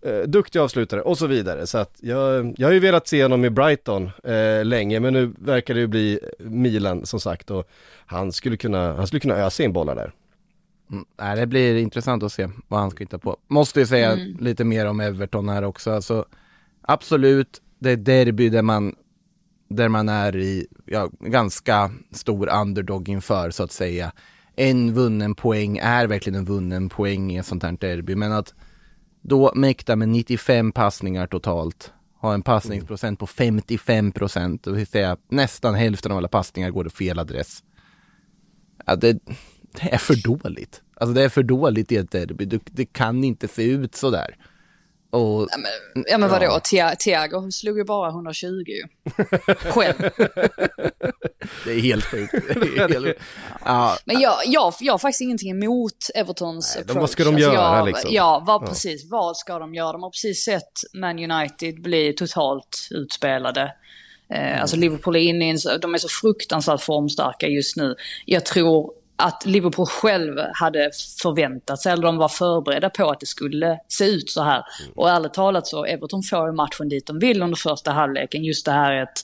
Uh, 0.07 0.21
duktig 0.21 0.59
avslutare 0.59 1.01
och 1.01 1.17
så 1.17 1.27
vidare. 1.27 1.67
Så 1.67 1.77
att 1.77 1.95
jag, 1.99 2.53
jag 2.57 2.67
har 2.67 2.73
ju 2.73 2.79
velat 2.79 3.07
se 3.07 3.23
honom 3.23 3.45
i 3.45 3.49
Brighton 3.49 4.11
eh, 4.23 4.65
länge, 4.65 4.99
men 4.99 5.13
nu 5.13 5.33
verkar 5.39 5.73
det 5.73 5.79
ju 5.79 5.87
bli 5.87 6.19
Milan 6.39 7.05
som 7.05 7.19
sagt 7.19 7.51
och 7.51 7.69
han 8.05 8.31
skulle 8.31 8.57
kunna, 8.57 8.93
han 8.93 9.07
skulle 9.07 9.19
kunna 9.19 9.35
ösa 9.35 9.63
in 9.63 9.73
bollar 9.73 9.95
där. 9.95 10.11
Mm. 10.91 11.05
Nej, 11.17 11.35
det 11.35 11.47
blir 11.47 11.75
intressant 11.75 12.23
att 12.23 12.31
se 12.31 12.49
vad 12.67 12.79
han 12.79 12.91
ska 12.91 13.03
hitta 13.03 13.19
på. 13.19 13.37
Måste 13.47 13.79
ju 13.79 13.85
säga 13.85 14.15
lite 14.39 14.63
mer 14.63 14.85
om 14.85 14.99
Everton 14.99 15.49
här 15.49 15.63
också. 15.63 15.91
Alltså, 15.91 16.25
absolut, 16.81 17.61
det 17.79 17.91
är 17.91 17.97
derby 17.97 18.49
där 18.49 18.61
man, 18.61 18.95
där 19.69 19.89
man 19.89 20.09
är 20.09 20.35
i 20.35 20.67
ja, 20.85 21.09
ganska 21.19 21.91
stor 22.11 22.49
underdog 22.49 23.09
inför 23.09 23.51
så 23.51 23.63
att 23.63 23.71
säga. 23.71 24.11
En 24.55 24.93
vunnen 24.93 25.35
poäng 25.35 25.77
är 25.77 26.07
verkligen 26.07 26.39
en 26.39 26.45
vunnen 26.45 26.89
poäng 26.89 27.31
i 27.31 27.37
ett 27.37 27.45
sånt 27.45 27.63
här 27.63 27.71
derby. 27.71 28.15
Men 28.15 28.31
att 28.31 28.53
då 29.21 29.51
mäkta 29.55 29.95
med 29.95 30.09
95 30.09 30.71
passningar 30.71 31.27
totalt, 31.27 31.93
ha 32.19 32.33
en 32.33 32.41
passningsprocent 32.41 33.19
på 33.19 33.27
55 33.27 34.11
procent, 34.11 34.63
det 34.63 34.71
vill 34.71 34.87
säga 34.87 35.17
nästan 35.29 35.75
hälften 35.75 36.11
av 36.11 36.17
alla 36.17 36.27
passningar 36.27 36.69
går 36.69 36.83
till 36.83 36.91
fel 36.91 37.19
adress. 37.19 37.63
Ja, 38.85 38.95
det, 38.95 39.19
det 39.73 39.93
är 39.93 39.97
för 39.97 40.15
dåligt. 40.15 40.81
Alltså 40.95 41.13
det 41.13 41.23
är 41.23 41.29
för 41.29 41.43
dåligt 41.43 41.91
i 41.91 41.95
ett 41.97 42.11
derby. 42.11 42.45
Det, 42.45 42.59
det 42.65 42.85
kan 42.85 43.23
inte 43.23 43.47
se 43.47 43.63
ut 43.63 43.95
så 43.95 44.09
där. 44.09 44.35
Och, 45.13 45.47
Ja 46.07 46.17
men 46.17 46.29
vadå, 46.29 46.59
Tia- 46.63 46.95
Thiago 46.95 47.51
slog 47.51 47.77
ju 47.77 47.83
bara 47.83 48.09
120 48.09 48.47
ju. 48.67 48.83
Själv. 49.57 49.95
det 51.65 51.71
är 51.71 51.79
helt 51.81 52.05
sjukt. 52.05 52.33
Ja, 53.65 53.97
Men 54.05 54.19
jag, 54.21 54.35
jag, 54.45 54.73
jag 54.79 54.93
har 54.93 54.97
faktiskt 54.97 55.21
ingenting 55.21 55.51
emot 55.51 55.95
Evertons 56.15 56.75
Nej, 56.75 56.81
approach. 56.83 56.97
vad 57.01 57.09
ska 57.09 57.23
de 57.23 57.35
Alltså, 57.35 57.51
göra, 57.53 57.77
jag, 57.77 57.87
liksom? 57.87 58.09
Ja, 58.13 58.43
vad, 58.47 58.65
precis. 58.67 59.09
Vad 59.11 59.37
ska 59.37 59.59
de 59.59 59.73
göra? 59.75 59.91
De 59.91 60.03
har 60.03 60.09
precis 60.09 60.43
sett 60.43 60.71
Man 60.93 61.31
United 61.31 61.81
bli 61.81 62.13
totalt 62.13 62.87
utspelade. 62.91 63.73
Eh, 64.33 64.61
Alltså 64.61 64.77
Liverpool 64.77 65.15
är 65.15 65.19
inne 65.19 65.47
i 65.47 65.49
en, 65.49 65.79
de 65.81 65.93
är 65.93 65.97
så 65.97 66.07
fruktansvärt 66.21 66.81
formstarka 66.81 67.47
just 67.47 67.75
nu. 67.77 67.95
Jag 68.25 68.45
tror 68.45 68.93
att 69.21 69.45
Liverpool 69.45 69.85
själv 69.85 70.35
hade 70.53 70.91
förväntat 71.21 71.81
sig, 71.81 71.91
eller 71.91 72.03
de 72.03 72.17
var 72.17 72.27
förberedda 72.27 72.89
på 72.89 73.09
att 73.09 73.19
det 73.19 73.25
skulle 73.25 73.77
se 73.87 74.05
ut 74.05 74.29
så 74.29 74.43
här. 74.43 74.63
Och 74.95 75.09
ärligt 75.09 75.33
talat 75.33 75.67
så, 75.67 75.85
Everton 75.85 76.23
får 76.23 76.47
ju 76.47 76.53
matchen 76.53 76.89
dit 76.89 77.07
de 77.07 77.19
vill 77.19 77.41
under 77.41 77.57
första 77.57 77.91
halvleken. 77.91 78.43
Just 78.43 78.65
det 78.65 78.71
här 78.71 79.01
att 79.03 79.21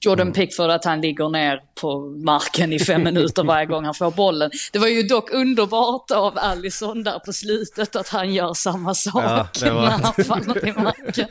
Jordan 0.00 0.32
Pickford, 0.32 0.70
att 0.70 0.84
han 0.84 1.00
ligger 1.00 1.28
ner 1.28 1.60
på 1.80 2.00
marken 2.24 2.72
i 2.72 2.78
fem 2.78 3.02
minuter 3.02 3.44
varje 3.44 3.66
gång 3.66 3.84
han 3.84 3.94
får 3.94 4.10
bollen. 4.10 4.50
Det 4.72 4.78
var 4.78 4.88
ju 4.88 5.02
dock 5.02 5.30
underbart 5.32 6.10
av 6.10 6.38
Alisson 6.38 7.02
där 7.04 7.18
på 7.18 7.32
slutet 7.32 7.96
att 7.96 8.08
han 8.08 8.32
gör 8.34 8.54
samma 8.54 8.94
sak 8.94 9.22
Ja, 9.24 9.48
det 9.60 9.70
var- 9.70 9.82
när 9.82 9.90
han 9.90 10.24
faller 10.24 10.60
till 10.60 10.74
marken. 10.82 11.28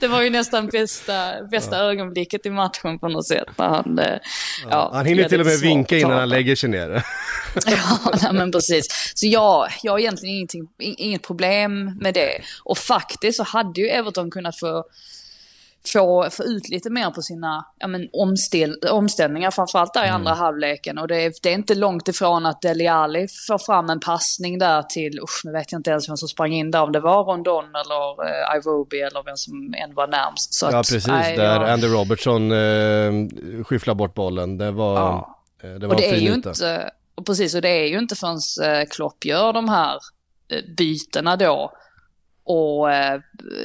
Det 0.00 0.08
var 0.08 0.22
ju 0.22 0.30
nästan 0.30 0.66
bästa, 0.66 1.32
bästa 1.50 1.76
ögonblicket 1.78 2.46
i 2.46 2.50
matchen 2.50 2.98
på 2.98 3.08
något 3.08 3.26
sätt. 3.26 3.48
När 3.58 3.68
han, 3.68 3.98
eh, 3.98 4.18
ja, 4.70 4.90
Han 4.94 5.06
hinner 5.06 5.28
till 5.28 5.40
och 5.40 5.46
med 5.46 5.58
vinka 5.58 5.98
innan 5.98 6.18
han 6.18 6.28
lägger 6.28 6.56
sig 6.56 6.70
ner. 6.70 7.02
Ja, 7.66 7.98
nej, 8.22 8.32
men 8.32 8.52
precis. 8.52 9.12
Så 9.14 9.26
jag, 9.26 9.68
jag 9.82 9.92
har 9.92 9.98
egentligen 9.98 10.34
ingenting, 10.36 10.68
in- 10.78 10.94
inget 10.98 11.22
problem 11.22 11.98
med 12.00 12.14
det. 12.14 12.42
Och 12.64 12.78
faktiskt 12.78 13.36
så 13.36 13.42
hade 13.42 13.80
ju 13.80 13.88
Everton 13.88 14.30
kunnat 14.30 14.58
få, 14.58 14.84
få, 15.92 16.28
få 16.30 16.42
ut 16.44 16.68
lite 16.68 16.90
mer 16.90 17.10
på 17.10 17.22
sina 17.22 17.66
ja, 17.78 17.86
men 17.86 18.08
omställ, 18.12 18.78
omställningar, 18.90 19.50
framförallt 19.50 19.94
där 19.94 20.04
i 20.04 20.08
andra 20.08 20.34
halvleken. 20.34 20.98
Och 20.98 21.08
det 21.08 21.16
är, 21.24 21.32
det 21.42 21.48
är 21.48 21.54
inte 21.54 21.74
långt 21.74 22.08
ifrån 22.08 22.46
att 22.46 22.62
Dele 22.62 22.92
Alli 22.92 23.26
får 23.48 23.58
fram 23.58 23.90
en 23.90 24.00
passning 24.00 24.58
där 24.58 24.82
till, 24.82 25.20
usch, 25.20 25.40
nu 25.44 25.52
vet 25.52 25.72
jag 25.72 25.78
inte 25.78 25.90
ens 25.90 26.08
vem 26.08 26.16
som 26.16 26.28
sprang 26.28 26.52
in 26.52 26.70
där, 26.70 26.82
om 26.82 26.92
det 26.92 27.00
var 27.00 27.24
Rondon 27.24 27.64
eller 27.64 28.26
eh, 28.28 28.56
Iwobi 28.58 29.00
eller 29.00 29.22
vem 29.22 29.36
som 29.36 29.74
än 29.74 29.94
var 29.94 30.06
närmst. 30.06 30.54
Så 30.54 30.66
Ja 30.66 30.68
att, 30.78 30.88
precis, 30.88 31.06
nej, 31.06 31.36
där 31.36 31.44
jag- 31.60 31.70
Andy 31.70 31.86
Robertson 31.86 32.52
eh, 32.52 33.64
skyfflar 33.64 33.94
bort 33.94 34.14
bollen. 34.14 34.58
Det 34.58 34.70
var, 34.70 34.96
Ja. 34.96 35.38
eh, 35.62 35.70
det 35.70 35.86
var 35.86 35.94
Och 35.94 36.00
det 36.00 36.10
är 36.10 36.16
ju 36.16 36.34
inte, 36.34 36.90
och 37.14 37.26
precis, 37.26 37.54
och 37.54 37.62
det 37.62 37.68
är 37.68 37.86
ju 37.86 37.98
inte 37.98 38.16
förrän 38.16 38.38
eh, 38.62 38.86
Klopp 38.88 39.24
gör 39.24 39.52
de 39.52 39.68
här 39.68 39.98
eh, 40.48 40.62
bytena 40.76 41.36
då. 41.36 41.72
Och 42.44 42.92
eh, 42.92 43.20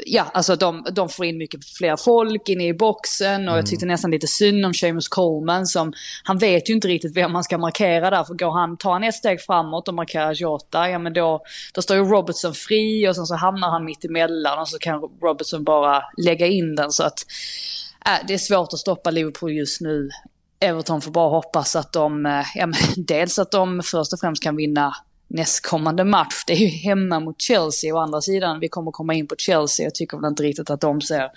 ja, 0.06 0.32
alltså 0.34 0.56
de, 0.56 0.86
de 0.92 1.10
får 1.10 1.26
in 1.26 1.38
mycket 1.38 1.66
fler 1.78 1.96
folk 1.96 2.50
inne 2.50 2.68
i 2.68 2.74
boxen 2.74 3.50
och 3.50 3.58
jag 3.58 3.66
tyckte 3.66 3.86
nästan 3.86 4.12
lite 4.12 4.28
synd 4.28 4.66
om 4.66 4.74
Seamus 4.74 5.08
Coleman 5.08 5.66
som, 5.66 5.94
han 6.24 6.38
vet 6.38 6.70
ju 6.70 6.74
inte 6.74 6.88
riktigt 6.88 7.18
vem 7.18 7.32
man 7.32 7.44
ska 7.44 7.58
markera 7.58 8.10
där. 8.10 8.24
För 8.24 8.34
går 8.34 8.52
han, 8.52 8.78
tar 8.78 8.92
han 8.94 9.04
ett 9.04 9.16
steg 9.16 9.42
framåt 9.42 9.88
och 9.88 9.94
markerar 9.94 10.34
Jota, 10.34 10.90
ja 10.90 11.00
men 11.00 11.14
då, 11.14 11.42
då 11.74 11.82
står 11.82 11.98
ju 11.98 12.04
Robertson 12.04 12.54
fri 12.54 13.10
och 13.10 13.16
sen 13.16 13.26
så 13.26 13.36
hamnar 13.36 13.70
han 13.70 13.86
mitt 13.86 14.06
emellan 14.06 14.60
och 14.60 14.68
så 14.68 14.80
kan 14.80 15.00
Robertson 15.22 15.64
bara 15.64 16.04
lägga 16.26 16.48
in 16.48 16.76
den 16.76 16.92
så 16.92 17.04
att 17.04 17.26
äh, 18.06 18.28
det 18.28 18.34
är 18.34 18.38
svårt 18.38 18.74
att 18.74 18.80
stoppa 18.80 19.12
Liverpool 19.12 19.52
just 19.52 19.82
nu. 19.82 20.10
Everton 20.60 21.02
får 21.02 21.12
bara 21.12 21.30
hoppas 21.30 21.76
att 21.76 21.91
de, 21.91 22.26
eh, 22.26 22.43
ja, 22.56 22.65
men 22.65 22.80
dels 23.06 23.39
att 23.39 23.52
de 23.52 23.82
först 23.84 24.13
och 24.13 24.20
främst 24.20 24.43
kan 24.43 24.56
vinna 24.56 24.96
nästkommande 25.28 26.04
match. 26.04 26.43
Det 26.48 26.54
är 26.54 26.58
ju 26.58 26.67
hemma 26.67 27.20
mot 27.20 27.41
Chelsea 27.41 27.96
å 27.96 27.98
andra 27.98 28.22
sidan. 28.22 28.60
Vi 28.60 28.70
kommer 28.70 28.91
komma 28.91 29.13
in 29.13 29.28
på 29.28 29.36
Chelsea. 29.38 29.84
Jag 29.84 29.96
tycker 29.96 30.17
väl 30.17 30.30
inte 30.30 30.43
riktigt 30.43 30.70
att 30.70 30.82
de 30.82 31.02
ser 31.02 31.32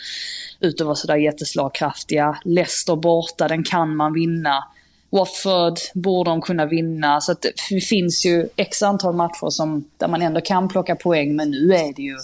ut 0.61 0.80
att 0.80 0.87
vara 0.87 0.96
sådär 0.96 1.16
jätteslagkraftiga. 1.16 2.40
Leicester 2.44 2.96
borta, 2.96 3.48
den 3.48 3.64
kan 3.64 3.96
man 3.96 4.12
vinna. 4.12 4.64
Watford 5.11 5.78
borde 5.94 6.30
de 6.30 6.40
kunna 6.40 6.66
vinna. 6.66 7.20
Så 7.20 7.33
att 7.33 7.46
det 7.70 7.80
finns 7.80 8.24
ju 8.26 8.48
x 8.56 8.83
antal 8.83 9.14
matcher 9.14 9.50
som, 9.50 9.85
där 9.98 10.08
man 10.08 10.23
ändå 10.23 10.40
kan 10.40 10.68
plocka 10.68 10.96
poäng. 10.96 11.37
Men 11.37 11.50
nu 11.50 11.75
är 11.75 11.94
det 11.94 12.02
ju, 12.02 12.16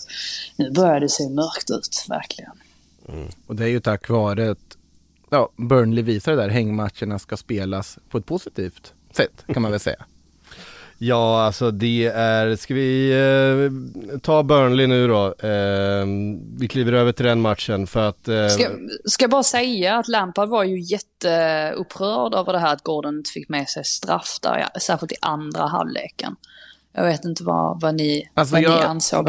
nu 0.56 0.70
börjar 0.70 1.00
det 1.00 1.08
se 1.08 1.28
mörkt 1.28 1.70
ut, 1.70 2.04
verkligen. 2.08 2.52
Mm. 3.08 3.28
och 3.46 3.56
det 3.56 3.64
är 3.64 3.68
ju 3.68 3.80
tack 3.80 4.08
vare 4.08 4.54
ja, 5.30 5.48
Burnley 5.56 6.04
visar 6.04 6.32
det 6.32 6.42
där, 6.42 6.48
hängmatcherna 6.48 7.18
ska 7.18 7.36
spelas 7.36 7.98
på 8.10 8.18
ett 8.18 8.26
positivt 8.26 8.94
sätt 9.12 9.44
kan 9.46 9.62
man 9.62 9.70
väl 9.70 9.80
säga. 9.80 10.04
Ja, 10.98 11.42
alltså 11.44 11.70
det 11.70 12.06
är, 12.14 12.56
ska 12.56 12.74
vi 12.74 13.10
eh, 14.12 14.18
ta 14.18 14.42
Burnley 14.42 14.86
nu 14.86 15.08
då? 15.08 15.26
Eh, 15.26 16.06
vi 16.58 16.68
kliver 16.70 16.92
över 16.92 17.12
till 17.12 17.24
den 17.24 17.40
matchen 17.40 17.86
för 17.86 18.08
att... 18.08 18.28
Eh, 18.28 18.48
Ska, 18.48 18.64
ska 19.04 19.22
jag 19.22 19.30
bara 19.30 19.42
säga 19.42 19.96
att 19.96 20.08
Lampard 20.08 20.48
var 20.48 20.64
ju 20.64 20.80
jätteupprörd 20.80 22.34
över 22.34 22.52
det 22.52 22.58
här 22.58 22.72
att 22.72 22.82
Gordon 22.82 23.16
inte 23.16 23.30
fick 23.30 23.48
med 23.48 23.68
sig 23.68 23.84
straff 23.84 24.38
där, 24.42 24.58
ja, 24.74 24.80
särskilt 24.80 25.12
i 25.12 25.16
andra 25.20 25.66
halvleken. 25.66 26.36
Jag 26.92 27.04
vet 27.04 27.24
inte 27.24 27.44
vad, 27.44 27.80
vad 27.80 27.94
ni, 27.94 28.30
Alltså, 28.34 28.54
vad 28.54 28.62
jag- 28.62 28.70
ni 28.80 28.82
ansåg. 28.84 29.28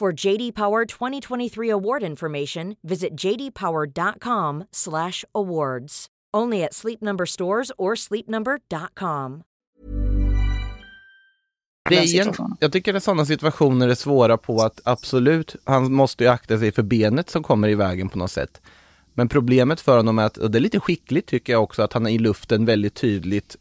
For 0.00 0.26
JD 0.26 0.54
Power 0.54 0.86
2023 0.86 1.70
award 1.70 2.02
information, 2.02 2.76
visit 2.82 3.24
jdpower.com/awards. 3.24 6.06
Only 6.36 6.64
at 6.64 6.74
Sleep 6.74 7.00
Number 7.00 7.26
stores 7.26 7.72
or 7.78 7.94
sleepnumber.com. 7.94 9.42
Det 11.88 11.98
är 11.98 12.02
igen, 12.02 12.34
jag 12.60 12.72
tycker 12.72 12.94
att 12.94 13.04
sådana 13.04 13.26
situationer 13.26 13.88
är 13.88 13.94
svåra 13.94 14.36
på 14.36 14.62
att 14.62 14.80
absolut, 14.84 15.56
han 15.64 15.92
måste 15.92 16.24
ju 16.24 16.30
akta 16.30 16.58
sig 16.58 16.72
för 16.72 16.82
benet 16.82 17.30
som 17.30 17.42
kommer 17.42 17.68
i 17.68 17.74
vägen 17.74 18.08
på 18.08 18.18
något 18.18 18.30
sätt. 18.30 18.60
Men 19.14 19.28
problemet 19.28 19.80
för 19.80 19.96
honom 19.96 20.18
är 20.18 20.24
att, 20.24 20.36
och 20.36 20.50
det 20.50 20.58
är 20.58 20.60
lite 20.60 20.80
skickligt 20.80 21.28
tycker 21.28 21.52
jag 21.52 21.62
också, 21.62 21.82
att 21.82 21.92
han 21.92 22.06
i 22.06 22.18
luften 22.18 22.64
väldigt 22.64 22.94
tydligt 22.94 23.56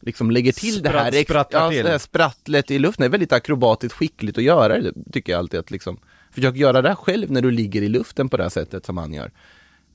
liksom 0.00 0.30
lägger 0.30 0.52
till 0.52 0.82
det 0.82 0.88
här, 0.88 1.10
Spratt- 1.12 1.46
ex- 1.46 1.54
ja, 1.54 1.70
till. 1.70 1.84
det 1.84 1.90
här 1.90 1.98
sprattlet 1.98 2.70
i 2.70 2.78
luften. 2.78 3.02
Det 3.02 3.06
är 3.06 3.10
väldigt 3.10 3.32
akrobatiskt 3.32 3.94
skickligt 3.94 4.38
att 4.38 4.44
göra 4.44 4.78
det, 4.80 4.92
tycker 5.12 5.32
jag 5.32 5.38
alltid 5.38 5.60
att 5.60 5.70
liksom, 5.70 6.00
försök 6.30 6.56
göra 6.56 6.82
det 6.82 6.88
här 6.88 6.94
själv 6.96 7.30
när 7.30 7.42
du 7.42 7.50
ligger 7.50 7.82
i 7.82 7.88
luften 7.88 8.28
på 8.28 8.36
det 8.36 8.42
här 8.42 8.50
sättet 8.50 8.86
som 8.86 8.96
han 8.98 9.12
gör. 9.12 9.30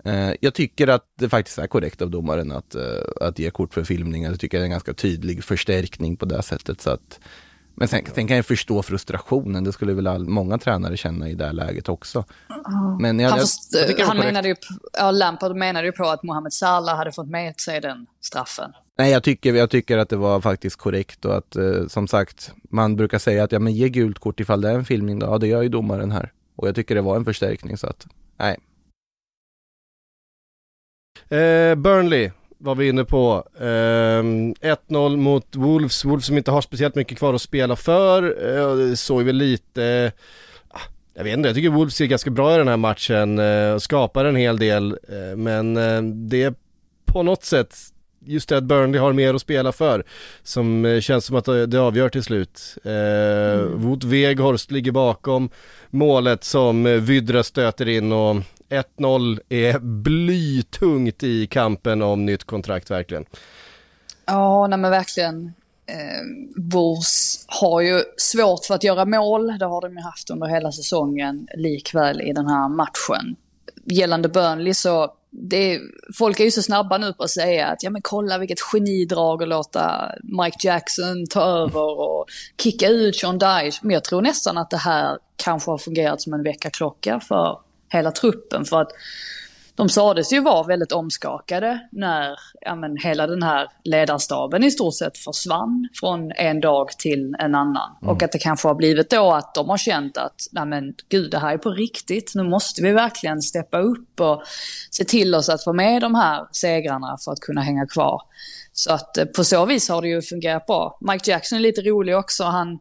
Eh, 0.06 0.32
jag 0.42 0.54
tycker 0.54 0.88
att 0.88 1.06
det 1.20 1.30
faktiskt 1.30 1.58
är 1.58 1.68
korrekt 1.68 2.02
av 2.02 2.10
domaren 2.10 2.52
att, 2.52 2.76
eh, 2.76 2.82
att 3.22 3.40
ge 3.40 3.50
kort 3.50 3.74
för 3.74 3.84
filmningar. 3.84 4.32
Jag 4.32 4.40
tycker 4.40 4.58
det 4.58 4.62
är 4.62 4.66
en 4.66 4.72
ganska 4.72 4.94
tydlig 4.94 5.44
förstärkning 5.44 6.18
på 6.18 6.26
det 6.26 6.36
här 6.36 6.42
sättet. 6.42 6.82
Så 6.82 6.90
att, 6.90 7.20
men 7.76 7.88
sen, 7.88 8.02
sen 8.16 8.28
kan 8.28 8.36
jag 8.38 8.46
förstå 8.46 8.84
frustrationen, 8.84 9.64
det 9.64 9.74
skulle 9.74 9.94
väl 9.94 10.08
all, 10.08 10.26
många 10.28 10.58
tränare 10.58 10.98
känna 10.98 11.30
i 11.30 11.34
det 11.36 11.46
här 11.46 11.54
läget 11.54 11.90
också. 11.90 12.26
Men 13.00 13.20
jag, 13.20 13.30
Han, 13.30 13.40
jag, 13.40 13.48
först, 13.48 13.74
jag 13.98 13.98
var 13.98 14.06
han 14.06 14.18
menade 14.18 14.48
ju, 14.48 14.56
ja, 14.94 15.12
Lampard 15.12 15.56
menade 15.56 15.86
ju 15.88 15.92
på 15.92 16.10
att 16.10 16.24
Mohamed 16.24 16.54
Salah 16.54 16.98
hade 16.98 17.12
fått 17.12 17.30
med 17.30 17.60
sig 17.60 17.82
den 17.82 18.06
straffen. 18.22 18.72
Nej, 18.98 19.12
jag 19.12 19.24
tycker, 19.24 19.54
jag 19.54 19.70
tycker 19.70 19.98
att 19.98 20.10
det 20.10 20.16
var 20.16 20.42
faktiskt 20.42 20.76
korrekt 20.76 21.26
och 21.26 21.38
att 21.38 21.56
eh, 21.56 21.88
som 21.88 22.08
sagt, 22.08 22.54
man 22.70 22.96
brukar 22.96 23.20
säga 23.20 23.44
att 23.44 23.52
ja 23.52 23.60
men 23.60 23.74
ge 23.74 23.90
gult 23.90 24.20
kort 24.20 24.40
ifall 24.40 24.62
det 24.62 24.70
är 24.70 24.76
en 24.76 24.86
filmning 24.86 25.20
då. 25.20 25.26
Ja, 25.26 25.38
det 25.38 25.48
gör 25.48 25.62
ju 25.62 25.70
domaren 25.70 26.12
här. 26.12 26.32
Och 26.56 26.68
jag 26.68 26.76
tycker 26.76 26.96
det 26.96 27.02
var 27.02 27.16
en 27.16 27.26
förstärkning 27.26 27.78
så 27.78 27.88
att, 27.88 28.08
nej. 28.38 28.58
Eh, 31.30 31.76
Burnley 31.76 32.32
var 32.58 32.76
vi 32.76 32.88
inne 32.90 33.04
på. 33.06 33.44
Eh, 33.60 33.64
1-0 33.64 35.18
mot 35.18 35.56
Wolves, 35.56 36.06
Wolves 36.06 36.26
som 36.26 36.38
inte 36.38 36.52
har 36.52 36.62
speciellt 36.62 36.96
mycket 36.96 37.18
kvar 37.18 37.34
att 37.34 37.42
spela 37.42 37.76
för. 37.76 38.24
Eh, 38.58 38.94
såg 38.94 39.24
väl 39.24 39.36
lite, 39.36 40.12
ah, 40.68 40.80
jag 41.14 41.24
vet 41.24 41.38
inte, 41.38 41.50
jag 41.50 41.56
tycker 41.56 41.70
Wolves 41.70 41.96
ser 41.96 42.06
ganska 42.06 42.30
bra 42.30 42.56
i 42.56 42.58
den 42.58 42.68
här 42.68 42.78
matchen 42.78 43.40
eh, 43.40 43.74
och 43.74 43.82
skapar 43.82 44.26
en 44.26 44.36
hel 44.36 44.58
del. 44.58 44.92
Eh, 44.92 45.38
men 45.38 45.78
eh, 45.78 46.02
det 46.02 46.44
är 46.44 46.54
på 47.06 47.24
något 47.24 47.44
sätt 47.44 47.76
just 48.26 48.50
det 48.50 48.58
att 48.58 48.64
Burnley 48.64 49.02
har 49.02 49.14
mer 49.14 49.34
att 49.34 49.42
spela 49.42 49.72
för 49.72 50.04
som 50.44 50.86
eh, 50.86 51.00
känns 51.00 51.26
som 51.26 51.36
att 51.36 51.46
det 51.46 51.78
avgör 51.78 52.10
till 52.10 52.24
slut. 52.24 52.78
Eh, 52.84 52.92
Mm. 53.56 53.82
Wout 53.82 54.04
Weghorst 54.04 54.72
ligger 54.72 54.92
bakom 54.92 55.50
målet 55.90 56.44
som 56.44 56.86
eh, 56.86 56.94
Vydra 56.94 57.44
stöter 57.44 57.88
in 57.88 58.12
och 58.12 58.36
1-0 58.70 59.40
är 59.50 59.80
blytungt 59.80 61.24
i 61.24 61.48
kampen 61.48 62.02
om 62.02 62.26
nytt 62.26 62.44
kontrakt 62.44 62.92
verkligen. 62.92 63.26
Ja, 64.26 64.68
nej 64.68 64.80
men 64.80 64.92
verkligen. 64.92 65.54
Eh, 65.88 66.64
Wolves 66.64 67.46
har 67.48 67.82
ju 67.82 68.02
svårt 68.18 68.66
för 68.66 68.76
att 68.76 68.84
göra 68.84 69.06
mål. 69.06 69.58
Det 69.60 69.66
har 69.66 69.82
de 69.82 69.94
ju 69.94 70.02
haft 70.02 70.30
under 70.30 70.48
hela 70.48 70.72
säsongen, 70.72 71.48
likväl 71.58 72.22
i 72.22 72.34
den 72.34 72.48
här 72.48 72.70
matchen. 72.70 73.36
Gällande 73.86 74.30
Burnley 74.30 74.74
så, 74.74 75.14
det 75.38 75.80
folk 76.18 76.40
är 76.40 76.44
ju 76.44 76.52
så 76.52 76.62
snabba 76.62 76.98
nu 76.98 77.14
på 77.14 77.24
att 77.24 77.30
säga 77.30 77.68
att 77.68 77.84
ja 77.84 77.90
men 77.90 78.02
kolla 78.02 78.38
vilket 78.38 78.62
genidrag 78.62 79.44
att 79.44 79.50
låta 79.50 80.12
Mike 80.24 80.68
Jackson 80.68 81.28
ta 81.30 81.42
över 81.42 82.00
och 82.00 82.26
kicka 82.62 82.90
ut 82.90 83.16
Sean 83.16 83.38
Dyche. 83.38 83.80
Men 83.82 83.92
jag 83.92 84.04
tror 84.04 84.22
nästan 84.22 84.58
att 84.58 84.70
det 84.70 84.78
här 84.78 85.18
kanske 85.36 85.72
har 85.72 85.78
fungerat 85.78 86.22
som 86.22 86.34
en 86.34 86.44
väckarklocka 86.44 87.20
för 87.20 87.60
hela 87.90 88.12
truppen. 88.12 88.66
För 88.66 88.82
att 88.82 88.92
de 89.76 89.90
sades 89.90 90.34
ju 90.34 90.40
vara 90.40 90.64
väldigt 90.64 90.92
omskakade 90.92 91.80
när 91.92 92.40
ja, 92.62 92.76
men, 92.76 92.98
hela 92.98 93.28
den 93.28 93.44
här 93.44 93.68
ledarstaben 93.84 94.64
i 94.64 94.72
stort 94.72 94.96
sett 94.96 95.18
försvann 95.18 95.90
från 96.00 96.32
en 96.32 96.60
dag 96.60 96.90
till 96.90 97.36
en 97.40 97.56
annan. 97.56 97.96
Och 98.02 98.24
att 98.24 98.32
det 98.32 98.40
kanske 98.40 98.68
har 98.68 98.76
blivit 98.76 99.10
då 99.10 99.32
att 99.32 99.54
de 99.54 99.70
har 99.70 99.78
känt 99.78 100.18
att, 100.18 100.48
nej 100.52 100.66
men 100.66 100.94
gud 101.10 101.32
det 101.32 101.40
här 101.40 101.54
är 101.54 101.58
på 101.58 101.70
riktigt, 101.70 102.32
nu 102.36 102.44
måste 102.44 102.82
vi 102.84 102.92
verkligen 102.92 103.42
steppa 103.42 103.80
upp 103.80 104.20
och 104.20 104.44
se 104.92 105.04
till 105.04 105.36
oss 105.36 105.50
att 105.50 105.64
få 105.64 105.74
med 105.74 106.02
de 106.02 106.16
här 106.16 106.48
segrarna 106.52 107.18
för 107.26 107.32
att 107.32 107.40
kunna 107.40 107.62
hänga 107.62 107.88
kvar. 107.88 108.22
Så 108.74 108.94
att 108.94 109.18
eh, 109.18 109.26
på 109.26 109.44
så 109.44 109.66
vis 109.66 109.90
har 109.90 110.02
det 110.02 110.08
ju 110.08 110.22
fungerat 110.22 110.66
bra. 110.66 110.98
Mike 111.02 111.32
Jackson 111.32 111.58
är 111.58 111.62
lite 111.62 111.82
rolig 111.82 112.18
också, 112.18 112.44
han 112.44 112.80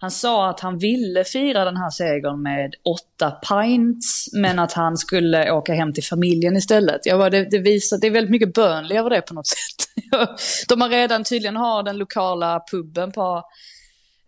han 0.00 0.10
sa 0.10 0.50
att 0.50 0.60
han 0.60 0.78
ville 0.78 1.24
fira 1.24 1.64
den 1.64 1.76
här 1.76 1.90
segern 1.90 2.42
med 2.42 2.74
åtta 2.84 3.30
pints, 3.30 4.28
men 4.32 4.58
att 4.58 4.72
han 4.72 4.96
skulle 4.96 5.52
åka 5.52 5.74
hem 5.74 5.92
till 5.92 6.04
familjen 6.04 6.56
istället. 6.56 7.06
Jag 7.06 7.18
bara, 7.18 7.30
det, 7.30 7.50
det 7.50 7.58
visar, 7.58 7.98
det 7.98 8.06
är 8.06 8.10
väldigt 8.10 8.30
mycket 8.30 8.54
Burnley 8.54 8.98
över 8.98 9.10
det 9.10 9.20
på 9.20 9.34
något 9.34 9.46
sätt. 9.46 10.08
De 10.68 10.80
har 10.80 10.88
redan 10.88 11.24
tydligen 11.24 11.56
har 11.56 11.82
den 11.82 11.98
lokala 11.98 12.62
puben 12.70 13.12
på 13.12 13.42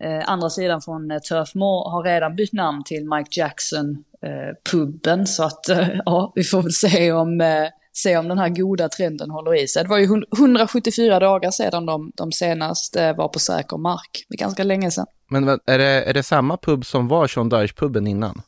eh, 0.03 0.29
andra 0.29 0.49
sidan 0.49 0.81
från 0.81 1.11
eh, 1.11 1.19
Turf 1.19 1.55
Moor 1.55 1.89
har 1.89 2.03
redan 2.03 2.35
bytt 2.35 2.53
namn 2.53 2.83
till 2.83 3.05
Mike 3.05 3.39
Jackson 3.39 4.03
eh, 4.25 4.71
puben. 4.71 5.27
Så 5.27 5.43
att 5.43 5.69
eh, 5.69 5.89
ja, 6.05 6.31
vi 6.35 6.43
får 6.43 6.61
väl 6.61 6.71
se 6.71 7.11
om, 7.11 7.41
eh, 7.41 7.67
se 7.93 8.17
om 8.17 8.27
den 8.27 8.37
här 8.37 8.49
goda 8.49 8.89
trenden 8.89 9.29
håller 9.29 9.63
i 9.63 9.67
sig. 9.67 9.83
Det 9.83 9.89
var 9.89 9.97
ju 9.97 10.07
hun- 10.07 10.25
174 10.37 11.19
dagar 11.19 11.51
sedan 11.51 11.85
de, 11.85 12.11
de 12.15 12.31
senast 12.31 12.95
eh, 12.95 13.15
var 13.15 13.27
på 13.27 13.39
säker 13.39 13.77
mark. 13.77 14.25
Det 14.29 14.35
är 14.35 14.37
ganska 14.39 14.63
länge 14.63 14.91
sedan. 14.91 15.05
Men 15.29 15.49
är 15.65 15.77
det, 15.77 16.03
är 16.03 16.13
det 16.13 16.23
samma 16.23 16.57
pub 16.57 16.85
som 16.85 17.07
var 17.07 17.27
Sean 17.27 17.49
Dyche-puben 17.49 18.07
innan? 18.07 18.41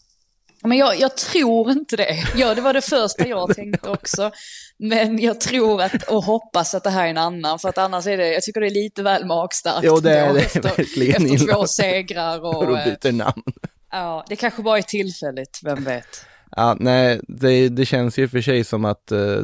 Men 0.66 0.78
jag, 0.78 1.00
jag 1.00 1.18
tror 1.18 1.72
inte 1.72 1.96
det. 1.96 2.24
Ja, 2.36 2.56
det 2.56 2.62
var 2.62 2.74
det 2.74 2.82
första 2.82 3.28
jag 3.28 3.56
tänkte 3.56 3.90
också. 3.90 4.32
Men 4.78 5.20
jag 5.20 5.42
tror 5.42 5.82
att, 5.82 6.04
och 6.04 6.24
hoppas 6.24 6.76
att 6.76 6.84
det 6.84 6.90
här 6.90 7.06
är 7.06 7.10
en 7.10 7.18
annan, 7.18 7.60
för 7.60 7.70
att 7.70 7.78
annars 7.78 8.08
är 8.08 8.18
det, 8.18 8.34
jag 8.34 8.44
tycker 8.44 8.62
det 8.62 8.68
är 8.68 8.84
lite 8.84 9.04
väl 9.04 9.26
magstarkt. 9.26 9.80
Jo, 9.84 10.00
det 10.00 10.20
är 10.20 10.34
det 10.34 10.40
efter, 10.40 10.62
verkligen 10.62 11.26
Efter 11.34 11.54
två 11.54 11.68
segrar 11.68 12.40
Och 12.46 12.64
och, 12.70 12.78
eh, 12.80 12.86
byter 12.86 13.12
namn. 13.12 13.44
ja, 13.92 14.26
det 14.30 14.36
kanske 14.36 14.62
bara 14.62 14.78
är 14.78 14.82
tillfälligt, 14.82 15.60
vem 15.64 15.84
vet. 15.84 16.26
Ja, 16.56 16.78
nej, 16.80 17.20
det, 17.28 17.70
det 17.70 17.86
känns 17.86 18.18
ju 18.18 18.28
för 18.28 18.42
sig 18.42 18.64
som 18.64 18.86
att 18.86 19.12
eh, 19.12 19.42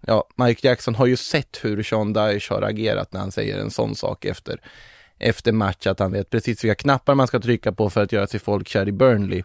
ja, 0.00 0.24
Mike 0.36 0.68
Jackson 0.68 0.94
har 0.94 1.06
ju 1.06 1.16
sett 1.16 1.58
hur 1.62 1.82
Sean 1.82 2.12
Dyche 2.12 2.54
har 2.54 2.62
agerat 2.62 3.12
när 3.12 3.20
han 3.20 3.32
säger 3.32 3.58
en 3.58 3.70
sån 3.70 3.94
sak 3.94 4.24
efter, 4.24 4.60
efter 5.18 5.52
match, 5.52 5.86
att 5.86 5.98
han 5.98 6.12
vet 6.12 6.30
precis 6.30 6.64
vilka 6.64 6.74
knappar 6.74 7.14
man 7.14 7.26
ska 7.26 7.40
trycka 7.40 7.72
på 7.72 7.90
för 7.90 8.02
att 8.02 8.12
göra 8.12 8.26
sig 8.26 8.40
folkkär 8.40 8.88
i 8.88 8.92
Burnley. 8.92 9.42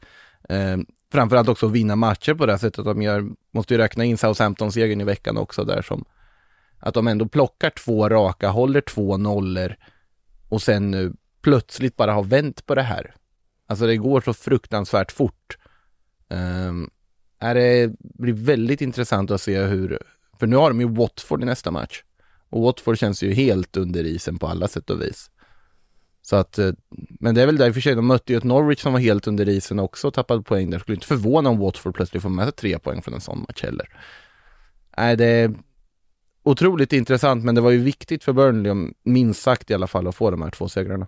Eh, 0.49 0.77
framförallt 1.11 1.49
också 1.49 1.67
vinna 1.67 1.95
matcher 1.95 2.33
på 2.33 2.45
det 2.45 2.51
här 2.51 2.59
sättet 2.59 2.85
de 2.85 3.01
gör, 3.01 3.29
måste 3.51 3.73
ju 3.73 3.77
räkna 3.77 4.03
in 4.05 4.17
Southampton-segern 4.17 5.01
i 5.01 5.03
veckan 5.03 5.37
också 5.37 5.63
där 5.63 5.81
som 5.81 6.05
att 6.79 6.93
de 6.93 7.07
ändå 7.07 7.27
plockar 7.27 7.69
två 7.69 8.09
raka, 8.09 8.49
håller 8.49 8.81
två 8.81 9.17
nollor 9.17 9.75
och 10.49 10.61
sen 10.61 10.91
nu 10.91 11.13
plötsligt 11.41 11.95
bara 11.95 12.13
har 12.13 12.23
vänt 12.23 12.65
på 12.65 12.75
det 12.75 12.81
här. 12.81 13.15
Alltså 13.67 13.87
det 13.87 13.97
går 13.97 14.21
så 14.21 14.33
fruktansvärt 14.33 15.11
fort. 15.11 15.57
Ehm, 16.29 16.89
är 17.39 17.55
det 17.55 17.93
blir 17.99 18.33
väldigt 18.33 18.81
intressant 18.81 19.31
att 19.31 19.41
se 19.41 19.61
hur, 19.61 19.99
för 20.39 20.47
nu 20.47 20.55
har 20.55 20.69
de 20.69 20.81
ju 20.81 20.87
Watford 20.87 21.43
i 21.43 21.45
nästa 21.45 21.71
match. 21.71 22.03
Och 22.49 22.61
Watford 22.61 22.97
känns 22.97 23.23
ju 23.23 23.33
helt 23.33 23.77
under 23.77 24.03
isen 24.03 24.39
på 24.39 24.47
alla 24.47 24.67
sätt 24.67 24.89
och 24.89 25.01
vis. 25.01 25.31
Så 26.21 26.35
att, 26.35 26.59
eh, 26.59 26.71
men 27.19 27.35
det 27.35 27.41
är 27.41 27.45
väl 27.45 27.57
där 27.57 27.67
i 27.67 27.69
och 27.69 27.73
för 27.73 27.81
sig, 27.81 27.95
de 27.95 28.07
mötte 28.07 28.33
ju 28.33 28.37
ett 28.37 28.43
Norwich 28.43 28.81
som 28.81 28.93
var 28.93 28.99
helt 28.99 29.27
under 29.27 29.49
isen 29.49 29.79
också 29.79 30.07
och 30.07 30.13
tappade 30.13 30.43
poäng 30.43 30.69
där. 30.69 30.79
Skulle 30.79 30.95
inte 30.95 31.07
förvåna 31.07 31.49
om 31.49 31.57
Watford 31.57 31.95
plötsligt 31.95 32.23
får 32.23 32.29
med 32.29 32.45
sig 32.45 32.53
tre 32.53 32.79
poäng 32.79 33.01
från 33.01 33.13
en 33.13 33.21
sån 33.21 33.39
match 33.39 33.63
heller. 33.63 33.89
Nej, 34.97 35.15
det 35.15 35.53
otroligt 36.49 36.93
intressant, 36.93 37.43
men 37.45 37.55
det 37.55 37.61
var 37.61 37.71
ju 37.71 37.77
viktigt 37.77 38.23
för 38.23 38.33
Burnley, 38.33 38.71
om- 38.71 38.93
minst 39.03 39.41
sagt 39.41 39.71
i 39.71 39.73
alla 39.73 39.87
fall, 39.87 40.07
att 40.07 40.15
få 40.15 40.31
de 40.31 40.41
här 40.41 40.51
två 40.51 40.69
segrarna. 40.69 41.07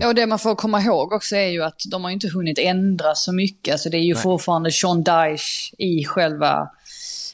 Ja, 0.00 0.08
och 0.08 0.14
det 0.14 0.26
man 0.26 0.38
får 0.38 0.54
komma 0.54 0.80
ihåg 0.82 1.12
också 1.12 1.36
är 1.36 1.48
ju 1.48 1.62
att 1.62 1.80
de 1.90 2.04
har 2.04 2.10
inte 2.10 2.28
hunnit 2.28 2.58
ändra 2.58 3.14
så 3.14 3.32
mycket. 3.32 3.72
Alltså 3.72 3.90
det 3.90 3.96
är 3.96 4.02
ju 4.02 4.14
fortfarande 4.14 4.72
Sean 4.72 5.02
Dyche 5.02 5.74
i 5.78 6.04
själva, 6.04 6.68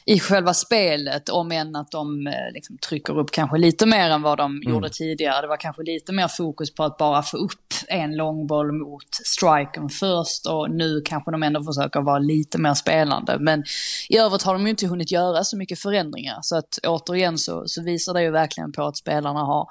i 0.07 0.19
själva 0.19 0.53
spelet, 0.53 1.29
om 1.29 1.51
än 1.51 1.75
att 1.75 1.91
de 1.91 2.27
eh, 2.27 2.33
liksom, 2.53 2.77
trycker 2.77 3.19
upp 3.19 3.31
kanske 3.31 3.57
lite 3.57 3.85
mer 3.85 4.09
än 4.09 4.21
vad 4.21 4.37
de 4.37 4.61
gjorde 4.65 4.89
tidigare. 4.89 5.41
Det 5.41 5.47
var 5.47 5.57
kanske 5.57 5.83
lite 5.83 6.13
mer 6.13 6.27
fokus 6.27 6.73
på 6.73 6.83
att 6.83 6.97
bara 6.97 7.23
få 7.23 7.37
upp 7.37 7.73
en 7.87 8.15
långboll 8.15 8.71
mot 8.71 9.07
striken 9.11 9.89
först 9.89 10.45
och 10.45 10.71
nu 10.71 11.01
kanske 11.05 11.31
de 11.31 11.43
ändå 11.43 11.63
försöker 11.63 12.01
vara 12.01 12.19
lite 12.19 12.57
mer 12.57 12.73
spelande. 12.73 13.37
Men 13.39 13.63
i 14.09 14.17
övrigt 14.17 14.43
har 14.43 14.53
de 14.53 14.63
ju 14.63 14.69
inte 14.69 14.87
hunnit 14.87 15.11
göra 15.11 15.43
så 15.43 15.57
mycket 15.57 15.79
förändringar. 15.79 16.39
Så 16.41 16.57
att 16.57 16.79
återigen 16.87 17.37
så, 17.37 17.63
så 17.65 17.83
visar 17.83 18.13
det 18.13 18.21
ju 18.21 18.31
verkligen 18.31 18.71
på 18.71 18.83
att 18.83 18.97
spelarna 18.97 19.39
har 19.39 19.67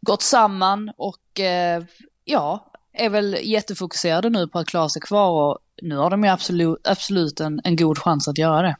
gått 0.00 0.22
samman 0.22 0.92
och 0.96 1.40
eh, 1.40 1.82
ja, 2.24 2.72
är 2.92 3.08
väl 3.10 3.36
jättefokuserade 3.42 4.30
nu 4.30 4.48
på 4.48 4.58
att 4.58 4.68
klara 4.68 4.88
sig 4.88 5.02
kvar 5.02 5.30
och 5.30 5.58
nu 5.82 5.96
har 5.96 6.10
de 6.10 6.24
ju 6.24 6.30
absolut, 6.30 6.78
absolut 6.84 7.40
en, 7.40 7.60
en 7.64 7.76
god 7.76 7.98
chans 7.98 8.28
att 8.28 8.38
göra 8.38 8.62
det. 8.62 8.76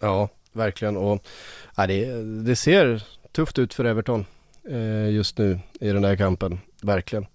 Ja, 0.00 0.28
verkligen 0.52 0.96
och 0.96 1.26
ja, 1.76 1.86
det, 1.86 2.04
det 2.44 2.56
ser 2.56 3.02
tufft 3.32 3.58
ut 3.58 3.74
för 3.74 3.84
Everton 3.84 4.26
eh, 4.70 5.10
just 5.10 5.38
nu 5.38 5.58
i 5.80 5.88
den 5.88 6.04
här 6.04 6.16
kampen, 6.16 6.60
verkligen. 6.82 7.26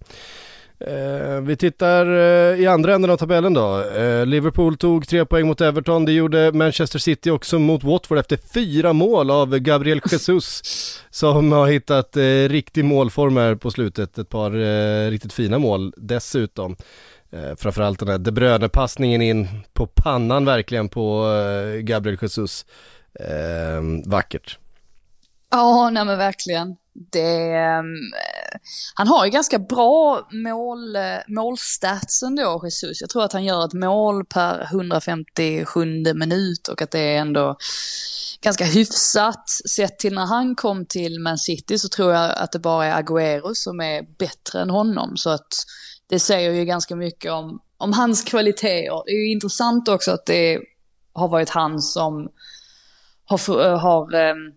Eh, 0.86 1.40
vi 1.40 1.56
tittar 1.56 2.06
eh, 2.06 2.60
i 2.60 2.66
andra 2.66 2.94
änden 2.94 3.10
av 3.10 3.16
tabellen 3.16 3.54
då. 3.54 3.82
Eh, 3.82 4.26
Liverpool 4.26 4.76
tog 4.76 5.08
tre 5.08 5.24
poäng 5.24 5.46
mot 5.46 5.60
Everton, 5.60 6.04
det 6.04 6.12
gjorde 6.12 6.52
Manchester 6.52 6.98
City 6.98 7.30
också 7.30 7.58
mot 7.58 7.84
Watford 7.84 8.18
efter 8.18 8.38
fyra 8.54 8.92
mål 8.92 9.30
av 9.30 9.58
Gabriel 9.58 10.00
Jesus 10.10 10.62
som 11.10 11.52
har 11.52 11.66
hittat 11.66 12.16
eh, 12.16 12.22
riktig 12.48 12.84
målform 12.84 13.36
här 13.36 13.54
på 13.54 13.70
slutet, 13.70 14.18
ett 14.18 14.28
par 14.28 14.56
eh, 14.56 15.10
riktigt 15.10 15.32
fina 15.32 15.58
mål 15.58 15.94
dessutom. 15.96 16.76
Eh, 17.32 17.56
framförallt 17.56 17.98
den 17.98 18.08
här 18.08 18.18
De 18.18 18.30
Bruyne-passningen 18.30 19.22
in 19.22 19.48
på 19.72 19.86
pannan 19.86 20.44
verkligen 20.44 20.88
på 20.88 21.32
eh, 21.32 21.80
Gabriel 21.80 22.18
Jesus. 22.22 22.66
Eh, 23.20 24.10
vackert. 24.10 24.58
Ja, 25.50 25.90
nej 25.90 26.04
men 26.04 26.18
verkligen. 26.18 26.76
Det, 27.12 27.52
ehm, 27.52 27.94
eh, 27.94 28.58
han 28.94 29.08
har 29.08 29.24
ju 29.24 29.30
ganska 29.30 29.58
bra 29.58 30.28
mål, 30.32 30.96
eh, 30.96 31.02
målstats 31.28 32.22
ändå, 32.22 32.60
Jesus. 32.64 33.00
Jag 33.00 33.10
tror 33.10 33.24
att 33.24 33.32
han 33.32 33.44
gör 33.44 33.64
ett 33.64 33.72
mål 33.72 34.24
per 34.24 34.64
157 34.72 36.14
minut 36.14 36.68
och 36.68 36.82
att 36.82 36.90
det 36.90 37.00
är 37.00 37.18
ändå 37.18 37.56
ganska 38.40 38.64
hyfsat. 38.64 39.48
Sett 39.48 39.98
till 39.98 40.14
när 40.14 40.26
han 40.26 40.54
kom 40.54 40.86
till 40.86 41.20
Man 41.20 41.38
City 41.38 41.78
så 41.78 41.88
tror 41.88 42.12
jag 42.12 42.32
att 42.36 42.52
det 42.52 42.58
bara 42.58 42.86
är 42.86 43.02
Agüero 43.02 43.54
som 43.54 43.80
är 43.80 44.02
bättre 44.18 44.60
än 44.60 44.70
honom. 44.70 45.16
Så 45.16 45.30
att 45.30 45.48
det 46.10 46.18
säger 46.18 46.52
ju 46.52 46.64
ganska 46.64 46.96
mycket 46.96 47.32
om, 47.32 47.60
om 47.76 47.92
hans 47.92 48.24
kvaliteter. 48.24 49.02
Det 49.06 49.10
är 49.10 49.26
ju 49.26 49.32
intressant 49.32 49.88
också 49.88 50.10
att 50.10 50.26
det 50.26 50.60
har 51.12 51.28
varit 51.28 51.50
han 51.50 51.80
som 51.80 52.28
har, 53.24 53.76
har 53.76 54.14
ehm, 54.14 54.52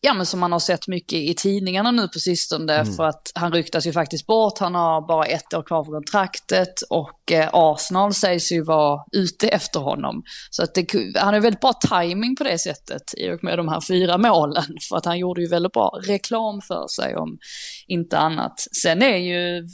ja 0.00 0.14
men 0.14 0.26
som 0.26 0.40
man 0.40 0.52
har 0.52 0.58
sett 0.58 0.88
mycket 0.88 1.18
i 1.18 1.34
tidningarna 1.34 1.90
nu 1.90 2.08
på 2.08 2.18
sistone 2.18 2.84
för 2.84 3.04
att 3.04 3.32
han 3.34 3.52
ryktas 3.52 3.86
ju 3.86 3.92
faktiskt 3.92 4.26
bort, 4.26 4.58
han 4.58 4.74
har 4.74 5.08
bara 5.08 5.24
ett 5.24 5.54
år 5.54 5.62
kvar 5.62 5.84
på 5.84 5.90
kontraktet 5.90 6.82
och 6.90 7.32
eh, 7.32 7.48
Arsenal 7.52 8.14
sägs 8.14 8.52
ju 8.52 8.62
vara 8.62 9.00
ute 9.12 9.48
efter 9.48 9.80
honom. 9.80 10.22
Så 10.50 10.62
att 10.62 10.74
det, 10.74 10.86
han 11.16 11.34
har 11.34 11.40
väldigt 11.40 11.60
bra 11.60 11.72
timing 11.72 12.36
på 12.36 12.44
det 12.44 12.58
sättet 12.58 13.02
i 13.16 13.30
och 13.30 13.44
med 13.44 13.58
de 13.58 13.68
här 13.68 13.80
fyra 13.80 14.18
målen 14.18 14.64
för 14.88 14.96
att 14.96 15.04
han 15.04 15.18
gjorde 15.18 15.40
ju 15.40 15.48
väldigt 15.48 15.72
bra 15.72 16.00
reklam 16.06 16.60
för 16.60 16.86
sig 16.88 17.16
om 17.16 17.38
inte 17.86 18.18
annat. 18.18 18.54
Sen 18.82 19.02
är 19.02 19.16
ju, 19.16 19.66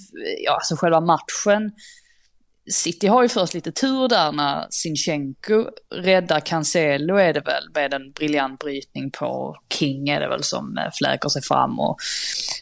ja 0.45 0.55
alltså 0.55 0.77
själva 0.77 1.01
matchen, 1.01 1.73
City 2.71 3.07
har 3.07 3.23
ju 3.23 3.29
först 3.29 3.55
lite 3.55 3.73
tur 3.73 4.09
där 4.09 4.33
när 4.33 4.67
Sinchenko 4.71 5.67
räddar 5.95 6.41
Cancelo 6.41 7.17
är 7.17 7.33
det 7.33 7.41
väl 7.41 7.65
med 7.75 7.95
en 7.95 8.13
briljant 8.13 8.61
brytning 8.61 9.11
på 9.11 9.57
King 9.75 10.09
är 10.09 10.21
det 10.21 10.29
väl 10.29 10.43
som 10.43 10.79
eh, 10.79 10.91
fläker 10.99 11.29
sig 11.29 11.43
fram 11.43 11.81
och 11.81 11.97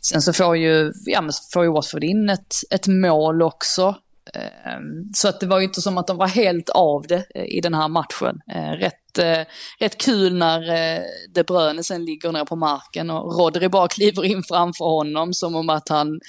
sen 0.03 0.22
så 0.22 0.32
får 0.32 0.57
ju, 0.57 0.92
ja 1.07 1.20
men 1.20 1.32
så 1.32 1.42
får 1.53 1.64
ju 1.64 1.72
Watford 1.72 2.05
in 2.05 2.30
ett, 2.30 2.55
ett 2.70 2.86
mål 2.86 3.42
också. 3.42 3.96
Ehm, 4.34 5.12
så 5.14 5.28
att 5.28 5.40
det 5.40 5.46
var 5.46 5.58
ju 5.58 5.64
inte 5.64 5.80
som 5.80 5.98
att 5.98 6.06
de 6.06 6.16
var 6.16 6.26
helt 6.26 6.70
av 6.70 7.06
det 7.06 7.24
eh, 7.34 7.44
i 7.44 7.60
den 7.60 7.74
här 7.74 7.88
matchen. 7.88 8.40
Ehm, 8.52 8.76
rätt, 8.76 9.18
eh, 9.18 9.46
rätt 9.78 9.98
kul 9.98 10.34
när 10.34 10.70
eh, 10.70 11.02
De 11.28 11.42
Bruyne 11.42 11.84
sen 11.84 12.04
ligger 12.04 12.32
ner 12.32 12.44
på 12.44 12.56
marken 12.56 13.10
och 13.10 13.38
Rodri 13.38 13.68
bara 13.68 13.88
kliver 13.96 14.24
in 14.24 14.42
framför 14.42 14.84
honom 14.84 15.34
som 15.34 15.54
om 15.54 15.70
att 15.70 15.88
han 15.88 16.20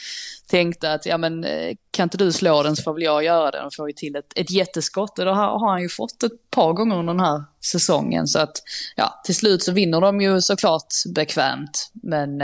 tänkte 0.47 0.93
att 0.93 1.05
ja 1.05 1.17
men 1.17 1.45
kan 1.91 2.03
inte 2.03 2.17
du 2.17 2.31
slå 2.31 2.63
den 2.63 2.75
så 2.75 2.83
får 2.83 2.93
väl 2.93 3.03
jag 3.03 3.23
göra 3.23 3.51
det. 3.51 3.63
Och 3.63 3.75
får 3.75 3.89
ju 3.89 3.93
till 3.93 4.15
ett, 4.15 4.33
ett 4.35 4.51
jätteskott 4.51 5.19
och 5.19 5.25
det 5.25 5.31
har, 5.31 5.59
har 5.59 5.69
han 5.69 5.81
ju 5.81 5.89
fått 5.89 6.23
ett 6.23 6.49
par 6.49 6.73
gånger 6.73 6.95
under 6.95 7.13
den 7.13 7.25
här 7.25 7.43
säsongen. 7.71 8.27
Så 8.27 8.39
att 8.39 8.57
ja, 8.95 9.21
till 9.25 9.35
slut 9.35 9.63
så 9.63 9.71
vinner 9.71 10.01
de 10.01 10.21
ju 10.21 10.41
såklart 10.41 10.87
bekvämt. 11.15 11.91
Men 11.93 12.39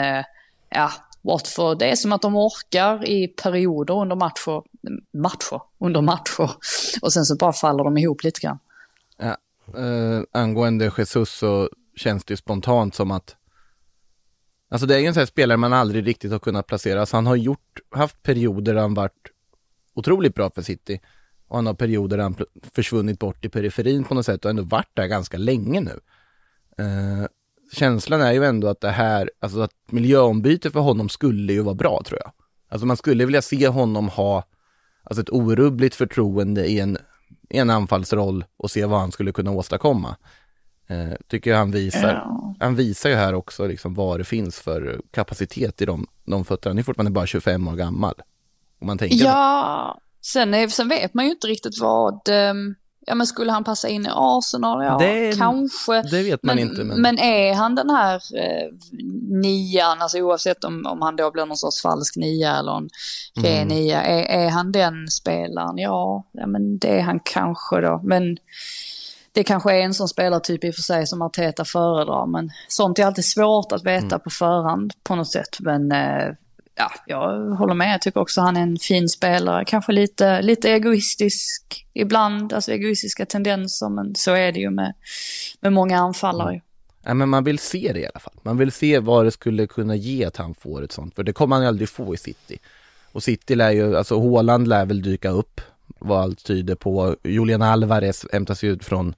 ja, 0.69 0.91
Watford, 1.21 1.79
det 1.79 1.85
är 1.85 1.95
som 1.95 2.11
att 2.11 2.21
de 2.21 2.35
orkar 2.35 3.09
i 3.09 3.27
perioder 3.27 3.93
under 3.93 4.15
matcher, 4.15 4.63
matcher, 5.13 5.61
under 5.79 6.01
matcher. 6.01 6.51
Och 7.01 7.13
sen 7.13 7.25
så 7.25 7.35
bara 7.35 7.53
faller 7.53 7.83
de 7.83 7.97
ihop 7.97 8.23
lite 8.23 8.39
grann. 8.39 8.59
Ja, 9.17 9.37
eh, 9.81 10.21
angående 10.31 10.91
Jesus 10.97 11.29
så 11.29 11.69
känns 11.95 12.25
det 12.25 12.31
ju 12.31 12.37
spontant 12.37 12.95
som 12.95 13.11
att 13.11 13.35
Alltså 14.69 14.87
det 14.87 14.95
är 14.95 14.99
ju 14.99 15.05
en 15.05 15.13
sån 15.13 15.21
här 15.21 15.25
spelare 15.25 15.57
man 15.57 15.73
aldrig 15.73 16.07
riktigt 16.07 16.31
har 16.31 16.39
kunnat 16.39 16.67
placera. 16.67 17.05
Så 17.05 17.17
han 17.17 17.25
har 17.25 17.35
gjort, 17.35 17.79
haft 17.91 18.23
perioder 18.23 18.73
där 18.73 18.81
han 18.81 18.93
varit 18.93 19.31
otroligt 19.93 20.35
bra 20.35 20.49
för 20.49 20.61
City. 20.61 20.99
Och 21.47 21.55
han 21.55 21.65
har 21.65 21.73
perioder 21.73 22.17
där 22.17 22.23
han 22.23 22.35
försvunnit 22.73 23.19
bort 23.19 23.45
i 23.45 23.49
periferin 23.49 24.03
på 24.03 24.13
något 24.13 24.25
sätt 24.25 24.45
och 24.45 24.51
ändå 24.51 24.63
varit 24.63 24.91
där 24.93 25.07
ganska 25.07 25.37
länge 25.37 25.81
nu. 25.81 25.99
Eh, 26.77 27.27
känslan 27.73 28.21
är 28.21 28.31
ju 28.31 28.45
ändå 28.45 28.67
att 28.67 28.81
det 28.81 28.89
här, 28.89 29.31
alltså 29.39 29.61
att 29.61 29.73
miljöombyte 29.85 30.71
för 30.71 30.79
honom 30.79 31.09
skulle 31.09 31.53
ju 31.53 31.61
vara 31.61 31.75
bra 31.75 32.01
tror 32.05 32.19
jag. 32.23 32.31
Alltså 32.69 32.85
man 32.87 32.97
skulle 32.97 33.25
vilja 33.25 33.41
se 33.41 33.67
honom 33.67 34.09
ha 34.09 34.43
alltså 35.09 35.21
ett 35.21 35.29
orubbligt 35.29 35.95
förtroende 35.95 36.65
i 36.65 36.79
en, 36.79 36.97
i 37.49 37.57
en 37.57 37.69
anfallsroll 37.69 38.45
och 38.57 38.71
se 38.71 38.85
vad 38.85 38.99
han 38.99 39.11
skulle 39.11 39.31
kunna 39.31 39.51
åstadkomma. 39.51 40.15
Eh, 40.87 41.13
tycker 41.27 41.49
jag 41.49 41.57
han 41.57 41.71
visar. 41.71 42.13
Ja. 42.13 42.55
Han 42.59 42.75
visar 42.75 43.09
ju 43.09 43.15
här 43.15 43.33
också 43.33 43.67
liksom 43.67 43.93
vad 43.93 44.19
det 44.19 44.23
finns 44.23 44.59
för 44.59 45.01
kapacitet 45.11 45.81
i 45.81 45.85
de, 45.85 46.07
de 46.25 46.45
fötterna. 46.45 46.71
Han 46.71 46.79
är 46.79 46.83
fortfarande 46.83 47.11
bara 47.11 47.27
25 47.27 47.67
år 47.67 47.75
gammal. 47.75 48.13
Om 48.79 48.87
man 48.87 48.97
tänker 48.97 49.15
Ja, 49.15 49.99
sen, 50.21 50.53
är, 50.53 50.67
sen 50.67 50.89
vet 50.89 51.13
man 51.13 51.25
ju 51.25 51.31
inte 51.31 51.47
riktigt 51.47 51.81
vad, 51.81 52.29
ehm, 52.29 52.75
ja 53.07 53.15
men 53.15 53.27
skulle 53.27 53.51
han 53.51 53.63
passa 53.63 53.87
in 53.87 54.05
i 54.05 54.09
Arsenal? 54.13 54.83
Ja, 54.85 54.97
Det- 54.97 55.37
kanske. 55.37 56.01
det 56.01 56.23
vet 56.23 56.43
man 56.43 56.55
men, 56.55 56.67
inte. 56.69 56.83
Men, 56.83 57.01
men 57.01 57.19
är 57.19 57.53
han 57.53 57.75
den 57.75 57.89
här 57.89 58.15
eh, 58.15 58.67
nian, 59.41 60.01
alltså 60.01 60.17
oavsett 60.17 60.63
om, 60.63 60.85
om 60.85 61.01
han 61.01 61.15
då 61.15 61.31
blir 61.31 61.45
någon 61.45 61.57
sorts 61.57 61.81
falsk 61.81 62.15
nia 62.15 62.57
eller 62.57 62.77
en 62.77 62.89
ren 63.43 63.55
Mm. 63.61 63.67
nia, 63.67 64.01
är, 64.03 64.45
är 64.45 64.49
han 64.49 64.71
den 64.71 65.07
spelaren? 65.07 65.77
Ja, 65.77 66.23
ja, 66.31 66.47
men 66.47 66.77
det 66.77 66.99
är 66.99 67.01
han 67.01 67.19
kanske 67.23 67.81
då. 67.81 68.01
Men 68.03 68.37
det 69.31 69.43
kanske 69.43 69.73
är 69.75 69.81
en 69.81 69.93
sån 69.93 70.07
spelartyp 70.07 70.63
i 70.63 70.69
och 70.71 70.75
för 70.75 70.81
sig 70.81 71.07
som 71.07 71.21
Arteta 71.21 71.65
föredrar, 71.65 72.25
men 72.25 72.49
sånt 72.67 72.99
är 72.99 73.05
alltid 73.05 73.25
svårt 73.25 73.71
att 73.71 73.85
veta 73.85 74.05
Mm. 74.05 74.19
på 74.19 74.29
förhand 74.29 74.93
på 75.03 75.15
något 75.15 75.31
sätt. 75.31 75.57
Men 75.59 75.91
eh, 75.91 76.33
ja, 76.77 76.91
jag 77.05 77.49
håller 77.55 77.73
med, 77.73 77.93
jag 77.93 78.01
tycker 78.01 78.19
också 78.19 78.41
han 78.41 78.57
är 78.57 78.61
en 78.61 78.77
fin 78.77 79.09
spelare, 79.09 79.65
kanske 79.65 79.91
lite, 79.91 80.41
lite 80.41 80.71
egoistisk 80.71 81.87
ibland, 81.93 82.53
alltså 82.53 82.71
egoistiska 82.71 83.25
tendenser, 83.25 83.89
men 83.89 84.15
så 84.15 84.33
är 84.33 84.51
det 84.51 84.59
ju 84.59 84.69
med, 84.69 84.93
med 85.61 85.73
många 85.73 85.99
anfallare. 85.99 86.49
Mm. 86.49 86.61
ja, 87.03 87.13
men 87.13 87.29
man 87.29 87.43
vill 87.43 87.59
se 87.59 87.91
det 87.93 87.99
i 87.99 88.05
alla 88.05 88.19
fall. 88.19 88.33
Man 88.41 88.57
vill 88.57 88.71
se 88.71 88.99
vad 88.99 89.25
det 89.25 89.31
skulle 89.31 89.67
kunna 89.67 89.95
ge 89.95 90.25
att 90.25 90.37
han 90.37 90.55
får 90.55 90.83
ett 90.83 90.91
sånt. 90.91 91.15
För 91.15 91.23
det 91.23 91.33
kommer 91.33 91.55
han 91.55 91.63
ju 91.63 91.67
aldrig 91.67 91.89
få 91.89 92.13
i 92.13 92.17
City. 92.17 92.57
Och 93.11 93.23
City 93.23 93.55
lär 93.55 93.71
ju, 93.71 93.97
alltså 93.97 94.19
Haaland 94.19 94.67
lär 94.67 94.85
väl 94.85 95.01
dyka 95.01 95.29
upp. 95.29 95.61
Vad 95.99 96.21
allt 96.21 96.43
tyder 96.43 96.75
på. 96.75 97.15
Julian 97.23 97.61
Alvarez 97.61 98.25
hämtas 98.33 98.63
ju 98.63 98.71
ut 98.71 98.85
från 98.85 99.15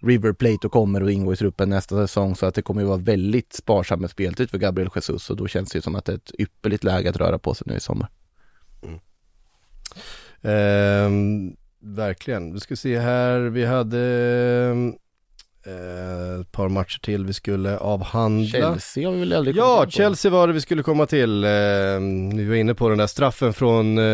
River 0.00 0.32
Plate 0.32 0.66
och 0.66 0.72
kommer 0.72 1.00
att 1.00 1.10
ingå 1.10 1.32
i 1.32 1.36
truppen 1.36 1.68
nästa 1.68 1.96
säsong. 1.96 2.36
Så 2.36 2.46
att 2.46 2.54
det 2.54 2.62
kommer 2.62 2.80
ju 2.80 2.86
vara 2.86 2.98
väldigt 2.98 3.52
sparsam 3.52 4.00
med 4.00 4.10
speltid 4.10 4.50
för 4.50 4.58
Gabriel 4.58 4.90
Jesus. 4.94 5.30
Och 5.30 5.36
då 5.36 5.46
känns 5.46 5.70
det 5.70 5.76
ju 5.76 5.82
som 5.82 5.94
att 5.94 6.04
det 6.04 6.12
är 6.12 6.16
ett 6.16 6.32
ypperligt 6.38 6.84
läge 6.84 7.10
att 7.10 7.16
röra 7.16 7.38
på 7.38 7.54
sig 7.54 7.66
nu 7.70 7.76
i 7.76 7.80
sommar. 7.80 8.08
Ehm, 10.42 11.56
verkligen. 11.80 12.52
Vi 12.54 12.60
ska 12.60 12.76
se 12.76 12.98
här, 12.98 13.38
vi 13.38 13.64
hade 13.64 14.00
eh, 15.66 16.40
ett 16.40 16.52
par 16.52 16.68
matcher 16.68 16.98
till 16.98 17.24
vi 17.26 17.32
skulle 17.32 17.78
avhandla. 17.78 18.48
Chelsea 18.50 19.08
har 19.08 19.14
vi 19.14 19.20
väl 19.20 19.32
aldrig 19.32 19.56
Ja. 19.56 19.86
Chelsea 19.90 20.30
var 20.30 20.46
det 20.46 20.52
vi 20.52 20.60
skulle 20.60 20.82
komma 20.82 21.06
till. 21.06 21.44
Eh, 21.44 21.50
vi 22.34 22.46
var 22.48 22.54
inne 22.54 22.74
på 22.74 22.88
den 22.88 22.98
där 22.98 23.06
straffen 23.06 23.52
från 23.52 23.98
eh, 23.98 24.04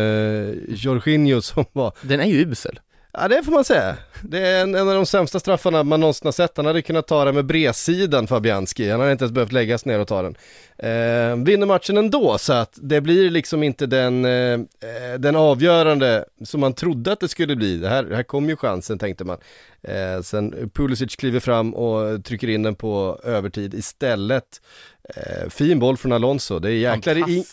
Jorginho 0.67 1.41
som 1.41 1.65
var, 1.71 1.93
Den 2.01 2.19
är 2.19 2.25
ju 2.25 2.51
usel. 2.51 2.79
Ja 3.17 3.27
det 3.27 3.43
får 3.43 3.51
man 3.51 3.63
säga. 3.63 3.97
Det 4.21 4.47
är 4.47 4.61
en, 4.61 4.75
en 4.75 4.87
av 4.89 4.95
de 4.95 5.05
sämsta 5.05 5.39
straffarna 5.39 5.83
man 5.83 5.99
någonsin 5.99 6.27
har 6.27 6.31
sett. 6.31 6.57
Han 6.57 6.65
hade 6.65 6.81
kunnat 6.81 7.07
ta 7.07 7.25
den 7.25 7.35
med 7.35 7.45
bredsidan 7.45 8.27
Fabianski. 8.27 8.89
Han 8.89 8.99
hade 8.99 9.11
inte 9.11 9.23
ens 9.23 9.33
behövt 9.33 9.51
läggas 9.51 9.85
ner 9.85 9.99
och 9.99 10.07
ta 10.07 10.21
den. 10.21 10.35
Eh, 10.77 11.43
vinner 11.45 11.65
matchen 11.65 11.97
ändå 11.97 12.37
så 12.37 12.53
att 12.53 12.79
det 12.81 13.01
blir 13.01 13.29
liksom 13.29 13.63
inte 13.63 13.85
den, 13.85 14.25
eh, 14.25 14.59
den 15.17 15.35
avgörande 15.35 16.25
som 16.43 16.59
man 16.59 16.73
trodde 16.73 17.11
att 17.11 17.19
det 17.19 17.27
skulle 17.27 17.55
bli. 17.55 17.77
Det 17.77 17.89
här, 17.89 18.11
här 18.11 18.23
kom 18.23 18.49
ju 18.49 18.55
chansen 18.55 18.99
tänkte 18.99 19.23
man. 19.23 19.37
Eh, 19.83 20.21
sen 20.21 20.69
Pulisic 20.73 21.15
kliver 21.15 21.39
fram 21.39 21.73
och 21.73 22.25
trycker 22.25 22.49
in 22.49 22.63
den 22.63 22.75
på 22.75 23.19
övertid 23.23 23.73
istället. 23.73 24.61
Eh, 25.09 25.49
fin 25.49 25.79
boll 25.79 25.97
från 25.97 26.11
Alonso, 26.11 26.59
det 26.59 26.69
är 26.69 26.73
jäklar 26.73 27.29
in, 27.29 27.45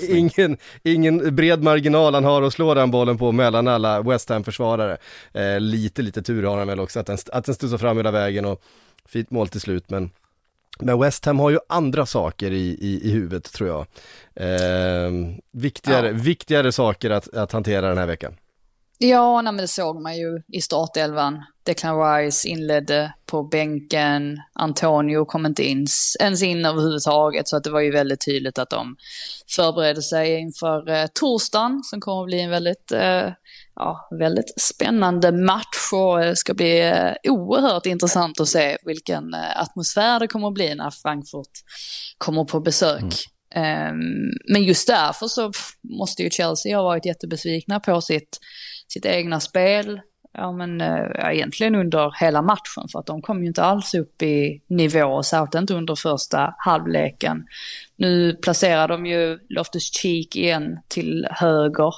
ingen, 0.08 0.56
ingen 0.82 1.36
bred 1.36 1.62
marginal 1.62 2.14
han 2.14 2.24
har 2.24 2.42
att 2.42 2.52
slå 2.52 2.74
den 2.74 2.90
bollen 2.90 3.18
på 3.18 3.32
mellan 3.32 3.68
alla 3.68 4.02
West 4.02 4.28
Ham-försvarare. 4.28 4.96
Eh, 5.32 5.60
lite, 5.60 6.02
lite 6.02 6.22
tur 6.22 6.42
har 6.42 6.58
han 6.58 6.66
väl 6.66 6.80
också 6.80 7.00
att 7.00 7.06
den, 7.06 7.18
att 7.32 7.44
den 7.44 7.54
studsar 7.54 7.78
fram 7.78 7.96
hela 7.96 8.10
vägen 8.10 8.44
och 8.44 8.62
fint 9.04 9.30
mål 9.30 9.48
till 9.48 9.60
slut 9.60 9.90
men 9.90 10.10
men 10.78 11.00
West 11.00 11.24
Ham 11.24 11.38
har 11.38 11.50
ju 11.50 11.58
andra 11.68 12.06
saker 12.06 12.50
i, 12.50 12.78
i, 12.80 13.00
i 13.08 13.10
huvudet 13.10 13.52
tror 13.52 13.68
jag. 13.68 13.86
Eh, 14.34 15.10
viktigare, 15.52 16.06
ja. 16.06 16.12
viktigare 16.12 16.72
saker 16.72 17.10
att, 17.10 17.34
att 17.34 17.52
hantera 17.52 17.88
den 17.88 17.98
här 17.98 18.06
veckan. 18.06 18.36
Ja, 18.98 19.42
nej, 19.42 19.52
men 19.52 19.62
det 19.62 19.68
såg 19.68 20.02
man 20.02 20.16
ju 20.16 20.42
i 20.48 20.60
startelvan. 20.60 21.44
Declan 21.66 22.00
Rice 22.00 22.48
inledde 22.48 23.12
på 23.26 23.42
bänken, 23.42 24.42
Antonio 24.52 25.24
kom 25.24 25.46
inte 25.46 25.64
in, 25.64 25.86
ens 26.20 26.42
in 26.42 26.64
överhuvudtaget, 26.64 27.48
så 27.48 27.56
att 27.56 27.64
det 27.64 27.70
var 27.70 27.80
ju 27.80 27.90
väldigt 27.90 28.24
tydligt 28.24 28.58
att 28.58 28.70
de 28.70 28.96
förberedde 29.56 30.02
sig 30.02 30.40
inför 30.40 30.90
eh, 30.90 31.06
torsdagen 31.14 31.82
som 31.84 32.00
kommer 32.00 32.22
att 32.22 32.26
bli 32.26 32.40
en 32.40 32.50
väldigt, 32.50 32.92
eh, 32.92 33.28
ja, 33.74 34.08
väldigt 34.18 34.60
spännande 34.60 35.32
match 35.32 35.92
och 35.92 36.20
det 36.20 36.36
ska 36.36 36.54
bli 36.54 36.80
eh, 36.80 37.32
oerhört 37.32 37.86
intressant 37.86 38.40
att 38.40 38.48
se 38.48 38.76
vilken 38.84 39.34
eh, 39.34 39.60
atmosfär 39.60 40.20
det 40.20 40.28
kommer 40.28 40.48
att 40.48 40.54
bli 40.54 40.74
när 40.74 40.90
Frankfurt 40.90 41.52
kommer 42.18 42.44
på 42.44 42.60
besök. 42.60 43.02
Mm. 43.02 43.12
Um, 43.56 44.32
men 44.52 44.64
just 44.64 44.86
därför 44.86 45.26
så 45.26 45.52
måste 45.98 46.22
ju 46.22 46.30
Chelsea 46.30 46.76
ha 46.76 46.84
varit 46.84 47.06
jättebesvikna 47.06 47.80
på 47.80 48.00
sitt 48.00 48.38
sitt 48.88 49.06
egna 49.06 49.40
spel, 49.40 50.00
ja 50.36 50.52
men 50.52 50.80
eh, 50.80 51.06
ja, 51.14 51.32
egentligen 51.32 51.74
under 51.74 52.14
hela 52.20 52.42
matchen 52.42 52.88
för 52.92 52.98
att 52.98 53.06
de 53.06 53.22
kom 53.22 53.42
ju 53.42 53.46
inte 53.46 53.62
alls 53.62 53.94
upp 53.94 54.22
i 54.22 54.62
nivå, 54.66 55.22
särskilt 55.22 55.54
inte 55.54 55.74
under 55.74 55.94
första 55.94 56.54
halvleken. 56.58 57.46
Nu 57.96 58.34
placerar 58.34 58.88
de 58.88 59.06
ju 59.06 59.38
Loftus 59.48 59.92
Cheek 59.92 60.36
igen 60.36 60.78
till 60.88 61.26
höger 61.30 61.94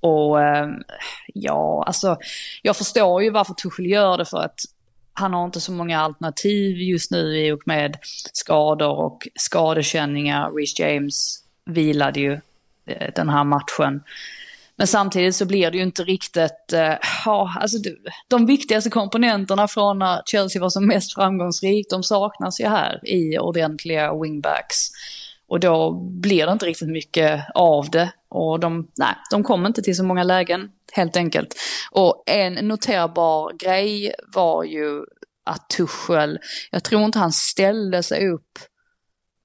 och 0.00 0.42
eh, 0.42 0.68
ja, 1.34 1.84
alltså 1.86 2.16
jag 2.62 2.76
förstår 2.76 3.22
ju 3.22 3.30
varför 3.30 3.54
Tuchel 3.54 3.86
gör 3.86 4.18
det 4.18 4.24
för 4.24 4.38
att 4.38 4.60
han 5.12 5.34
har 5.34 5.44
inte 5.44 5.60
så 5.60 5.72
många 5.72 6.00
alternativ 6.00 6.76
just 6.76 7.10
nu 7.10 7.46
i 7.46 7.52
och 7.52 7.62
med 7.64 7.96
skador 8.32 8.98
och 8.98 9.28
skadekänningar. 9.34 10.50
Rich 10.52 10.80
James 10.80 11.44
vilade 11.64 12.20
ju 12.20 12.32
eh, 12.86 13.12
den 13.14 13.28
här 13.28 13.44
matchen. 13.44 14.02
Men 14.80 14.86
samtidigt 14.86 15.36
så 15.36 15.46
blir 15.46 15.70
det 15.70 15.76
ju 15.76 15.82
inte 15.82 16.04
riktigt, 16.04 16.72
uh, 16.72 16.94
ja, 17.24 17.54
alltså 17.60 17.78
de, 17.78 17.96
de 18.28 18.46
viktigaste 18.46 18.90
komponenterna 18.90 19.68
från 19.68 19.98
när 19.98 20.22
Chelsea 20.26 20.62
var 20.62 20.70
som 20.70 20.86
mest 20.86 21.14
framgångsrikt, 21.14 21.90
de 21.90 22.02
saknas 22.02 22.60
ju 22.60 22.66
här 22.66 23.08
i 23.08 23.38
ordentliga 23.38 24.14
wingbacks. 24.14 24.76
Och 25.48 25.60
då 25.60 25.92
blir 25.92 26.46
det 26.46 26.52
inte 26.52 26.66
riktigt 26.66 26.88
mycket 26.88 27.44
av 27.54 27.90
det. 27.90 28.12
Och 28.28 28.60
de, 28.60 28.88
nej, 28.98 29.14
de 29.30 29.44
kommer 29.44 29.68
inte 29.68 29.82
till 29.82 29.96
så 29.96 30.04
många 30.04 30.22
lägen, 30.22 30.68
helt 30.92 31.16
enkelt. 31.16 31.54
Och 31.90 32.22
en 32.26 32.54
noterbar 32.54 33.52
grej 33.58 34.14
var 34.34 34.64
ju 34.64 35.04
att 35.46 35.68
Tuchel, 35.68 36.38
jag 36.70 36.84
tror 36.84 37.04
inte 37.04 37.18
han 37.18 37.32
ställde 37.32 38.02
sig 38.02 38.28
upp 38.28 38.58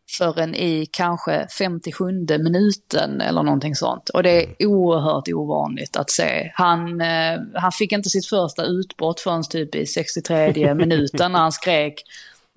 förrän 0.09 0.55
i 0.55 0.85
kanske 0.91 1.47
57 1.57 2.11
minuten 2.29 3.21
eller 3.21 3.43
någonting 3.43 3.75
sånt. 3.75 4.09
Och 4.09 4.23
det 4.23 4.29
är 4.29 4.43
mm. 4.43 4.55
oerhört 4.59 5.27
ovanligt 5.27 5.97
att 5.97 6.09
se. 6.09 6.51
Han, 6.53 7.01
eh, 7.01 7.39
han 7.53 7.71
fick 7.71 7.91
inte 7.91 8.09
sitt 8.09 8.25
första 8.25 8.63
utbrott 8.63 9.19
förrän 9.19 9.43
typ 9.43 9.75
i 9.75 9.85
63 9.85 10.73
minuten 10.75 11.31
när 11.31 11.39
han 11.39 11.51
skrek 11.51 12.03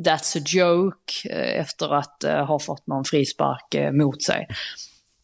That's 0.03 0.37
a 0.37 0.43
joke 0.47 1.29
eh, 1.31 1.61
efter 1.61 1.95
att 1.95 2.25
eh, 2.25 2.45
ha 2.45 2.59
fått 2.59 2.87
någon 2.87 3.05
frispark 3.05 3.75
eh, 3.75 3.93
mot 3.93 4.23
sig. 4.23 4.49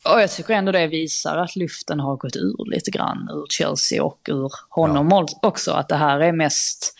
Och 0.04 0.20
jag 0.20 0.30
tycker 0.30 0.54
ändå 0.54 0.72
det 0.72 0.86
visar 0.86 1.36
att 1.36 1.56
lyften 1.56 2.00
har 2.00 2.16
gått 2.16 2.36
ur 2.36 2.70
lite 2.70 2.90
grann 2.90 3.28
ur 3.32 3.46
Chelsea 3.48 4.04
och 4.04 4.20
ur 4.28 4.52
honom 4.68 5.08
ja. 5.10 5.26
också. 5.42 5.72
Att 5.72 5.88
det 5.88 5.96
här 5.96 6.20
är 6.20 6.32
mest, 6.32 6.94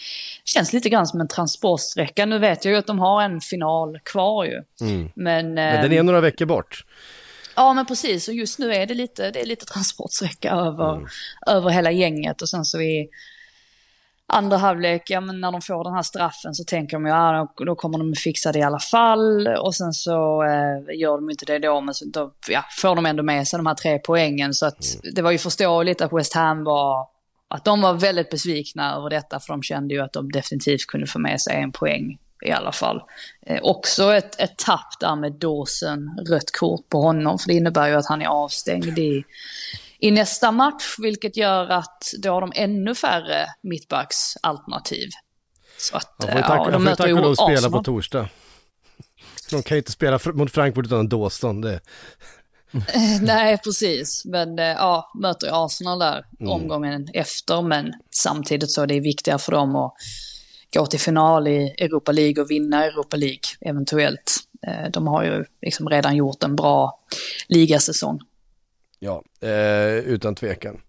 känns 0.45 0.73
lite 0.73 0.89
grann 0.89 1.07
som 1.07 1.21
en 1.21 1.29
transportsträcka. 1.29 2.27
Nu 2.27 2.39
vet 2.39 2.65
jag 2.65 2.73
ju 2.73 2.79
att 2.79 2.87
de 2.87 2.99
har 2.99 3.23
en 3.23 3.41
final 3.41 3.99
kvar 4.05 4.45
ju. 4.45 4.63
Mm. 4.81 5.11
Men, 5.15 5.55
men 5.55 5.83
den 5.83 5.93
är 5.93 6.03
några 6.03 6.21
veckor 6.21 6.47
bort. 6.47 6.85
Ja 7.57 7.73
men 7.73 7.87
precis, 7.87 8.29
och 8.29 8.35
just 8.35 8.59
nu 8.59 8.75
är 8.75 8.87
det 8.87 8.95
lite, 8.95 9.31
det 9.31 9.41
är 9.41 9.47
lite 9.47 9.67
transportsträcka 9.67 10.51
över, 10.51 10.95
mm. 10.95 11.09
över 11.47 11.71
hela 11.71 11.91
gänget. 11.91 12.43
Och 12.43 12.49
sen 12.49 12.65
så 12.65 12.81
är 12.81 13.07
andra 14.27 14.57
halvlek, 14.57 15.11
ja 15.11 15.21
men 15.21 15.41
när 15.41 15.53
de 15.53 15.61
får 15.61 15.85
den 15.85 15.95
här 15.95 16.03
straffen 16.03 16.55
så 16.55 16.65
tänker 16.65 16.97
de 16.97 17.07
ju, 17.07 17.13
ja 17.13 17.55
då 17.57 17.75
kommer 17.75 17.99
de 17.99 18.15
fixa 18.15 18.53
det 18.53 18.59
i 18.59 18.63
alla 18.63 18.79
fall. 18.79 19.49
Och 19.49 19.75
sen 19.75 19.93
så 19.93 20.43
eh, 20.43 20.99
gör 20.99 21.17
de 21.17 21.31
inte 21.31 21.45
det 21.45 21.59
då, 21.59 21.81
men 21.81 21.95
så, 21.95 22.05
då 22.05 22.33
ja, 22.49 22.65
får 22.81 22.97
de 22.97 23.07
ändå 23.07 23.23
med 23.23 23.49
sig 23.49 23.57
de 23.57 23.67
här 23.67 23.75
tre 23.75 23.99
poängen. 23.99 24.55
Så 24.55 24.67
att 24.67 24.85
mm. 24.95 25.15
det 25.15 25.23
var 25.23 25.31
ju 25.31 25.39
förståeligt 25.39 26.01
att 26.01 26.13
West 26.13 26.35
Ham 26.35 26.65
var, 26.65 27.07
att 27.49 27.65
de 27.65 27.81
var 27.81 27.95
väldigt 27.95 28.31
besvikna 28.31 28.97
över 28.97 29.11
detta, 29.11 29.41
för 29.41 29.53
de 29.53 29.63
kände 29.63 29.95
ju 29.95 30.01
att 30.01 30.13
de 30.13 30.33
definitivt 30.33 30.87
kunde 30.87 31.07
få 31.07 31.19
med 31.19 31.41
sig 31.41 31.57
en 31.57 31.73
poäng 31.73 32.19
i 32.45 32.51
alla 32.51 32.73
fall. 32.73 33.03
Eh, 33.47 33.59
också 33.63 34.15
ett, 34.15 34.41
ett 34.41 34.59
tapp 34.59 35.01
där 35.01 35.17
med 35.17 35.33
Dawson, 35.33 36.19
rött 36.29 36.53
kort 36.59 36.89
på 36.89 37.01
honom, 37.01 37.39
för 37.39 37.49
det 37.49 37.55
innebär 37.55 37.89
ju 37.89 37.95
att 37.95 38.07
han 38.07 38.23
är 38.23 38.27
avstängd 38.27 38.99
i 38.99 39.25
i 39.99 40.11
nästa 40.11 40.53
match, 40.53 40.97
vilket 40.99 41.37
gör 41.37 41.69
att 41.69 42.03
då 42.19 42.31
har 42.31 42.41
de 42.41 42.53
ännu 42.55 42.95
färre 42.95 43.47
mittbacksalternativ. 43.63 45.09
Så 45.79 45.97
att, 45.97 46.15
ja, 46.19 46.27
får 46.27 46.41
ja, 46.41 46.71
de 46.71 46.85
möter 46.85 47.07
ju 47.07 47.19
Arsenal. 47.19 47.37
spela 47.37 47.71
på 47.71 47.83
torsdag. 47.83 48.29
De 49.51 49.63
kan 49.63 49.75
ju 49.75 49.79
inte 49.79 49.93
spela 49.93 50.19
mot 50.35 50.53
Frankfurt 50.53 50.87
utan 50.87 51.09
Dawson. 51.09 51.61
Det... 51.61 51.81
Nej, 53.21 53.59
precis. 53.65 54.25
Men 54.25 54.59
eh, 54.59 54.65
ja, 54.65 55.13
möter 55.23 55.47
ju 55.47 55.53
Arsenal 55.55 55.99
där 55.99 56.25
mm. 56.41 56.53
omgången 56.53 57.09
efter. 57.13 57.63
Men 57.63 57.93
samtidigt 58.11 58.71
så 58.71 58.83
är 58.83 58.87
det 58.87 59.01
viktigare 59.01 59.39
för 59.39 59.53
dem 59.53 59.77
att 59.77 59.95
gå 60.75 60.87
till 60.87 61.01
final 61.01 61.49
i 61.49 61.75
Europa 61.79 62.13
League 62.13 62.43
och 62.43 62.51
vinna 62.51 62.85
Europa 62.85 63.17
League 63.17 63.41
eventuellt. 63.61 64.37
Eh, 64.67 64.91
de 64.91 65.07
har 65.07 65.25
ju 65.25 65.45
liksom 65.63 65.89
redan 65.89 66.17
gjort 66.17 66.43
en 66.43 66.57
bra 66.57 67.01
ligasäsong. 67.49 68.21
Ja, 69.05 69.23
eh, 69.49 69.95
utan 69.95 70.35
tvekan. 70.35 70.81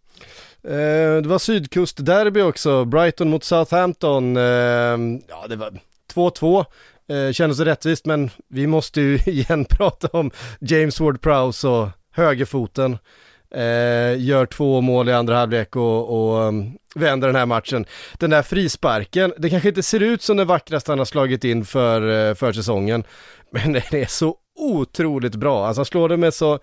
Eh, 0.63 1.21
det 1.21 1.27
var 1.27 1.39
sydkustderby 1.39 2.41
också, 2.41 2.85
Brighton 2.85 3.29
mot 3.29 3.43
Southampton. 3.43 4.37
Eh, 4.37 4.43
ja, 5.27 5.47
det 5.49 5.55
var 5.55 5.79
2-2. 6.13 6.65
Eh, 7.07 7.31
kändes 7.31 7.59
rättvist 7.59 8.05
men 8.05 8.29
vi 8.47 8.67
måste 8.67 9.01
ju 9.01 9.15
igen 9.25 9.65
prata 9.65 10.07
om 10.07 10.31
James 10.59 10.99
Ward-Prowse 10.99 11.67
och 11.67 11.89
högerfoten. 12.11 12.97
Eh, 13.51 14.21
gör 14.21 14.45
två 14.45 14.81
mål 14.81 15.09
i 15.09 15.13
andra 15.13 15.37
halvlek 15.37 15.75
och, 15.75 16.09
och 16.09 16.41
um, 16.41 16.77
vänder 16.95 17.27
den 17.27 17.35
här 17.35 17.45
matchen. 17.45 17.85
Den 18.13 18.29
där 18.29 18.41
frisparken, 18.41 19.33
det 19.37 19.49
kanske 19.49 19.69
inte 19.69 19.83
ser 19.83 19.99
ut 19.99 20.21
som 20.21 20.37
den 20.37 20.47
vackraste 20.47 20.91
han 20.91 20.99
har 20.99 21.05
slagit 21.05 21.43
in 21.43 21.65
för, 21.65 22.29
eh, 22.29 22.35
för 22.35 22.53
säsongen. 22.53 23.03
Men 23.51 23.73
den 23.89 24.01
är 24.01 24.05
så 24.09 24.37
otroligt 24.55 25.35
bra. 25.35 25.67
Alltså 25.67 25.79
han 25.79 25.85
slår 25.85 26.09
det 26.09 26.17
med 26.17 26.33
så 26.33 26.59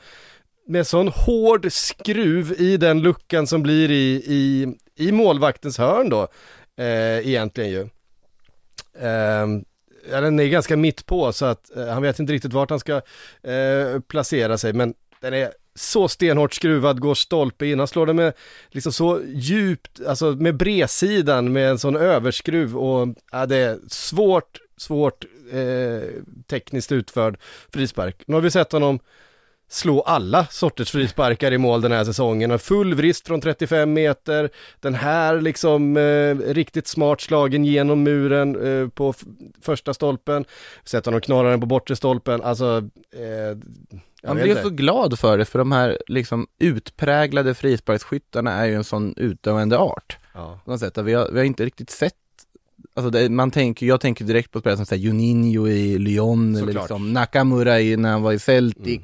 med 0.73 0.87
sån 0.87 1.09
hård 1.09 1.73
skruv 1.73 2.61
i 2.61 2.77
den 2.77 3.03
luckan 3.03 3.47
som 3.47 3.63
blir 3.63 3.91
i, 3.91 4.23
i, 4.27 4.67
i 4.97 5.13
målvaktens 5.13 5.79
hörn 5.79 6.09
då, 6.09 6.29
eh, 6.79 7.29
egentligen 7.29 7.71
ju. 7.71 7.81
Eh, 8.99 9.47
ja, 10.11 10.21
den 10.21 10.41
är 10.41 10.47
ganska 10.47 10.77
mitt 10.77 11.07
på 11.07 11.33
så 11.33 11.47
att 11.47 11.77
eh, 11.77 11.87
han 11.87 12.03
vet 12.03 12.19
inte 12.19 12.33
riktigt 12.33 12.53
vart 12.53 12.71
han 12.71 12.81
ska 12.81 12.97
eh, 13.43 14.01
placera 14.09 14.59
sig, 14.59 14.73
men 14.73 14.95
den 15.21 15.35
är 15.35 15.53
så 15.75 16.09
stenhårt 16.09 16.55
skruvad, 16.55 17.01
går 17.01 17.15
stolpe 17.15 17.67
in, 17.67 17.79
han 17.79 17.89
slår 17.89 18.07
den 18.07 18.17
med 18.17 18.33
liksom 18.71 18.93
så 18.93 19.21
djupt, 19.27 20.01
alltså 20.07 20.31
med 20.31 20.57
bredsidan 20.57 21.53
med 21.53 21.71
en 21.71 21.79
sån 21.79 21.97
överskruv 21.97 22.77
och 22.79 23.09
ja, 23.33 23.47
det 23.47 23.57
är 23.57 23.79
svårt, 23.89 24.59
svårt 24.77 25.25
eh, 25.53 26.09
tekniskt 26.47 26.93
utförd 26.93 27.39
frispark. 27.73 28.23
Nu 28.27 28.35
har 28.35 28.41
vi 28.41 28.51
sett 28.51 28.73
honom 28.73 28.99
slå 29.73 30.01
alla 30.01 30.47
sorters 30.51 30.91
frisparkar 30.91 31.53
i 31.53 31.59
mål 31.59 31.81
den 31.81 31.93
här 31.93 32.05
säsongen. 32.05 32.51
En 32.51 32.59
full 32.59 32.95
vrist 32.95 33.27
från 33.27 33.41
35 33.41 33.93
meter, 33.93 34.51
den 34.81 34.95
här 34.95 35.41
liksom 35.41 35.97
eh, 35.97 36.37
riktigt 36.37 36.87
smart 36.87 37.21
slagen 37.21 37.65
genom 37.65 38.03
muren 38.03 38.83
eh, 38.83 38.89
på 38.89 39.15
första 39.63 39.95
stolpen, 39.95 40.45
sätter 40.85 41.11
honom 41.11 41.21
knorrar 41.21 41.51
den 41.51 41.61
på 41.61 41.67
bortre 41.67 41.97
stolpen, 41.97 42.43
alltså 42.43 42.89
eh, 43.13 43.59
man 44.27 44.37
blir 44.37 44.63
så 44.63 44.71
glad 44.71 45.19
för 45.19 45.39
det, 45.39 45.45
för 45.45 45.59
de 45.59 45.73
här 45.73 45.99
liksom 46.07 46.47
utpräglade 46.59 47.55
frisparksskyttarna 47.55 48.53
är 48.53 48.67
ju 48.67 48.75
en 48.75 48.85
sån 48.85 49.15
utdöende 49.17 49.79
art. 49.79 50.19
Ja. 50.35 50.61
På 50.65 50.71
något 50.71 50.81
sätt. 50.81 50.99
Vi 50.99 51.15
har, 51.15 51.31
vi 51.33 51.39
har 51.39 51.45
inte 51.45 51.65
riktigt 51.65 51.91
sett 51.91 52.15
Alltså 52.95 53.11
det, 53.11 53.29
man 53.29 53.51
tänker, 53.51 53.87
jag 53.87 54.01
tänker 54.01 54.25
direkt 54.25 54.51
på 54.51 54.61
spelare 54.61 54.77
som 54.77 54.87
säger 54.87 55.03
Juninho 55.03 55.69
i 55.69 55.99
Lyon 55.99 56.57
eller 56.57 56.67
Såklart. 56.67 56.83
liksom 56.83 57.13
Nakamura 57.13 57.81
i, 57.81 57.97
när 57.97 58.11
han 58.11 58.23
var 58.23 58.33
i 58.33 58.39
Celtic. 58.39 58.87
Mm. 58.87 59.03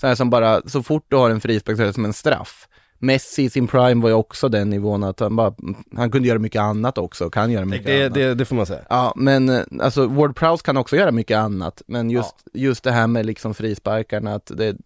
Så 0.00 0.06
här 0.06 0.14
som 0.14 0.30
bara, 0.30 0.68
så 0.68 0.82
fort 0.82 1.04
du 1.08 1.16
har 1.16 1.30
en 1.30 1.40
frispark 1.40 1.76
så 1.76 1.82
är 1.82 1.86
det 1.86 1.92
som 1.92 2.04
en 2.04 2.12
straff. 2.12 2.68
Messi 2.98 3.42
i 3.42 3.50
sin 3.50 3.66
prime 3.66 4.02
var 4.02 4.08
ju 4.08 4.14
också 4.14 4.48
den 4.48 4.70
nivån 4.70 5.04
att 5.04 5.20
han 5.20 5.36
bara, 5.36 5.54
han 5.96 6.10
kunde 6.10 6.28
göra 6.28 6.38
mycket 6.38 6.60
annat 6.60 6.98
också, 6.98 7.24
och 7.26 7.34
kan 7.34 7.50
göra 7.50 7.64
mycket 7.64 7.86
Det, 7.86 8.00
annat. 8.02 8.14
det, 8.14 8.34
det 8.34 8.44
får 8.44 8.56
man 8.56 8.66
säga. 8.66 8.84
Ja, 8.88 9.12
men 9.16 9.48
eh, 9.48 9.62
alltså 9.80 10.06
Ward 10.06 10.36
Prowse 10.36 10.64
kan 10.64 10.76
också 10.76 10.96
göra 10.96 11.10
mycket 11.12 11.36
annat, 11.38 11.82
men 11.86 12.10
just, 12.10 12.34
just 12.54 12.84
det 12.84 12.90
här 12.92 13.06
med 13.06 13.26
liksom 13.26 13.54
frisparkarna, 13.54 14.34
att 14.34 14.46
det, 14.46 14.76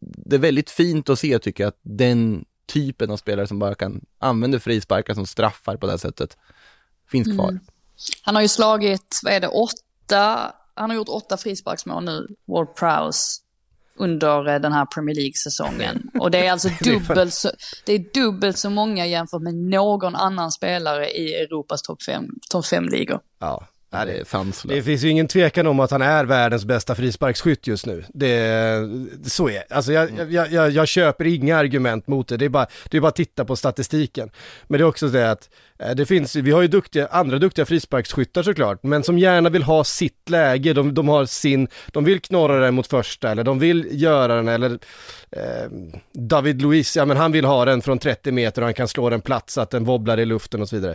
det 0.00 0.36
är 0.36 0.40
väldigt 0.40 0.70
fint 0.70 1.08
att 1.08 1.18
se 1.18 1.38
tycker 1.38 1.64
jag, 1.64 1.68
att 1.68 1.80
den 1.82 2.44
typen 2.66 3.10
av 3.10 3.16
spelare 3.16 3.46
som 3.46 3.58
bara 3.58 3.74
kan 3.74 4.00
använda 4.18 4.60
frisparkar 4.60 5.14
som 5.14 5.26
straffar 5.26 5.76
på 5.76 5.86
det 5.86 5.92
här 5.92 5.98
sättet 5.98 6.36
finns 7.10 7.36
kvar. 7.36 7.58
Han 8.22 8.34
har 8.34 8.42
ju 8.42 8.48
slagit, 8.48 9.20
vad 9.24 9.32
är 9.32 9.40
det, 9.40 9.48
åtta, 9.48 10.52
han 10.74 10.90
har 10.90 10.96
gjort 10.96 11.08
åtta 11.08 11.36
frisparksmål 11.36 12.04
nu, 12.04 12.26
Ward 12.46 12.76
Prowse, 12.76 13.40
under 13.96 14.48
eh, 14.48 14.60
den 14.60 14.72
här 14.72 14.86
Premier 14.86 15.16
League-säsongen. 15.16 16.10
Och 16.18 16.30
det 16.30 16.46
är 16.46 16.52
alltså 16.52 16.68
dubbelt 16.80 17.34
så, 17.34 17.50
det 17.84 17.92
är 17.92 18.04
dubbelt 18.14 18.58
så 18.58 18.70
många 18.70 19.06
jämfört 19.06 19.42
med 19.42 19.54
någon 19.54 20.16
annan 20.16 20.50
spelare 20.50 21.10
i 21.10 21.34
Europas 21.34 21.82
topp 21.82 22.02
fem, 22.02 22.24
top 22.50 22.66
fem 22.66 22.88
ligor 22.88 23.20
Ja. 23.38 23.66
Ja, 23.92 24.04
det 24.04 24.12
är 24.12 24.68
Det 24.68 24.82
finns 24.82 25.02
ju 25.02 25.08
ingen 25.08 25.28
tvekan 25.28 25.66
om 25.66 25.80
att 25.80 25.90
han 25.90 26.02
är 26.02 26.24
världens 26.24 26.64
bästa 26.64 26.94
frisparksskytt 26.94 27.66
just 27.66 27.86
nu. 27.86 28.04
Det, 28.08 28.88
så 29.24 29.48
är 29.48 29.62
alltså 29.70 29.92
jag, 29.92 30.32
jag, 30.32 30.52
jag, 30.52 30.70
jag 30.70 30.88
köper 30.88 31.26
inga 31.26 31.56
argument 31.56 32.06
mot 32.06 32.28
det, 32.28 32.36
det 32.36 32.44
är, 32.44 32.48
bara, 32.48 32.66
det 32.90 32.96
är 32.96 33.00
bara 33.00 33.08
att 33.08 33.16
titta 33.16 33.44
på 33.44 33.56
statistiken. 33.56 34.30
Men 34.66 34.78
det 34.78 34.84
är 34.84 34.88
också 34.88 35.08
det 35.08 35.30
att 35.30 35.50
eh, 35.78 35.90
det 35.90 36.06
finns, 36.06 36.36
vi 36.36 36.50
har 36.50 36.62
ju 36.62 36.68
duktiga, 36.68 37.06
andra 37.06 37.38
duktiga 37.38 37.66
frisparksskyttar 37.66 38.42
såklart, 38.42 38.82
men 38.82 39.02
som 39.02 39.18
gärna 39.18 39.48
vill 39.48 39.62
ha 39.62 39.84
sitt 39.84 40.28
läge, 40.28 40.72
de, 40.72 40.94
de 40.94 41.08
har 41.08 41.26
sin, 41.26 41.68
de 41.86 42.04
vill 42.04 42.20
knorra 42.20 42.60
den 42.60 42.74
mot 42.74 42.86
första 42.86 43.30
eller 43.30 43.44
de 43.44 43.58
vill 43.58 43.88
göra 43.90 44.34
den 44.34 44.48
eller 44.48 44.78
eh, 45.30 45.70
David 46.12 46.62
Luiz, 46.62 46.96
ja 46.96 47.04
men 47.04 47.16
han 47.16 47.32
vill 47.32 47.44
ha 47.44 47.64
den 47.64 47.82
från 47.82 47.98
30 47.98 48.32
meter 48.32 48.62
och 48.62 48.66
han 48.66 48.74
kan 48.74 48.88
slå 48.88 49.10
den 49.10 49.20
platt 49.20 49.50
så 49.50 49.60
att 49.60 49.70
den 49.70 49.84
wobblar 49.84 50.20
i 50.20 50.24
luften 50.24 50.62
och 50.62 50.68
så 50.68 50.76
vidare. 50.76 50.94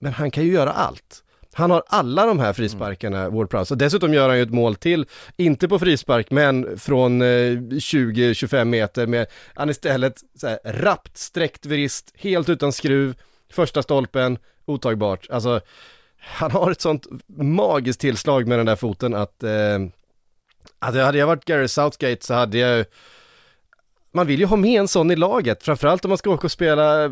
Men 0.00 0.12
han 0.12 0.30
kan 0.30 0.44
ju 0.44 0.52
göra 0.52 0.72
allt. 0.72 1.22
Han 1.56 1.70
har 1.70 1.82
alla 1.86 2.26
de 2.26 2.38
här 2.38 2.52
frisparkarna, 2.52 3.30
Ward 3.30 3.50
Prowse. 3.50 3.74
Och 3.74 3.78
dessutom 3.78 4.14
gör 4.14 4.28
han 4.28 4.36
ju 4.36 4.42
ett 4.42 4.50
mål 4.50 4.74
till, 4.74 5.06
inte 5.36 5.68
på 5.68 5.78
frispark, 5.78 6.30
men 6.30 6.78
från 6.78 7.22
eh, 7.22 7.26
20-25 7.26 8.64
meter 8.64 9.06
med, 9.06 9.26
han 9.54 9.70
istället 9.70 10.14
så 10.40 10.48
här, 10.48 10.58
rappt 10.64 11.16
sträckt 11.16 11.66
vrist, 11.66 12.12
helt 12.16 12.48
utan 12.48 12.72
skruv, 12.72 13.14
första 13.52 13.82
stolpen, 13.82 14.38
otagbart. 14.66 15.26
Alltså, 15.30 15.60
han 16.18 16.50
har 16.50 16.70
ett 16.70 16.80
sånt 16.80 17.06
magiskt 17.36 18.00
tillslag 18.00 18.46
med 18.46 18.58
den 18.58 18.66
där 18.66 18.76
foten 18.76 19.14
att, 19.14 19.42
eh, 19.42 19.78
att 20.78 20.94
hade 20.94 21.18
jag 21.18 21.26
varit 21.26 21.44
Gary 21.44 21.68
Southgate 21.68 22.26
så 22.26 22.34
hade 22.34 22.58
jag 22.58 22.78
ju 22.78 22.84
man 24.16 24.26
vill 24.26 24.40
ju 24.40 24.46
ha 24.46 24.56
med 24.56 24.80
en 24.80 24.88
sån 24.88 25.10
i 25.10 25.16
laget, 25.16 25.62
framförallt 25.62 26.04
om 26.04 26.08
man 26.08 26.18
ska 26.18 26.30
åka 26.30 26.46
och 26.46 26.50
spela, 26.52 27.04
eh, 27.04 27.10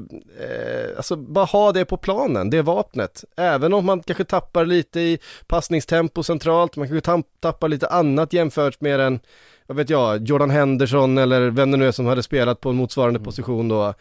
alltså 0.97 1.17
bara 1.17 1.45
ha 1.45 1.73
det 1.73 1.85
på 1.85 1.97
planen, 1.97 2.51
det 2.51 2.63
vapnet. 2.63 3.25
Även 3.37 3.73
om 3.73 3.87
man 3.87 4.03
kanske 4.03 4.25
tappar 4.25 4.65
lite 4.67 5.01
i 5.01 5.19
passningstempo 5.47 6.23
centralt, 6.23 6.77
man 6.77 6.89
kanske 6.89 7.23
tappar 7.41 7.69
lite 7.69 7.87
annat 7.87 8.33
jämfört 8.33 8.81
med 8.81 9.01
en, 9.01 9.21
vad 9.67 9.77
vet 9.77 9.91
jag, 9.91 10.29
Jordan 10.29 10.51
Henderson 10.51 11.19
eller 11.19 11.51
vem 11.51 11.71
det 11.71 11.77
nu 11.77 11.87
är 11.89 11.93
som 11.93 12.07
hade 12.07 12.23
spelat 12.23 12.61
på 12.61 12.69
en 12.71 12.77
motsvarande 12.77 13.21
position 13.21 13.69
då, 13.69 13.95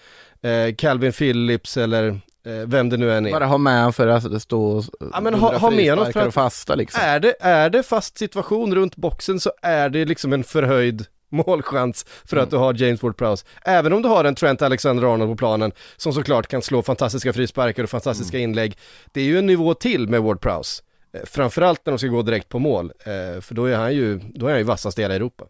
eh, 0.49 0.75
Calvin 0.77 1.11
Phillips 1.11 1.77
eller 1.77 2.07
eh, 2.45 2.53
vem 2.67 2.89
det 2.89 2.97
nu 2.97 3.13
än 3.13 3.25
är. 3.25 3.31
Bara 3.31 3.45
ha 3.45 3.57
med 3.57 3.81
han 3.81 3.93
för 3.93 4.07
att 4.07 4.41
stå 4.41 4.63
och 4.63 4.83
Ja, 5.13 5.21
men 5.21 5.33
ha- 5.33 5.57
ha 5.57 5.71
med 5.71 5.89
honom 5.89 6.13
för 6.13 6.27
att- 6.27 6.33
fasta 6.33 6.75
liksom. 6.75 7.01
Är 7.03 7.19
det, 7.19 7.35
är 7.39 7.69
det 7.69 7.83
fast 7.83 8.17
situation 8.17 8.75
runt 8.75 8.95
boxen 8.95 9.39
så 9.39 9.51
är 9.61 9.89
det 9.89 10.05
liksom 10.05 10.33
en 10.33 10.43
förhöjd 10.43 11.05
målchans 11.33 12.05
för 12.25 12.37
att 12.37 12.49
du 12.49 12.57
har 12.57 12.73
James 12.73 13.01
Ward-Prowse. 13.01 13.45
Även 13.65 13.93
om 13.93 14.01
du 14.01 14.09
har 14.09 14.25
en 14.25 14.35
Trent 14.35 14.61
Alexander-Arnold 14.61 15.31
på 15.31 15.35
planen 15.35 15.71
som 15.97 16.13
såklart 16.13 16.47
kan 16.47 16.61
slå 16.61 16.81
fantastiska 16.81 17.33
frisparkar 17.33 17.83
och 17.83 17.89
fantastiska 17.89 18.39
inlägg. 18.39 18.77
Det 19.11 19.21
är 19.21 19.25
ju 19.25 19.37
en 19.37 19.45
nivå 19.45 19.73
till 19.73 20.07
med 20.07 20.21
Ward-Prowse. 20.21 20.81
Eh, 21.13 21.21
Framförallt 21.25 21.85
när 21.85 21.91
de 21.91 21.99
ska 21.99 22.07
gå 22.07 22.21
direkt 22.21 22.49
på 22.49 22.59
mål, 22.59 22.91
eh, 22.99 23.41
för 23.41 23.53
då 23.53 23.65
är 23.65 23.75
han 23.75 23.93
ju, 23.93 24.19
då 24.35 24.45
är 24.45 24.49
han 24.49 24.59
ju 24.59 24.65
vassast 24.65 24.99
i 24.99 25.01
hela 25.01 25.15
Europa. 25.15 25.45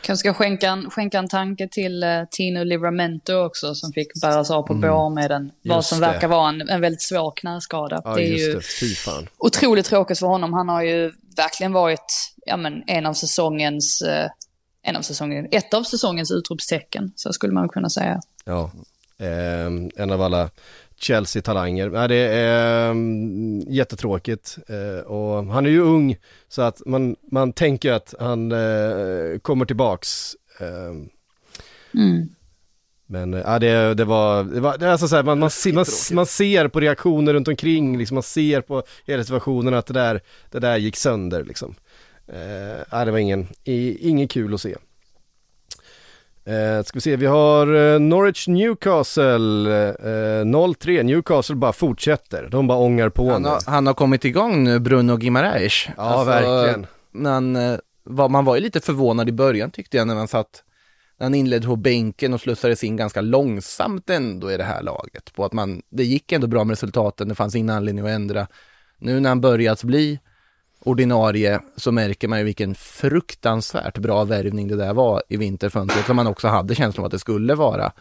Kanske 0.00 0.16
ska 0.16 0.34
skänka 0.34 0.70
en, 0.70 0.90
skänka 0.90 1.18
en 1.18 1.28
tanke 1.28 1.68
till 1.68 2.04
uh, 2.04 2.24
Tino 2.30 2.64
Livramento 2.64 3.34
också 3.34 3.74
som 3.74 3.92
fick 3.92 4.20
bäras 4.22 4.50
av 4.50 4.62
på 4.62 4.74
bår 4.74 5.10
med 5.10 5.32
en, 5.32 5.52
vad 5.62 5.72
Mm. 5.72 5.82
Som 5.82 6.00
det. 6.00 6.06
verkar 6.06 6.28
vara 6.28 6.48
en, 6.48 6.68
en 6.68 6.80
väldigt 6.80 7.02
svår 7.02 7.32
knäskada. 7.36 8.00
Ja, 8.04 8.14
det 8.14 8.22
är 8.22 8.26
just 8.26 8.74
ju 8.80 8.86
det, 9.06 9.28
otroligt 9.38 9.86
tråkigt 9.86 10.18
för 10.18 10.26
honom. 10.26 10.52
Han 10.52 10.68
har 10.68 10.82
ju 10.82 11.12
verkligen 11.36 11.72
varit 11.72 12.34
ja, 12.46 12.56
men, 12.56 12.82
en 12.86 13.06
av 13.06 13.12
säsongens, 13.12 14.02
eh, 14.02 14.30
en 14.86 14.96
av 14.96 15.02
säsongen, 15.02 15.48
ett 15.50 15.74
av 15.74 15.82
säsongens 15.82 16.30
utropstecken, 16.30 17.12
så 17.16 17.32
skulle 17.32 17.52
man 17.52 17.68
kunna 17.68 17.90
säga. 17.90 18.20
Ja, 18.44 18.70
Ehm, 19.18 19.90
en 19.96 20.10
av 20.10 20.22
alla 20.22 20.50
Chelsea-talanger. 21.00 21.90
Nej, 21.90 22.08
det 22.08 22.16
är 22.16 22.90
um, 22.90 23.60
jättetråkigt 23.60 24.58
eh, 24.68 25.06
och 25.06 25.44
han 25.46 25.66
är 25.66 25.70
ju 25.70 25.80
ung 25.80 26.16
så 26.48 26.62
att 26.62 26.82
man, 26.86 27.16
man 27.30 27.52
tänker 27.52 27.92
att 27.92 28.14
han 28.20 28.52
eh, 28.52 29.38
kommer 29.42 29.64
tillbaks. 29.64 30.36
ehm, 30.60 31.08
Mm. 31.94 32.28
men 33.06 33.34
eh, 33.34 33.40
ja, 33.40 33.58
det, 33.58 33.94
det 33.94 34.04
var, 34.04 34.44
det 34.44 34.60
var 34.60 34.78
det 34.78 34.86
är 34.86 34.90
alltså 34.90 35.08
så 35.08 35.16
här, 35.16 35.22
man, 35.22 35.38
man, 35.38 35.50
ser, 35.50 35.72
man, 35.72 35.84
man 36.12 36.26
ser 36.26 36.68
på 36.68 36.80
reaktioner 36.80 37.34
runt 37.34 37.48
omkring, 37.48 37.98
liksom, 37.98 38.14
man 38.14 38.22
ser 38.22 38.60
på 38.60 38.82
hela 39.06 39.24
situationen 39.24 39.74
att 39.74 39.86
det 39.86 39.94
där, 39.94 40.20
det 40.50 40.58
där 40.58 40.76
gick 40.76 40.96
sönder 40.96 41.44
liksom. 41.44 41.74
Eh, 42.32 42.84
ja, 42.90 43.04
det 43.04 43.10
var 43.10 43.18
ingen, 43.18 43.46
i, 43.64 44.08
ingen 44.08 44.28
kul 44.28 44.54
att 44.54 44.60
se. 44.60 44.76
Eh, 46.46 46.82
ska 46.82 46.96
vi 46.96 47.00
se, 47.00 47.16
vi 47.16 47.26
har 47.26 47.74
eh, 47.74 48.00
Norwich 48.00 48.48
Newcastle, 48.48 49.78
eh, 49.88 50.44
0-3, 50.44 51.02
Newcastle 51.02 51.56
bara 51.56 51.72
fortsätter, 51.72 52.48
de 52.50 52.66
bara 52.66 52.78
ångar 52.78 53.08
på 53.08 53.30
Han 53.30 53.44
har, 53.44 53.60
han 53.66 53.86
har 53.86 53.94
kommit 53.94 54.24
igång 54.24 54.64
nu, 54.64 54.78
Bruno 54.78 55.18
Gimareis. 55.18 55.88
Ja, 55.96 56.24
verkligen. 56.24 56.86
Man, 57.12 57.56
eh, 57.56 57.78
var, 58.04 58.28
man 58.28 58.44
var 58.44 58.54
ju 58.54 58.60
lite 58.62 58.80
förvånad 58.80 59.28
i 59.28 59.32
början 59.32 59.70
tyckte 59.70 59.96
jag 59.96 60.06
när 60.06 60.14
man 60.14 60.28
satt, 60.28 60.62
när 61.18 61.24
han 61.24 61.34
inledde 61.34 61.66
på 61.66 61.76
bänken 61.76 62.34
och 62.34 62.40
slussades 62.40 62.84
in 62.84 62.96
ganska 62.96 63.20
långsamt 63.20 64.10
ändå 64.10 64.52
i 64.52 64.56
det 64.56 64.64
här 64.64 64.82
laget. 64.82 65.32
På 65.34 65.44
att 65.44 65.52
man, 65.52 65.82
det 65.90 66.04
gick 66.04 66.32
ändå 66.32 66.46
bra 66.46 66.64
med 66.64 66.72
resultaten, 66.72 67.28
det 67.28 67.34
fanns 67.34 67.54
ingen 67.54 67.70
anledning 67.70 68.04
att 68.04 68.10
ändra. 68.10 68.46
Nu 68.98 69.20
när 69.20 69.28
han 69.28 69.40
börjat 69.40 69.84
bli 69.84 70.18
ordinarie 70.86 71.60
så 71.76 71.92
märker 71.92 72.28
man 72.28 72.38
ju 72.38 72.44
vilken 72.44 72.74
fruktansvärt 72.74 73.98
bra 73.98 74.24
värvning 74.24 74.68
det 74.68 74.76
där 74.76 74.94
var 74.94 75.22
i 75.28 75.36
vinterfönstret 75.36 76.06
som 76.06 76.16
man 76.16 76.26
också 76.26 76.48
hade 76.48 76.74
känslan 76.74 77.02
av 77.02 77.06
att 77.06 77.12
det 77.12 77.18
skulle 77.18 77.54
vara. 77.54 77.92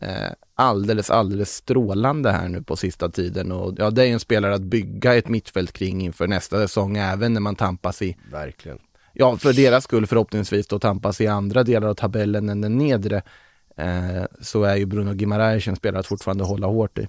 Eh, 0.00 0.08
alldeles, 0.54 1.10
alldeles 1.10 1.54
strålande 1.54 2.30
här 2.30 2.48
nu 2.48 2.62
på 2.62 2.76
sista 2.76 3.08
tiden 3.08 3.52
och 3.52 3.74
ja, 3.78 3.90
det 3.90 4.02
är 4.02 4.06
ju 4.06 4.12
en 4.12 4.20
spelare 4.20 4.54
att 4.54 4.62
bygga 4.62 5.14
ett 5.14 5.28
mittfält 5.28 5.72
kring 5.72 6.02
inför 6.02 6.26
nästa 6.26 6.56
säsong 6.56 6.96
även 6.96 7.32
när 7.32 7.40
man 7.40 7.56
tampas 7.56 8.02
i, 8.02 8.16
Verkligen. 8.32 8.78
ja 9.12 9.36
för 9.36 9.52
deras 9.52 9.84
skull 9.84 10.06
förhoppningsvis 10.06 10.66
då 10.66 10.78
tampas 10.78 11.20
i 11.20 11.26
andra 11.26 11.62
delar 11.62 11.88
av 11.88 11.94
tabellen 11.94 12.48
än 12.48 12.60
den 12.60 12.78
nedre. 12.78 13.22
Eh, 13.76 14.24
så 14.40 14.62
är 14.64 14.76
ju 14.76 14.86
Bruno 14.86 15.14
Gimareis 15.14 15.68
en 15.68 15.76
spelare 15.76 16.00
att 16.00 16.06
fortfarande 16.06 16.44
hålla 16.44 16.66
hårt 16.66 16.98
i. 16.98 17.08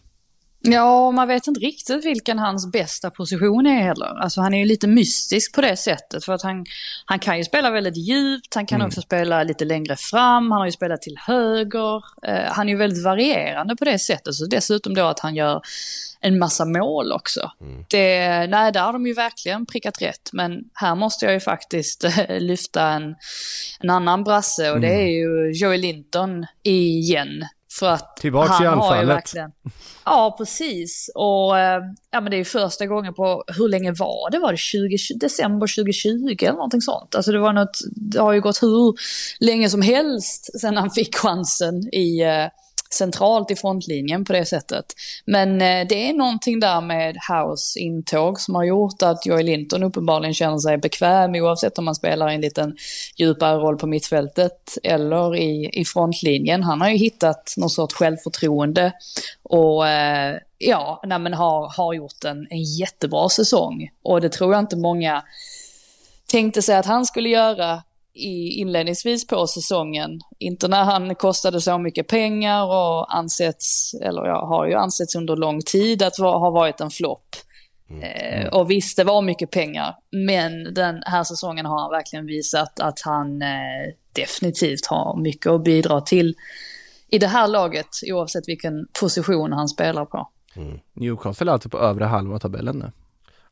Ja, 0.68 1.12
man 1.12 1.28
vet 1.28 1.48
inte 1.48 1.60
riktigt 1.60 2.06
vilken 2.06 2.40
hans 2.40 2.72
bästa 2.72 3.12
position 3.12 3.66
är 3.66 3.84
heller. 3.84 4.22
Alltså 4.22 4.42
han 4.42 4.54
är 4.54 4.60
ju 4.60 4.66
lite 4.66 4.88
mystisk 4.88 5.56
på 5.56 5.62
det 5.62 5.78
sättet. 5.78 6.26
För 6.26 6.34
att 6.34 6.42
han, 6.42 6.66
han 7.06 7.20
kan 7.20 7.38
ju 7.38 7.44
spela 7.44 7.72
väldigt 7.72 7.98
djupt, 7.98 8.56
han 8.56 8.66
kan 8.66 8.82
också 8.82 9.02
spela 9.02 9.44
lite 9.44 9.66
längre 9.66 9.96
fram, 9.96 10.52
han 10.52 10.60
har 10.60 10.66
ju 10.66 10.72
spelat 10.72 11.02
till 11.02 11.18
höger. 11.28 11.96
Eh, 12.28 12.52
han 12.52 12.68
är 12.68 12.74
ju 12.74 12.78
väldigt 12.78 13.04
varierande 13.04 13.76
på 13.76 13.86
det 13.86 14.00
sättet. 14.00 14.34
Så 14.34 14.46
dessutom 14.46 14.94
då 14.94 15.06
att 15.06 15.20
han 15.20 15.36
gör 15.36 15.62
en 16.22 16.40
massa 16.40 16.66
mål 16.66 17.12
också. 17.12 17.52
Det, 17.90 18.48
nej, 18.48 18.72
där 18.72 18.82
har 18.82 18.94
de 18.94 19.08
ju 19.08 19.14
verkligen 19.14 19.66
prickat 19.66 20.02
rätt. 20.02 20.30
Men 20.34 20.64
här 20.74 20.96
måste 20.96 21.26
jag 21.26 21.34
ju 21.34 21.40
faktiskt 21.40 22.04
eh, 22.04 22.40
lyfta 22.40 22.88
en, 22.88 23.16
en 23.80 23.90
annan 23.90 24.24
brasse 24.24 24.72
och 24.72 24.82
det 24.82 24.94
är 24.94 25.08
ju 25.08 25.52
Joey 25.52 25.78
Linton 25.78 26.46
igen. 26.64 27.46
För 27.80 27.90
att 27.90 28.18
Tillbaks 28.18 28.50
han 28.50 28.64
i 28.64 28.66
har 28.66 28.76
ju 28.76 28.82
anfallet. 28.82 29.10
verkligen 29.10 29.52
Ja, 30.06 30.36
precis. 30.38 31.10
Och 31.16 31.60
eh, 31.60 31.82
ja, 32.12 32.22
men 32.22 32.32
det 32.32 32.36
är 32.36 32.40
ju 32.40 32.46
första 32.46 32.86
gången 32.86 33.14
på, 33.14 33.44
hur 33.48 33.70
länge 33.70 33.92
var 33.92 34.32
det? 34.32 34.40
Var 34.40 34.52
det 34.52 34.58
20, 34.58 34.98
december 35.16 35.76
2020 35.76 36.36
eller 36.42 36.54
någonting 36.54 36.82
sånt? 36.82 37.16
Alltså 37.16 37.32
det 37.32 37.40
var 37.40 37.54
något, 37.54 37.80
det 37.96 38.20
har 38.20 38.34
ju 38.34 38.42
gått 38.42 38.64
hur 38.64 38.96
länge 39.40 39.70
som 39.70 39.82
helst 39.82 40.60
sedan 40.62 40.78
han 40.78 40.92
fick 40.92 41.16
chansen 41.16 41.96
i, 41.96 42.22
eh, 42.22 42.48
centralt 42.94 43.52
i 43.52 43.56
frontlinjen 43.56 44.26
på 44.26 44.34
det 44.34 44.46
sättet. 44.46 44.86
Men 45.26 45.62
eh, 45.62 45.88
det 45.90 46.10
är 46.10 46.14
någonting 46.14 46.60
där 46.60 46.82
med 46.82 47.18
House 47.30 47.80
intåg 47.80 48.40
som 48.40 48.56
har 48.56 48.64
gjort 48.64 49.02
att 49.02 49.26
Joy 49.26 49.44
Linton 49.44 49.84
uppenbarligen 49.84 50.34
känner 50.34 50.58
sig 50.58 50.78
bekväm 50.78 51.36
oavsett 51.36 51.78
om 51.78 51.86
man 51.86 51.96
spelar 51.96 52.28
en 52.28 52.42
liten 52.42 52.78
djupare 53.18 53.58
roll 53.58 53.78
på 53.78 53.88
mittfältet 53.88 54.78
eller 54.84 55.36
i, 55.36 55.70
i 55.74 55.86
frontlinjen. 55.86 56.64
Han 56.64 56.82
har 56.82 56.90
ju 56.90 56.98
hittat 56.98 57.54
någon 57.58 57.70
sorts 57.70 57.96
självförtroende 57.96 58.94
och 59.44 59.88
eh, 59.88 60.38
ja, 60.58 61.02
nej, 61.04 61.20
men 61.20 61.34
har, 61.34 61.74
har 61.78 61.94
gjort 61.94 62.24
en, 62.24 62.48
en 62.50 62.64
jättebra 62.64 63.30
säsong. 63.30 63.90
Och 64.04 64.22
det 64.22 64.30
tror 64.30 64.54
jag 64.54 64.60
inte 64.60 64.78
många 64.78 65.24
tänkte 66.28 66.62
sig 66.62 66.76
att 66.76 66.86
han 66.86 67.06
skulle 67.06 67.30
göra 67.30 67.84
i 68.16 68.60
inledningsvis 68.60 69.28
på 69.28 69.48
säsongen. 69.48 70.20
Inte 70.40 70.68
när 70.68 70.84
han 70.84 71.16
kostade 71.16 71.62
så 71.62 71.78
mycket 71.78 72.08
pengar 72.08 72.64
och 72.66 73.16
ansetts, 73.16 73.94
eller 74.02 74.26
ja, 74.26 74.46
har 74.46 74.68
ju 74.68 74.74
ansetts 74.74 75.16
under 75.16 75.36
lång 75.36 75.62
tid 75.62 76.04
att 76.04 76.20
va, 76.20 76.38
ha 76.38 76.50
varit 76.50 76.82
en 76.82 76.90
flopp. 76.90 77.36
Mm. 77.90 78.04
Eh, 78.04 78.48
och 78.48 78.72
visst, 78.72 78.98
det 78.98 79.04
var 79.04 79.22
mycket 79.22 79.52
pengar, 79.52 79.96
men 80.12 80.74
den 80.74 81.04
här 81.06 81.24
säsongen 81.24 81.66
har 81.66 81.82
han 81.82 81.92
verkligen 81.92 82.26
visat 82.26 82.80
att 82.80 83.02
han 83.02 83.42
eh, 83.42 83.94
definitivt 84.14 84.86
har 84.86 85.18
mycket 85.18 85.52
att 85.52 85.64
bidra 85.64 86.02
till 86.02 86.36
i 87.10 87.20
det 87.20 87.28
här 87.28 87.48
laget, 87.48 87.88
oavsett 88.12 88.48
vilken 88.48 88.88
position 89.02 89.54
han 89.54 89.68
spelar 89.68 90.06
på. 90.06 90.30
Mm. 90.56 90.80
Newcastle 90.94 91.52
är 91.52 91.54
alltså 91.54 91.70
på 91.70 91.80
övre 91.80 92.06
halvan 92.06 92.36
av 92.36 92.40
tabellen 92.40 92.80
nu. 92.80 92.92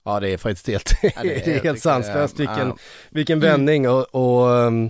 Ja 0.06 0.20
det 0.20 0.30
är 0.30 0.38
faktiskt 0.38 0.68
helt, 0.68 0.94
ja, 1.02 1.22
det 1.24 1.36
är, 1.36 1.46
det 1.46 1.54
är 1.54 1.64
helt 1.64 1.82
sanslöst 1.82 2.40
vilken, 2.40 2.68
ja. 2.68 2.78
vilken 3.10 3.40
vändning 3.40 3.90
och, 3.90 4.16
och 4.16 4.48
um, 4.48 4.86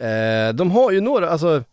eh, 0.00 0.54
de 0.54 0.70
har 0.70 0.90
ju 0.90 1.00
några, 1.00 1.30
alltså 1.30 1.64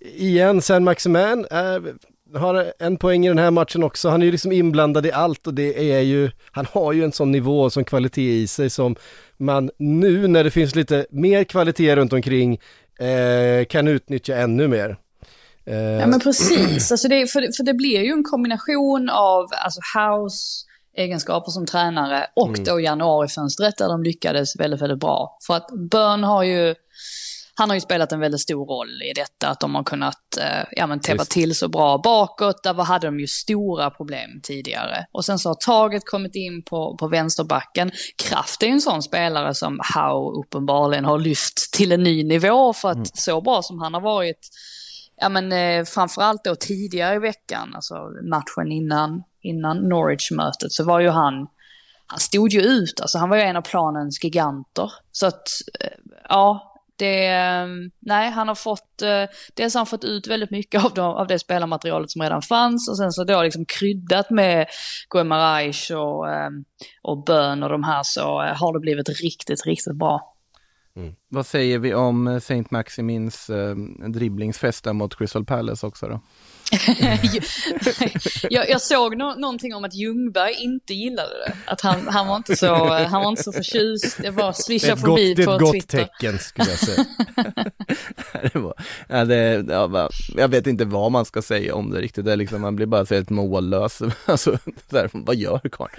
igen, 0.00 0.62
sen 0.62 0.84
Maximan 0.84 1.46
är, 1.50 1.94
har 2.34 2.72
en 2.78 2.96
poäng 2.96 3.26
i 3.26 3.28
den 3.28 3.38
här 3.38 3.50
matchen 3.50 3.82
också, 3.82 4.08
han 4.08 4.22
är 4.22 4.26
ju 4.26 4.32
liksom 4.32 4.52
inblandad 4.52 5.06
i 5.06 5.12
allt 5.12 5.46
och 5.46 5.54
det 5.54 5.92
är 5.92 6.00
ju, 6.00 6.30
han 6.52 6.66
har 6.72 6.92
ju 6.92 7.04
en 7.04 7.12
sån 7.12 7.32
nivå 7.32 7.62
och 7.62 7.72
sån 7.72 7.84
kvalitet 7.84 8.40
i 8.42 8.46
sig 8.46 8.70
som 8.70 8.96
man 9.36 9.70
nu 9.76 10.26
när 10.26 10.44
det 10.44 10.50
finns 10.50 10.74
lite 10.74 11.06
mer 11.10 11.44
kvalitet 11.44 11.96
runt 11.96 12.12
omkring 12.12 12.58
eh, 12.98 13.64
kan 13.64 13.88
utnyttja 13.88 14.36
ännu 14.36 14.68
mer. 14.68 14.96
Eh. 15.64 15.76
Ja 15.76 16.06
men 16.06 16.20
precis, 16.20 16.92
alltså 16.92 17.08
det, 17.08 17.26
för, 17.26 17.56
för 17.56 17.64
det 17.64 17.74
blir 17.74 18.02
ju 18.02 18.12
en 18.12 18.24
kombination 18.24 19.10
av 19.10 19.48
alltså 19.64 19.80
house, 19.98 20.67
egenskaper 20.98 21.50
som 21.50 21.66
tränare 21.66 22.26
och 22.36 22.48
mm. 22.48 22.64
då 22.64 22.80
januarifönstret 22.80 23.76
där 23.76 23.88
de 23.88 24.02
lyckades 24.02 24.60
väldigt, 24.60 24.82
väldigt 24.82 25.00
bra. 25.00 25.38
För 25.46 25.54
att 25.54 25.66
Börn 25.90 26.24
har 26.24 26.42
ju, 26.42 26.74
han 27.54 27.70
har 27.70 27.74
ju 27.74 27.80
spelat 27.80 28.12
en 28.12 28.20
väldigt 28.20 28.40
stor 28.40 28.66
roll 28.66 29.02
i 29.02 29.12
detta, 29.12 29.48
att 29.48 29.60
de 29.60 29.74
har 29.74 29.84
kunnat 29.84 30.36
eh, 30.40 30.64
ja, 30.70 30.86
men 30.86 31.00
täppa 31.00 31.24
till 31.24 31.54
så 31.54 31.68
bra 31.68 31.98
bakåt. 31.98 32.62
Där 32.62 32.74
hade 32.74 33.06
de 33.06 33.20
ju 33.20 33.26
stora 33.26 33.90
problem 33.90 34.40
tidigare. 34.42 35.06
Och 35.12 35.24
sen 35.24 35.38
så 35.38 35.48
har 35.48 35.54
taget 35.54 36.02
kommit 36.06 36.34
in 36.34 36.62
på, 36.62 36.96
på 36.96 37.08
vänsterbacken. 37.08 37.90
Kraft 38.16 38.62
är 38.62 38.66
ju 38.66 38.72
en 38.72 38.80
sån 38.80 39.02
spelare 39.02 39.54
som 39.54 39.80
Howe 39.94 40.40
uppenbarligen 40.40 41.04
har 41.04 41.18
lyft 41.18 41.72
till 41.72 41.92
en 41.92 42.02
ny 42.02 42.24
nivå 42.24 42.72
för 42.72 42.88
att 42.88 42.94
mm. 42.94 43.06
så 43.14 43.40
bra 43.40 43.62
som 43.62 43.78
han 43.78 43.94
har 43.94 44.00
varit 44.00 44.48
ja 45.20 45.28
men 45.28 45.52
eh, 45.52 45.84
framförallt 45.84 46.44
då 46.44 46.54
tidigare 46.54 47.14
i 47.14 47.18
veckan, 47.18 47.74
alltså 47.74 47.94
matchen 48.30 48.72
innan, 48.72 49.22
innan 49.40 49.88
Norwich-mötet, 49.88 50.72
så 50.72 50.84
var 50.84 51.00
ju 51.00 51.08
han, 51.08 51.46
han 52.06 52.18
stod 52.18 52.52
ju 52.52 52.60
ut, 52.60 53.00
alltså 53.00 53.18
han 53.18 53.28
var 53.28 53.36
ju 53.36 53.42
en 53.42 53.56
av 53.56 53.62
planens 53.62 54.24
giganter. 54.24 54.92
Så 55.12 55.26
att, 55.26 55.48
eh, 55.80 55.90
ja, 56.28 56.74
det, 56.96 57.26
eh, 57.26 57.66
nej 57.98 58.30
han 58.30 58.48
har 58.48 58.54
fått, 58.54 59.02
eh, 59.02 59.24
dels 59.54 59.74
har 59.74 59.78
han 59.78 59.86
fått 59.86 60.04
ut 60.04 60.26
väldigt 60.26 60.50
mycket 60.50 60.84
av, 60.84 60.94
de, 60.94 61.06
av 61.06 61.26
det 61.26 61.38
spelarmaterialet 61.38 62.10
som 62.10 62.22
redan 62.22 62.42
fanns 62.42 62.88
och 62.88 62.96
sen 62.96 63.12
så 63.12 63.24
då 63.24 63.42
liksom 63.42 63.64
kryddat 63.64 64.30
med 64.30 64.66
Guemarães 65.10 65.90
och, 65.90 66.26
och 67.02 67.24
Bön 67.24 67.62
och 67.62 67.68
de 67.68 67.84
här 67.84 68.02
så 68.02 68.22
har 68.40 68.72
det 68.72 68.80
blivit 68.80 69.08
riktigt, 69.08 69.66
riktigt 69.66 69.96
bra. 69.96 70.34
Mm. 70.98 71.14
Vad 71.28 71.46
säger 71.46 71.78
vi 71.78 71.94
om 71.94 72.40
Saint 72.40 72.70
Maximins 72.70 73.50
eh, 73.50 73.76
dribblingsfest 74.08 74.84
mot 74.84 75.18
Crystal 75.18 75.44
Palace 75.44 75.86
också 75.86 76.06
då? 76.06 76.20
jag, 78.50 78.70
jag, 78.70 78.80
såg 78.80 79.16
no 79.16 79.34
någonting 79.38 79.74
om 79.74 79.84
att 79.84 79.94
Ljungberg 79.94 80.54
inte 80.58 80.94
gillade 80.94 81.28
det. 81.46 81.52
Att 81.66 81.80
han, 81.80 82.08
han, 82.08 82.26
var, 82.26 82.36
inte 82.36 82.56
så, 82.56 82.74
han 82.94 83.22
var 83.22 83.28
inte 83.28 83.42
så 83.42 83.52
förtjust. 83.52 84.18
Det 84.22 84.30
var 84.30 84.52
swisha 84.52 84.96
förbi 84.96 85.44
på 85.44 85.72
Twitter. 85.72 85.98
Det 85.98 86.02
är 86.02 86.04
ett 86.04 86.10
gott 86.10 86.18
tecken 86.18 86.38
skulle 86.38 86.70
jag 86.70 86.78
säga. 86.78 87.04
det 88.52 88.58
var, 88.58 88.74
ja, 89.08 89.24
det, 89.24 89.64
ja, 89.68 90.10
jag 90.36 90.48
vet 90.48 90.66
inte 90.66 90.84
vad 90.84 91.12
man 91.12 91.24
ska 91.24 91.42
säga 91.42 91.74
om 91.74 91.90
det 91.90 92.00
riktigt. 92.00 92.24
Det 92.24 92.32
är 92.32 92.36
liksom, 92.36 92.60
man 92.60 92.76
blir 92.76 92.86
bara 92.86 93.06
så 93.06 93.14
helt 93.14 93.30
mållös. 93.30 94.02
Alltså, 94.24 94.58
där, 94.88 95.10
vad 95.12 95.36
gör 95.36 95.60
karln? 95.72 95.92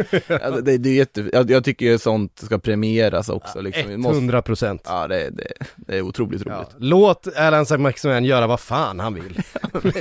Alltså, 0.44 0.62
det, 0.62 0.78
det 0.78 0.90
är 0.90 0.94
jätte, 0.94 1.30
jag, 1.34 1.52
jag 1.52 1.64
tycker 1.64 1.86
ju 1.86 1.98
sånt 1.98 2.40
ska 2.40 2.60
premieras 2.60 3.30
också. 3.30 3.62
Liksom. 3.62 4.06
100 4.06 4.42
procent. 4.42 4.82
Ja, 4.86 5.08
det, 5.08 5.30
det, 5.30 5.54
det, 5.76 5.98
är 5.98 6.02
otroligt 6.02 6.42
roligt. 6.42 6.68
Ja. 6.72 6.76
Låt 6.78 7.28
Erland 7.28 7.68
Saint-Maximin 7.68 8.26
göra 8.26 8.48
vad 8.48 8.60
fan 8.60 9.00
han 9.00 9.14
vill. 9.14 9.42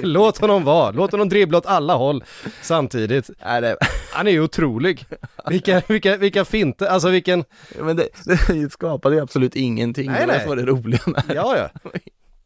Låt 0.03 0.39
honom 0.39 0.58
vara. 0.65 0.91
Låt 0.91 1.13
honom 1.13 1.29
dribbla 1.29 1.59
åt 1.59 1.67
alla 1.67 1.95
håll 1.95 2.25
samtidigt. 2.63 3.31
Nej, 3.45 3.61
det... 3.61 3.77
Han 4.13 4.27
är 4.27 4.31
ju 4.31 4.41
otrolig. 4.41 5.07
Vilka, 5.47 5.83
vilka, 5.89 6.17
vilka 6.17 6.45
finter, 6.45 6.87
alltså 6.87 7.09
vilken... 7.09 7.45
Men 7.81 7.97
det, 7.97 8.09
det 8.49 8.73
skapade 8.73 9.17
ju 9.17 9.23
absolut 9.23 9.57
ingenting. 9.57 10.11
Nej, 10.11 10.27
det 10.27 10.45
var 10.47 10.57
det 10.57 10.67
roliga 10.67 11.01
med 11.07 11.23
Ja, 11.35 11.57
ja. 11.57 11.91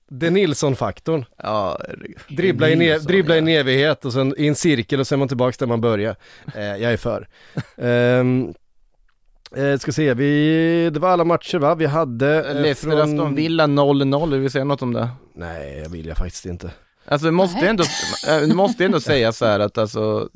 Det 0.09 0.31
Nilsson-faktorn. 0.31 1.25
Ja, 1.37 1.81
dribbla, 2.29 2.69
i 2.69 2.91
en, 2.91 3.05
dribbla 3.05 3.35
i 3.35 3.39
en 3.39 3.49
evighet 3.49 4.05
och 4.05 4.13
sen 4.13 4.35
i 4.39 4.47
en 4.47 4.55
cirkel 4.55 5.01
och 5.01 5.07
sen 5.07 5.17
är 5.17 5.19
man 5.19 5.29
tillbaks 5.29 5.59
där 5.59 5.67
man 5.67 5.81
börjar. 5.81 6.17
Eh, 6.55 6.63
jag 6.63 6.93
är 6.93 6.97
för. 6.97 7.29
um, 7.77 8.55
Eh, 9.57 9.79
ska 9.79 9.93
se, 9.93 10.15
vi, 10.15 10.91
det 10.91 11.01
var 11.01 11.09
alla 11.09 11.25
matcher 11.25 11.59
va? 11.59 11.75
Vi 11.75 11.87
hade... 11.87 12.51
Eh, 12.51 12.63
Leicester 12.63 12.91
från... 12.91 13.01
Aston 13.01 13.35
Villa 13.35 13.67
0-0, 13.67 14.31
vill 14.31 14.41
vi 14.41 14.51
säga 14.51 14.65
något 14.65 14.83
om 14.83 14.93
det? 14.93 15.09
Nej, 15.35 15.79
jag 15.83 15.89
vill 15.91 16.07
jag 16.07 16.17
faktiskt 16.17 16.47
inte. 16.47 16.71
Alltså 17.05 17.27
det 17.27 17.33
måste 17.33 17.69
ändå, 17.69 17.85
det 18.25 18.43
eh, 18.43 18.55
måste 18.55 18.85
ändå 18.85 19.01
säga 19.01 19.33
så 19.33 19.45
här 19.45 19.61
att 19.61 19.79
alltså 19.79 20.29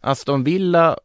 Aston 0.00 0.44
Villa, 0.44 0.98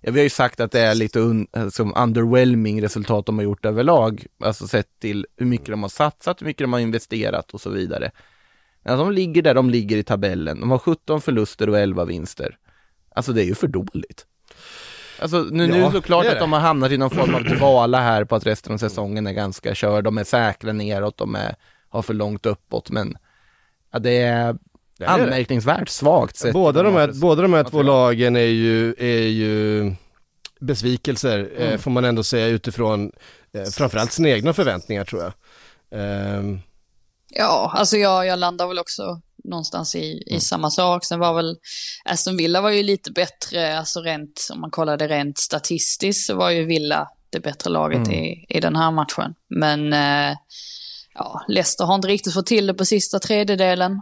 ja, 0.00 0.12
vi 0.12 0.20
har 0.20 0.24
ju 0.24 0.30
sagt 0.30 0.60
att 0.60 0.72
det 0.72 0.80
är 0.80 0.94
lite 0.94 1.20
un, 1.20 1.46
som 1.70 1.94
underwhelming 1.96 2.82
resultat 2.82 3.26
de 3.26 3.38
har 3.38 3.44
gjort 3.44 3.64
överlag, 3.64 4.26
alltså 4.44 4.68
sett 4.68 5.00
till 5.00 5.26
hur 5.36 5.46
mycket 5.46 5.66
de 5.66 5.82
har 5.82 5.88
satsat, 5.88 6.40
hur 6.40 6.46
mycket 6.46 6.64
de 6.64 6.72
har 6.72 6.80
investerat 6.80 7.50
och 7.50 7.60
så 7.60 7.70
vidare. 7.70 8.10
Ja, 8.82 8.96
de 8.96 9.12
ligger 9.12 9.42
där 9.42 9.54
de 9.54 9.70
ligger 9.70 9.96
i 9.96 10.02
tabellen, 10.02 10.60
de 10.60 10.70
har 10.70 10.78
17 10.78 11.20
förluster 11.20 11.68
och 11.68 11.78
11 11.78 12.04
vinster. 12.04 12.58
Alltså 13.14 13.32
det 13.32 13.42
är 13.42 13.46
ju 13.46 13.54
för 13.54 13.68
dåligt. 13.68 14.26
Alltså 15.20 15.46
nu, 15.50 15.66
ja, 15.66 15.74
nu 15.74 15.82
är 15.82 15.90
det 15.90 16.00
klart 16.00 16.26
att 16.26 16.38
de 16.38 16.52
har 16.52 16.60
hamnat 16.60 16.92
i 16.92 16.98
någon 16.98 17.10
form 17.10 17.34
av 17.34 17.44
dvala 17.44 18.00
här 18.00 18.24
på 18.24 18.36
att 18.36 18.46
resten 18.46 18.72
av 18.72 18.78
säsongen 18.78 19.26
är 19.26 19.32
ganska 19.32 19.74
körd, 19.74 20.04
de 20.04 20.18
är 20.18 20.24
säkra 20.24 20.72
neråt, 20.72 21.16
de 21.16 21.34
är, 21.34 21.54
har 21.88 22.02
för 22.02 22.14
långt 22.14 22.46
uppåt, 22.46 22.90
men 22.90 23.16
ja, 23.92 23.98
det 23.98 24.16
är 24.16 24.56
anmärkningsvärt 25.06 25.88
svagt 25.88 26.36
sett. 26.36 26.52
Båda 26.52 26.82
de 26.82 26.94
här, 26.94 27.12
båda 27.20 27.42
de 27.42 27.52
här 27.52 27.64
två 27.64 27.82
lagen 27.82 28.36
är 28.36 28.40
ju, 28.40 28.94
är 28.98 29.28
ju 29.28 29.92
besvikelser, 30.60 31.50
eh, 31.56 31.66
mm. 31.66 31.78
får 31.78 31.90
man 31.90 32.04
ändå 32.04 32.22
säga 32.22 32.46
utifrån 32.46 33.12
eh, 33.52 33.64
framförallt 33.64 34.12
sina 34.12 34.28
egna 34.28 34.52
förväntningar 34.52 35.04
tror 35.04 35.22
jag. 35.22 35.32
Um. 36.38 36.60
Ja, 37.32 37.72
alltså 37.74 37.96
jag, 37.96 38.26
jag 38.26 38.38
landar 38.38 38.66
väl 38.66 38.78
också 38.78 39.20
någonstans 39.44 39.94
i, 39.94 39.98
i 39.98 40.30
mm. 40.30 40.40
samma 40.40 40.70
sak. 40.70 41.04
Sen 41.04 41.18
var 41.18 41.34
väl 41.34 41.56
Aston 42.04 42.36
Villa 42.36 42.60
var 42.60 42.70
ju 42.70 42.82
lite 42.82 43.12
bättre, 43.12 43.78
alltså 43.78 44.00
rent, 44.00 44.48
om 44.52 44.60
man 44.60 44.70
kollade 44.70 45.08
rent 45.08 45.38
statistiskt 45.38 46.26
så 46.26 46.36
var 46.36 46.50
ju 46.50 46.64
Villa 46.64 47.08
det 47.30 47.40
bättre 47.40 47.70
laget 47.70 48.06
mm. 48.06 48.12
i, 48.12 48.46
i 48.48 48.60
den 48.60 48.76
här 48.76 48.90
matchen. 48.90 49.34
Men 49.48 49.92
eh, 49.92 50.36
ja, 51.14 51.44
Leicester 51.48 51.84
har 51.84 51.94
inte 51.94 52.08
riktigt 52.08 52.34
fått 52.34 52.46
till 52.46 52.66
det 52.66 52.74
på 52.74 52.84
sista 52.84 53.18
tredjedelen 53.18 54.00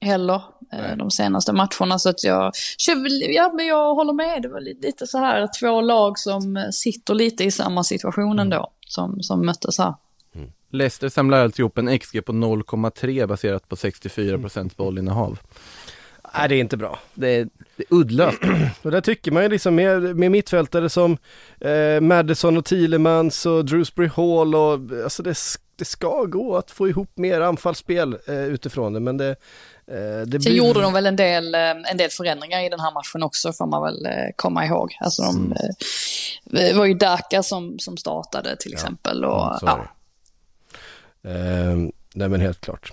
heller 0.00 0.42
eh, 0.72 0.96
de 0.96 1.10
senaste 1.10 1.52
matcherna. 1.52 1.98
Så 1.98 2.08
att 2.08 2.24
jag, 2.24 2.52
ja, 3.28 3.52
men 3.56 3.66
jag 3.66 3.94
håller 3.94 4.12
med, 4.12 4.42
det 4.42 4.48
var 4.48 4.60
lite 4.60 5.06
så 5.06 5.18
här 5.18 5.48
två 5.60 5.80
lag 5.80 6.18
som 6.18 6.68
sitter 6.72 7.14
lite 7.14 7.44
i 7.44 7.50
samma 7.50 7.84
situation 7.84 8.32
mm. 8.32 8.38
ändå, 8.38 8.72
som, 8.86 9.22
som 9.22 9.46
möttes 9.46 9.78
här. 9.78 9.94
Leicester 10.70 11.08
samlar 11.08 11.44
alltså 11.44 11.62
ihop 11.62 11.78
en 11.78 11.98
XG 11.98 12.24
på 12.24 12.32
0,3 12.32 13.26
baserat 13.26 13.68
på 13.68 13.76
64% 13.76 14.76
bollinnehav. 14.76 15.38
Nej, 16.34 16.48
det 16.48 16.54
är 16.54 16.60
inte 16.60 16.76
bra. 16.76 16.98
Det 17.14 17.28
är, 17.28 17.48
det 17.76 17.82
är 17.82 17.94
uddlöst. 17.94 18.38
och 18.82 18.90
där 18.90 19.00
tycker 19.00 19.32
man 19.32 19.42
ju 19.42 19.48
liksom 19.48 19.74
med, 19.74 20.16
med 20.16 20.30
mittfältare 20.30 20.88
som 20.88 21.18
eh, 21.60 22.00
Madison 22.00 22.56
och 22.56 22.64
Thielemans 22.64 23.46
och 23.46 23.64
Drewsbury 23.64 24.08
Hall 24.08 24.54
och 24.54 25.02
alltså 25.04 25.22
det, 25.22 25.34
det 25.78 25.84
ska 25.84 26.24
gå 26.24 26.56
att 26.56 26.70
få 26.70 26.88
ihop 26.88 27.10
mer 27.14 27.40
anfallsspel 27.40 28.18
eh, 28.26 28.44
utifrån 28.44 28.92
det 28.92 29.00
men 29.00 29.16
det, 29.16 29.30
eh, 29.86 30.26
det 30.26 30.40
Sen 30.42 30.54
gjorde 30.54 30.80
de 30.82 30.92
väl 30.92 31.06
en 31.06 31.16
del, 31.16 31.54
eh, 31.54 31.60
en 31.60 31.96
del 31.96 32.10
förändringar 32.10 32.66
i 32.66 32.68
den 32.68 32.80
här 32.80 32.92
matchen 32.94 33.22
också 33.22 33.52
får 33.52 33.66
man 33.66 33.82
väl 33.82 34.06
eh, 34.06 34.12
komma 34.36 34.66
ihåg. 34.66 34.96
Alltså 35.00 35.22
de, 35.22 35.36
mm. 35.36 35.52
Eh, 35.52 35.58
det 36.44 36.72
var 36.72 36.84
ju 36.84 36.94
Daka 36.94 37.42
som, 37.42 37.78
som 37.78 37.96
startade 37.96 38.56
till 38.56 38.72
exempel 38.72 39.24
och 39.24 39.58
ja, 39.60 39.88
Eh, 41.24 41.76
nej 42.14 42.28
men 42.28 42.40
helt 42.40 42.60
klart. 42.60 42.92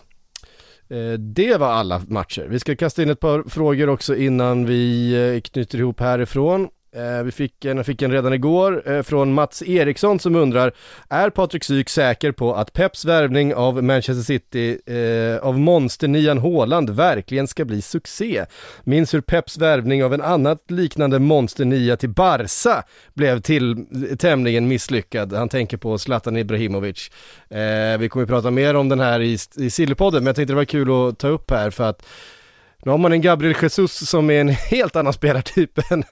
Eh, 0.89 1.13
det 1.19 1.57
var 1.57 1.67
alla 1.67 2.01
matcher. 2.07 2.47
Vi 2.49 2.59
ska 2.59 2.75
kasta 2.75 3.03
in 3.03 3.09
ett 3.09 3.19
par 3.19 3.49
frågor 3.49 3.89
också 3.89 4.15
innan 4.15 4.65
vi 4.65 5.13
eh, 5.35 5.41
knyter 5.41 5.79
ihop 5.79 5.99
härifrån. 5.99 6.69
Eh, 6.95 7.23
vi 7.23 7.31
fick 7.31 7.65
en, 7.65 7.83
fick 7.83 8.01
en 8.01 8.11
redan 8.11 8.33
igår 8.33 8.91
eh, 8.91 9.01
från 9.01 9.33
Mats 9.33 9.63
Eriksson 9.65 10.19
som 10.19 10.35
undrar, 10.35 10.73
är 11.09 11.29
Patrik 11.29 11.63
Syk 11.63 11.89
säker 11.89 12.31
på 12.31 12.55
att 12.55 12.73
Peps 12.73 13.05
värvning 13.05 13.55
av 13.55 13.83
Manchester 13.83 14.23
City 14.23 14.79
eh, 14.85 15.47
av 15.47 15.59
monsternian 15.59 16.37
Haaland 16.37 16.89
verkligen 16.89 17.47
ska 17.47 17.65
bli 17.65 17.81
succé? 17.81 18.45
Minns 18.83 19.13
hur 19.13 19.21
Peps 19.21 19.57
värvning 19.57 20.03
av 20.03 20.13
en 20.13 20.21
annat 20.21 20.71
liknande 20.71 21.19
monsternia 21.19 21.97
till 21.97 22.09
Barca 22.09 22.83
blev 23.13 23.41
till 23.41 23.85
tämligen 24.19 24.67
misslyckad. 24.67 25.33
Han 25.33 25.49
tänker 25.49 25.77
på 25.77 25.97
Zlatan 25.97 26.37
Ibrahimovic. 26.37 27.11
Eh, 27.49 27.97
vi 27.99 28.09
kommer 28.09 28.23
att 28.23 28.29
prata 28.29 28.51
mer 28.51 28.75
om 28.75 28.89
den 28.89 28.99
här 28.99 29.21
i, 29.21 29.37
i 29.55 29.69
Sillypodden, 29.69 30.23
men 30.23 30.27
jag 30.27 30.35
tänkte 30.35 30.53
det 30.53 30.57
var 30.57 30.65
kul 30.65 31.09
att 31.09 31.19
ta 31.19 31.27
upp 31.27 31.51
här 31.51 31.69
för 31.69 31.89
att 31.89 32.05
nu 32.85 32.91
har 32.91 32.97
man 32.97 33.11
en 33.11 33.21
Gabriel 33.21 33.55
Jesus 33.61 34.09
som 34.09 34.29
är 34.29 34.41
en 34.41 34.49
helt 34.69 34.95
annan 34.95 35.13
spelartyp 35.13 35.91
än, 35.91 36.03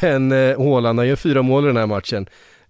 än 0.00 0.32
eh, 0.32 0.58
Haaland. 0.58 0.98
Han 0.98 1.08
gör 1.08 1.16
fyra 1.16 1.42
mål 1.42 1.64
i 1.64 1.66
den 1.66 1.76
här 1.76 1.86
matchen. 1.86 2.26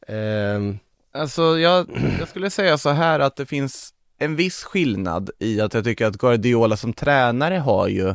Eh, 0.09 0.77
Alltså 1.15 1.59
jag, 1.59 1.87
jag 2.19 2.29
skulle 2.29 2.51
säga 2.51 2.79
så 2.79 2.91
här 2.91 3.21
att 3.21 3.37
det 3.37 3.47
finns 3.47 3.95
en 4.19 4.37
viss 4.37 4.65
skillnad 4.65 5.31
i 5.39 5.61
att 5.61 5.75
jag 5.75 5.85
tycker 5.85 6.07
att 6.07 6.19
Guardiola 6.19 6.77
som 6.77 6.93
tränare 6.93 7.55
har 7.59 7.89
ju 7.89 8.15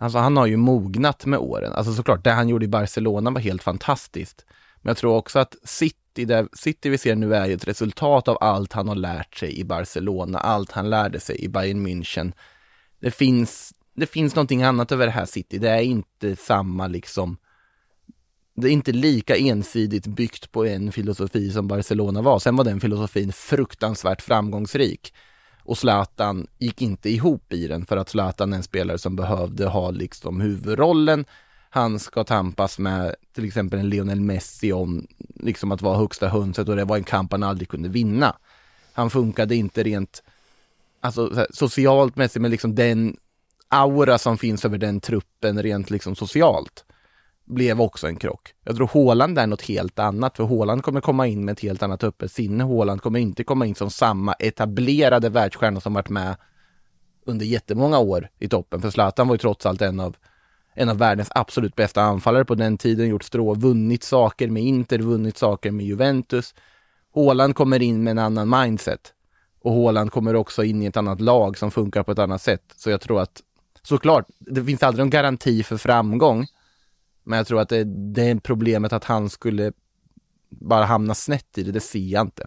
Alltså 0.00 0.18
han 0.18 0.36
har 0.36 0.46
ju 0.46 0.56
mognat 0.56 1.26
med 1.26 1.38
åren. 1.38 1.72
Alltså 1.72 1.92
såklart, 1.92 2.24
det 2.24 2.30
han 2.30 2.48
gjorde 2.48 2.64
i 2.64 2.68
Barcelona 2.68 3.30
var 3.30 3.40
helt 3.40 3.62
fantastiskt. 3.62 4.44
Men 4.82 4.90
jag 4.90 4.96
tror 4.96 5.16
också 5.16 5.38
att 5.38 5.56
City, 5.64 6.24
det 6.24 6.48
City 6.52 6.88
vi 6.88 6.98
ser 6.98 7.16
nu 7.16 7.34
är 7.34 7.46
ju 7.46 7.54
ett 7.54 7.68
resultat 7.68 8.28
av 8.28 8.38
allt 8.40 8.72
han 8.72 8.88
har 8.88 8.94
lärt 8.94 9.36
sig 9.36 9.58
i 9.60 9.64
Barcelona, 9.64 10.38
allt 10.38 10.72
han 10.72 10.90
lärde 10.90 11.20
sig 11.20 11.44
i 11.44 11.48
Bayern 11.48 11.86
München. 11.86 12.32
Det 13.00 13.10
finns, 13.10 13.74
det 13.94 14.06
finns 14.06 14.34
någonting 14.34 14.62
annat 14.62 14.92
över 14.92 15.06
det 15.06 15.12
här 15.12 15.26
City. 15.26 15.58
Det 15.58 15.70
är 15.70 15.80
inte 15.80 16.36
samma 16.36 16.86
liksom 16.86 17.36
det 18.60 18.68
är 18.68 18.72
inte 18.72 18.92
lika 18.92 19.36
ensidigt 19.36 20.06
byggt 20.06 20.52
på 20.52 20.66
en 20.66 20.92
filosofi 20.92 21.50
som 21.50 21.68
Barcelona 21.68 22.22
var. 22.22 22.38
Sen 22.38 22.56
var 22.56 22.64
den 22.64 22.80
filosofin 22.80 23.32
fruktansvärt 23.32 24.22
framgångsrik. 24.22 25.14
Och 25.62 25.78
Zlatan 25.78 26.46
gick 26.58 26.82
inte 26.82 27.10
ihop 27.10 27.52
i 27.52 27.66
den 27.66 27.86
för 27.86 27.96
att 27.96 28.08
Zlatan 28.08 28.52
är 28.52 28.56
en 28.56 28.62
spelare 28.62 28.98
som 28.98 29.16
behövde 29.16 29.66
ha 29.66 29.90
liksom 29.90 30.40
huvudrollen. 30.40 31.24
Han 31.70 31.98
ska 31.98 32.24
tampas 32.24 32.78
med 32.78 33.14
till 33.34 33.44
exempel 33.44 33.78
en 33.78 33.88
Lionel 33.88 34.20
Messi 34.20 34.72
om 34.72 35.06
liksom 35.34 35.72
att 35.72 35.82
vara 35.82 35.98
högsta 35.98 36.28
hönset 36.28 36.68
och 36.68 36.76
det 36.76 36.84
var 36.84 36.96
en 36.96 37.04
kamp 37.04 37.32
han 37.32 37.42
aldrig 37.42 37.68
kunde 37.68 37.88
vinna. 37.88 38.36
Han 38.92 39.10
funkade 39.10 39.54
inte 39.54 39.82
rent 39.82 40.22
alltså, 41.00 41.34
här, 41.34 41.46
socialt 41.50 42.16
mässigt 42.16 42.42
med 42.42 42.50
liksom 42.50 42.74
den 42.74 43.16
aura 43.68 44.18
som 44.18 44.38
finns 44.38 44.64
över 44.64 44.78
den 44.78 45.00
truppen 45.00 45.62
rent 45.62 45.90
liksom 45.90 46.16
socialt 46.16 46.84
blev 47.48 47.80
också 47.80 48.06
en 48.06 48.16
krock. 48.16 48.54
Jag 48.64 48.76
tror 48.76 48.86
Håland 48.86 49.38
är 49.38 49.46
något 49.46 49.62
helt 49.62 49.98
annat, 49.98 50.36
för 50.36 50.44
Håland 50.44 50.82
kommer 50.82 51.00
komma 51.00 51.26
in 51.26 51.44
med 51.44 51.52
ett 51.52 51.60
helt 51.60 51.82
annat 51.82 52.04
öppet 52.04 52.32
sinne. 52.32 52.64
Håland 52.64 53.02
kommer 53.02 53.18
inte 53.18 53.44
komma 53.44 53.66
in 53.66 53.74
som 53.74 53.90
samma 53.90 54.32
etablerade 54.32 55.28
världsstjärna 55.28 55.80
som 55.80 55.94
varit 55.94 56.08
med 56.08 56.36
under 57.26 57.46
jättemånga 57.46 57.98
år 57.98 58.28
i 58.38 58.48
toppen. 58.48 58.80
För 58.80 58.90
Zlatan 58.90 59.28
var 59.28 59.34
ju 59.34 59.38
trots 59.38 59.66
allt 59.66 59.82
en 59.82 60.00
av, 60.00 60.16
en 60.74 60.88
av 60.88 60.98
världens 60.98 61.28
absolut 61.34 61.76
bästa 61.76 62.02
anfallare 62.02 62.44
på 62.44 62.54
den 62.54 62.78
tiden, 62.78 63.08
gjort 63.08 63.24
strå, 63.24 63.54
vunnit 63.54 64.04
saker 64.04 64.48
med 64.48 64.62
Inter, 64.62 64.98
vunnit 64.98 65.38
saker 65.38 65.70
med 65.70 65.86
Juventus. 65.86 66.54
Håland 67.12 67.54
kommer 67.54 67.82
in 67.82 68.02
med 68.04 68.10
en 68.10 68.18
annan 68.18 68.48
mindset. 68.48 69.12
Och 69.62 69.72
Håland 69.72 70.12
kommer 70.12 70.36
också 70.36 70.64
in 70.64 70.82
i 70.82 70.86
ett 70.86 70.96
annat 70.96 71.20
lag 71.20 71.58
som 71.58 71.70
funkar 71.70 72.02
på 72.02 72.12
ett 72.12 72.18
annat 72.18 72.42
sätt. 72.42 72.62
Så 72.76 72.90
jag 72.90 73.00
tror 73.00 73.20
att, 73.20 73.42
såklart, 73.82 74.26
det 74.38 74.64
finns 74.64 74.82
aldrig 74.82 75.04
någon 75.04 75.10
garanti 75.10 75.62
för 75.62 75.76
framgång. 75.76 76.46
Men 77.28 77.36
jag 77.36 77.46
tror 77.46 77.60
att 77.60 77.68
det, 77.68 77.84
det 78.14 78.22
är 78.22 78.36
problemet 78.36 78.92
att 78.92 79.04
han 79.04 79.30
skulle 79.30 79.72
bara 80.48 80.84
hamna 80.84 81.14
snett 81.14 81.58
i 81.58 81.62
det, 81.62 81.72
det 81.72 81.80
ser 81.80 81.98
jag 81.98 82.26
inte. 82.26 82.46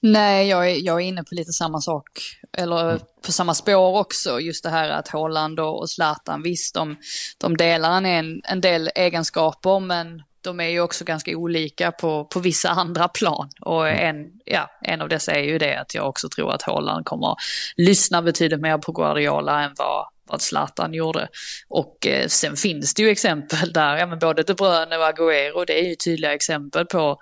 Nej, 0.00 0.48
jag 0.48 0.70
är, 0.70 0.76
jag 0.76 0.96
är 0.96 1.04
inne 1.04 1.24
på 1.24 1.34
lite 1.34 1.52
samma 1.52 1.80
sak, 1.80 2.08
eller 2.52 2.90
mm. 2.90 3.00
på 3.26 3.32
samma 3.32 3.54
spår 3.54 3.98
också. 3.98 4.40
Just 4.40 4.64
det 4.64 4.70
här 4.70 4.88
att 4.88 5.08
Holland 5.08 5.60
och 5.60 5.90
Zlatan, 5.90 6.42
visst 6.42 6.74
de, 6.74 6.96
de 7.38 7.56
delar 7.56 8.02
en, 8.02 8.40
en 8.44 8.60
del 8.60 8.90
egenskaper, 8.94 9.80
men 9.80 10.22
de 10.40 10.60
är 10.60 10.68
ju 10.68 10.80
också 10.80 11.04
ganska 11.04 11.36
olika 11.36 11.92
på, 11.92 12.24
på 12.24 12.40
vissa 12.40 12.68
andra 12.70 13.08
plan. 13.08 13.50
Och 13.60 13.88
en, 13.88 14.16
ja, 14.44 14.70
en 14.82 15.00
av 15.00 15.08
dessa 15.08 15.32
är 15.32 15.42
ju 15.42 15.58
det 15.58 15.80
att 15.80 15.94
jag 15.94 16.08
också 16.08 16.28
tror 16.28 16.52
att 16.54 16.62
Holland 16.62 17.06
kommer 17.06 17.36
lyssna 17.76 18.22
betydligt 18.22 18.60
mer 18.60 18.78
på 18.78 18.92
Guardiola 18.92 19.62
än 19.64 19.72
vad, 19.76 20.06
vad 20.28 20.42
Zlatan 20.42 20.94
gjorde. 20.94 21.28
Och 21.68 22.06
eh, 22.06 22.28
sen 22.28 22.56
finns 22.56 22.94
det 22.94 23.02
ju 23.02 23.10
exempel 23.10 23.72
där, 23.72 23.96
ja 23.96 24.06
men 24.06 24.18
både 24.18 24.42
De 24.42 24.54
Bruyne 24.54 24.96
och 24.96 25.04
Agüero, 25.04 25.64
det 25.66 25.80
är 25.80 25.88
ju 25.88 25.94
tydliga 25.94 26.34
exempel 26.34 26.86
på 26.86 27.18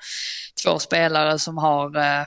två 0.65 0.79
spelare 0.79 1.39
som 1.39 1.59
har, 1.59 1.97
eh, 1.97 2.25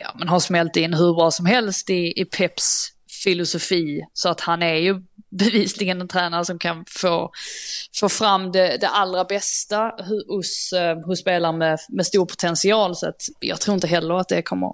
ja, 0.00 0.14
men 0.18 0.28
har 0.28 0.40
smält 0.40 0.76
in 0.76 0.94
hur 0.94 1.14
bra 1.14 1.30
som 1.30 1.46
helst 1.46 1.90
i, 1.90 2.20
i 2.20 2.24
Peps 2.24 2.94
filosofi. 3.24 4.04
Så 4.12 4.28
att 4.28 4.40
han 4.40 4.62
är 4.62 4.74
ju 4.74 5.02
bevisligen 5.30 6.00
en 6.00 6.08
tränare 6.08 6.44
som 6.44 6.58
kan 6.58 6.84
få, 6.88 7.30
få 8.00 8.08
fram 8.08 8.52
det, 8.52 8.76
det 8.80 8.88
allra 8.88 9.24
bästa 9.24 9.92
hos, 10.28 10.72
eh, 10.72 10.98
hos 11.06 11.20
spelare 11.20 11.52
med, 11.52 11.78
med 11.88 12.06
stor 12.06 12.26
potential. 12.26 12.96
Så 12.96 13.08
att 13.08 13.22
jag 13.40 13.60
tror 13.60 13.74
inte 13.74 13.86
heller 13.86 14.14
att 14.14 14.28
det 14.28 14.42
kommer 14.42 14.72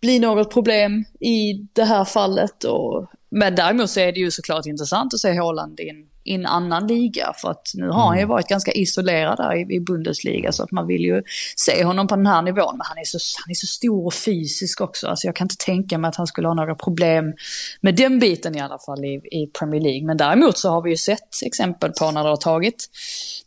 bli 0.00 0.18
något 0.18 0.52
problem 0.52 1.04
i 1.20 1.52
det 1.72 1.84
här 1.84 2.04
fallet. 2.04 2.64
Och 2.64 3.10
men 3.34 3.54
däremot 3.54 3.90
så 3.90 4.00
är 4.00 4.12
det 4.12 4.20
ju 4.20 4.30
såklart 4.30 4.66
intressant 4.66 5.14
att 5.14 5.20
se 5.20 5.38
Haaland 5.38 5.80
i 5.80 5.88
en, 5.88 5.96
i 6.24 6.34
en 6.34 6.46
annan 6.46 6.86
liga. 6.86 7.32
För 7.40 7.50
att 7.50 7.70
nu 7.74 7.88
har 7.88 8.06
han 8.06 8.16
ju 8.16 8.20
mm. 8.20 8.28
varit 8.28 8.48
ganska 8.48 8.72
isolerad 8.72 9.36
där 9.36 9.54
i, 9.54 9.74
i 9.76 9.80
Bundesliga. 9.80 10.52
Så 10.52 10.62
att 10.62 10.70
man 10.70 10.86
vill 10.86 11.00
ju 11.00 11.22
se 11.56 11.84
honom 11.84 12.08
på 12.08 12.16
den 12.16 12.26
här 12.26 12.42
nivån. 12.42 12.76
Men 12.76 12.84
han 12.84 12.98
är 12.98 13.04
så, 13.04 13.18
han 13.44 13.50
är 13.50 13.54
så 13.54 13.66
stor 13.66 14.06
och 14.06 14.14
fysisk 14.14 14.80
också. 14.80 15.06
Alltså 15.06 15.26
jag 15.26 15.36
kan 15.36 15.44
inte 15.44 15.56
tänka 15.64 15.98
mig 15.98 16.08
att 16.08 16.16
han 16.16 16.26
skulle 16.26 16.48
ha 16.48 16.54
några 16.54 16.74
problem 16.74 17.32
med 17.80 17.96
den 17.96 18.18
biten 18.18 18.56
i 18.56 18.60
alla 18.60 18.78
fall 18.78 19.04
i, 19.04 19.14
i 19.14 19.46
Premier 19.58 19.80
League. 19.80 20.06
Men 20.06 20.16
däremot 20.16 20.58
så 20.58 20.70
har 20.70 20.82
vi 20.82 20.90
ju 20.90 20.96
sett 20.96 21.42
exempel 21.44 21.92
på 21.92 22.10
när 22.10 22.22
det 22.22 22.28
har 22.28 22.36
tagit, 22.36 22.90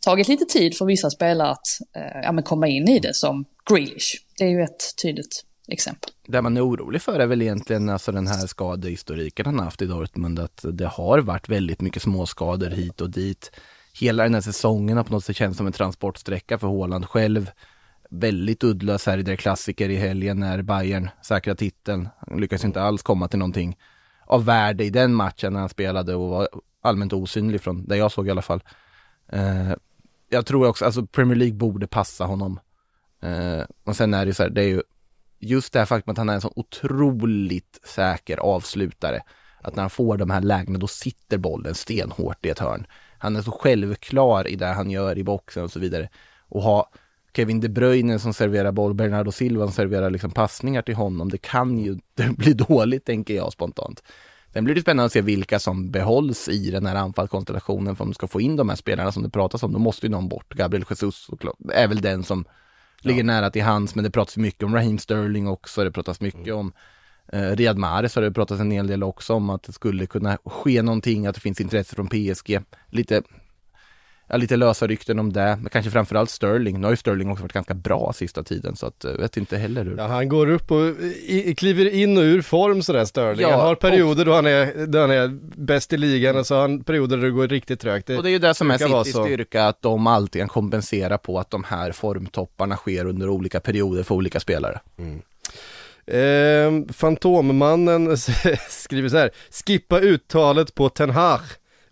tagit 0.00 0.28
lite 0.28 0.44
tid 0.44 0.76
för 0.76 0.84
vissa 0.84 1.10
spelare 1.10 1.50
att 1.50 1.66
eh, 1.96 2.20
ja, 2.22 2.32
men 2.32 2.44
komma 2.44 2.68
in 2.68 2.88
i 2.88 2.98
det 2.98 3.14
som 3.14 3.44
Grealish. 3.70 4.14
Det 4.38 4.44
är 4.44 4.48
ju 4.48 4.62
ett 4.62 4.96
tydligt 5.02 5.44
exempel. 5.72 6.10
Det 6.26 6.42
man 6.42 6.56
är 6.56 6.66
orolig 6.66 7.02
för 7.02 7.20
är 7.20 7.26
väl 7.26 7.42
egentligen 7.42 7.88
alltså 7.88 8.12
den 8.12 8.26
här 8.26 8.46
skadehistoriken 8.46 9.46
han 9.46 9.58
haft 9.58 9.82
i 9.82 9.86
Dortmund, 9.86 10.38
att 10.38 10.64
det 10.72 10.86
har 10.86 11.18
varit 11.18 11.48
väldigt 11.48 11.80
mycket 11.80 12.02
småskador 12.02 12.70
hit 12.70 13.00
och 13.00 13.10
dit. 13.10 13.50
Hela 14.00 14.22
den 14.22 14.34
här 14.34 14.40
säsongen 14.40 14.96
har 14.96 15.04
på 15.04 15.12
något 15.12 15.24
sätt 15.24 15.36
känts 15.36 15.56
som 15.56 15.66
en 15.66 15.72
transportsträcka 15.72 16.58
för 16.58 16.66
Håland 16.66 17.06
själv. 17.06 17.50
Väldigt 18.10 18.64
uddlös 18.64 19.06
här 19.06 19.18
i 19.18 19.22
det 19.22 19.36
klassiker 19.36 19.88
i 19.88 19.96
helgen 19.96 20.40
när 20.40 20.62
Bayern 20.62 21.10
säkrar 21.22 21.54
titeln. 21.54 22.08
Han 22.26 22.40
lyckas 22.40 22.64
inte 22.64 22.82
alls 22.82 23.02
komma 23.02 23.28
till 23.28 23.38
någonting 23.38 23.78
av 24.26 24.44
värde 24.44 24.84
i 24.84 24.90
den 24.90 25.14
matchen 25.14 25.52
när 25.52 25.60
han 25.60 25.68
spelade 25.68 26.14
och 26.14 26.28
var 26.28 26.48
allmänt 26.82 27.12
osynlig 27.12 27.60
från 27.60 27.86
det 27.86 27.96
jag 27.96 28.12
såg 28.12 28.28
i 28.28 28.30
alla 28.30 28.42
fall. 28.42 28.62
Eh, 29.32 29.72
jag 30.28 30.46
tror 30.46 30.68
också, 30.68 30.84
alltså 30.84 31.06
Premier 31.06 31.36
League 31.36 31.56
borde 31.56 31.86
passa 31.86 32.24
honom. 32.24 32.60
Eh, 33.22 33.64
och 33.84 33.96
sen 33.96 34.14
är 34.14 34.24
det 34.24 34.28
ju 34.28 34.34
så 34.34 34.42
här, 34.42 34.50
det 34.50 34.62
är 34.62 34.68
ju 34.68 34.82
just 35.38 35.72
det 35.72 35.78
här 35.78 35.86
faktum 35.86 36.12
att 36.12 36.18
han 36.18 36.28
är 36.28 36.34
en 36.34 36.40
så 36.40 36.52
otroligt 36.56 37.80
säker 37.84 38.36
avslutare. 38.36 39.22
Att 39.60 39.76
när 39.76 39.82
han 39.82 39.90
får 39.90 40.16
de 40.16 40.30
här 40.30 40.40
lägena 40.40 40.78
då 40.78 40.86
sitter 40.86 41.38
bollen 41.38 41.74
stenhårt 41.74 42.46
i 42.46 42.48
ett 42.48 42.58
hörn. 42.58 42.86
Han 43.18 43.36
är 43.36 43.42
så 43.42 43.50
självklar 43.50 44.48
i 44.48 44.56
det 44.56 44.66
han 44.66 44.90
gör 44.90 45.18
i 45.18 45.24
boxen 45.24 45.64
och 45.64 45.72
så 45.72 45.80
vidare. 45.80 46.08
Och 46.48 46.62
ha 46.62 46.90
Kevin 47.36 47.60
De 47.60 47.68
Bruyne 47.68 48.18
som 48.18 48.34
serverar 48.34 48.72
boll, 48.72 48.94
Bernardo 48.94 49.32
Silva 49.32 49.64
som 49.64 49.72
serverar 49.72 50.10
liksom 50.10 50.30
passningar 50.30 50.82
till 50.82 50.94
honom. 50.94 51.28
Det 51.28 51.38
kan 51.38 51.78
ju 51.78 51.98
bli 52.36 52.52
dåligt 52.52 53.04
tänker 53.04 53.34
jag 53.34 53.52
spontant. 53.52 54.02
Sen 54.52 54.64
blir 54.64 54.74
det 54.74 54.80
spännande 54.80 55.06
att 55.06 55.12
se 55.12 55.20
vilka 55.20 55.58
som 55.58 55.90
behålls 55.90 56.48
i 56.48 56.70
den 56.70 56.86
här 56.86 56.94
anfallskonstellationen 56.94 57.96
för 57.96 58.04
om 58.04 58.10
du 58.10 58.14
ska 58.14 58.26
få 58.26 58.40
in 58.40 58.56
de 58.56 58.68
här 58.68 58.76
spelarna 58.76 59.12
som 59.12 59.22
det 59.22 59.30
pratas 59.30 59.62
om. 59.62 59.72
Då 59.72 59.78
måste 59.78 60.06
ju 60.06 60.10
någon 60.10 60.28
bort. 60.28 60.54
Gabriel 60.54 60.84
Jesus 60.90 61.28
är 61.72 61.88
väl 61.88 62.00
den 62.00 62.22
som 62.24 62.44
ligger 63.00 63.24
nära 63.24 63.50
till 63.50 63.62
hands, 63.62 63.94
men 63.94 64.04
det 64.04 64.10
pratas 64.10 64.36
mycket 64.36 64.62
om 64.62 64.74
Raheem 64.74 64.98
Sterling 64.98 65.48
också, 65.48 65.84
det 65.84 65.92
pratas 65.92 66.20
mycket 66.20 66.46
mm. 66.46 66.58
om 66.58 66.72
eh, 67.32 67.56
Riyad 67.56 67.78
Mahrez 67.78 68.14
har 68.14 68.22
det 68.22 68.32
pratats 68.32 68.60
en 68.60 68.70
hel 68.70 68.86
del 68.86 69.02
också 69.02 69.34
om 69.34 69.50
att 69.50 69.62
det 69.62 69.72
skulle 69.72 70.06
kunna 70.06 70.38
ske 70.44 70.82
någonting, 70.82 71.26
att 71.26 71.34
det 71.34 71.40
finns 71.40 71.60
intresse 71.60 71.94
från 71.94 72.08
PSG. 72.08 72.60
Lite, 72.90 73.22
ja, 74.26 74.36
lite 74.36 74.56
lösa 74.56 74.86
rykten 74.86 75.18
om 75.18 75.32
det, 75.32 75.58
men 75.60 75.70
kanske 75.70 75.90
framförallt 75.90 76.30
Sterling. 76.30 76.80
Nu 76.80 76.86
har 76.86 76.92
ju 76.92 76.96
Sterling 76.96 77.30
också 77.30 77.42
varit 77.42 77.52
ganska 77.52 77.74
bra 77.74 78.12
sista 78.12 78.42
tiden, 78.42 78.76
så 78.76 78.86
att 78.86 79.04
jag 79.04 79.12
eh, 79.12 79.18
vet 79.18 79.36
inte 79.36 79.56
heller 79.56 79.84
hur. 79.84 79.96
Ja, 79.96 80.06
han 80.06 80.28
går 80.28 80.50
upp 80.50 80.70
och 80.70 80.86
i, 81.26 81.54
kliver 81.54 81.94
in 81.94 82.16
och 82.18 82.22
ur 82.22 82.42
form 82.42 82.82
sådär 82.82 83.04
Sterling. 83.04 83.40
Ja, 83.40 83.50
han 83.50 83.60
har 83.60 83.74
perioder 83.74 84.20
och... 84.20 84.26
då 84.26 84.34
han 84.34 84.46
är, 84.46 84.86
då 84.86 85.00
han 85.00 85.10
är 85.10 85.28
bäst 85.56 85.92
i 85.92 85.96
ligan 85.96 86.36
och 86.36 86.46
så 86.46 86.54
har 86.54 86.62
han 86.62 86.84
perioder 86.84 87.16
där 87.16 87.24
det 87.24 87.30
går 87.30 87.48
riktigt 87.48 87.80
trögt. 87.80 88.06
Det 88.06 88.16
och 88.16 88.22
det 88.22 88.28
är 88.28 88.32
ju 88.32 88.38
det 88.38 88.54
som 88.54 88.70
är 88.70 88.78
Citys 88.78 89.08
styrka, 89.08 89.66
att 89.66 89.82
de 89.82 90.06
alltid 90.06 90.42
kan 90.42 90.48
kompensera 90.48 91.18
på 91.18 91.38
att 91.38 91.50
de 91.50 91.64
här 91.64 91.92
formtopparna 91.92 92.76
sker 92.76 93.06
under 93.06 93.28
olika 93.28 93.60
perioder 93.60 94.02
för 94.02 94.14
olika 94.14 94.40
spelare. 94.40 94.80
Mm. 94.98 95.22
Eh, 96.06 96.92
Fantommannen 96.92 98.16
skriver 98.68 99.08
så 99.08 99.16
här, 99.16 99.30
skippa 99.66 100.00
uttalet 100.00 100.74
på 100.74 100.88
Ten 100.88 101.10
Hag 101.10 101.40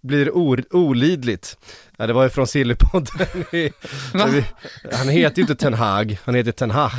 blir 0.05 0.37
olidligt. 0.77 1.59
Ja, 1.97 2.07
det 2.07 2.13
var 2.13 2.23
ju 2.23 2.29
från 2.31 2.47
Sillypodden. 2.47 3.27
Han 4.93 5.09
heter 5.09 5.37
ju 5.37 5.43
inte 5.43 5.55
Ten 5.55 5.75
Hag, 5.75 6.19
han 6.25 6.35
heter 6.35 6.53
Ten 6.53 6.71
Hag. 6.71 6.91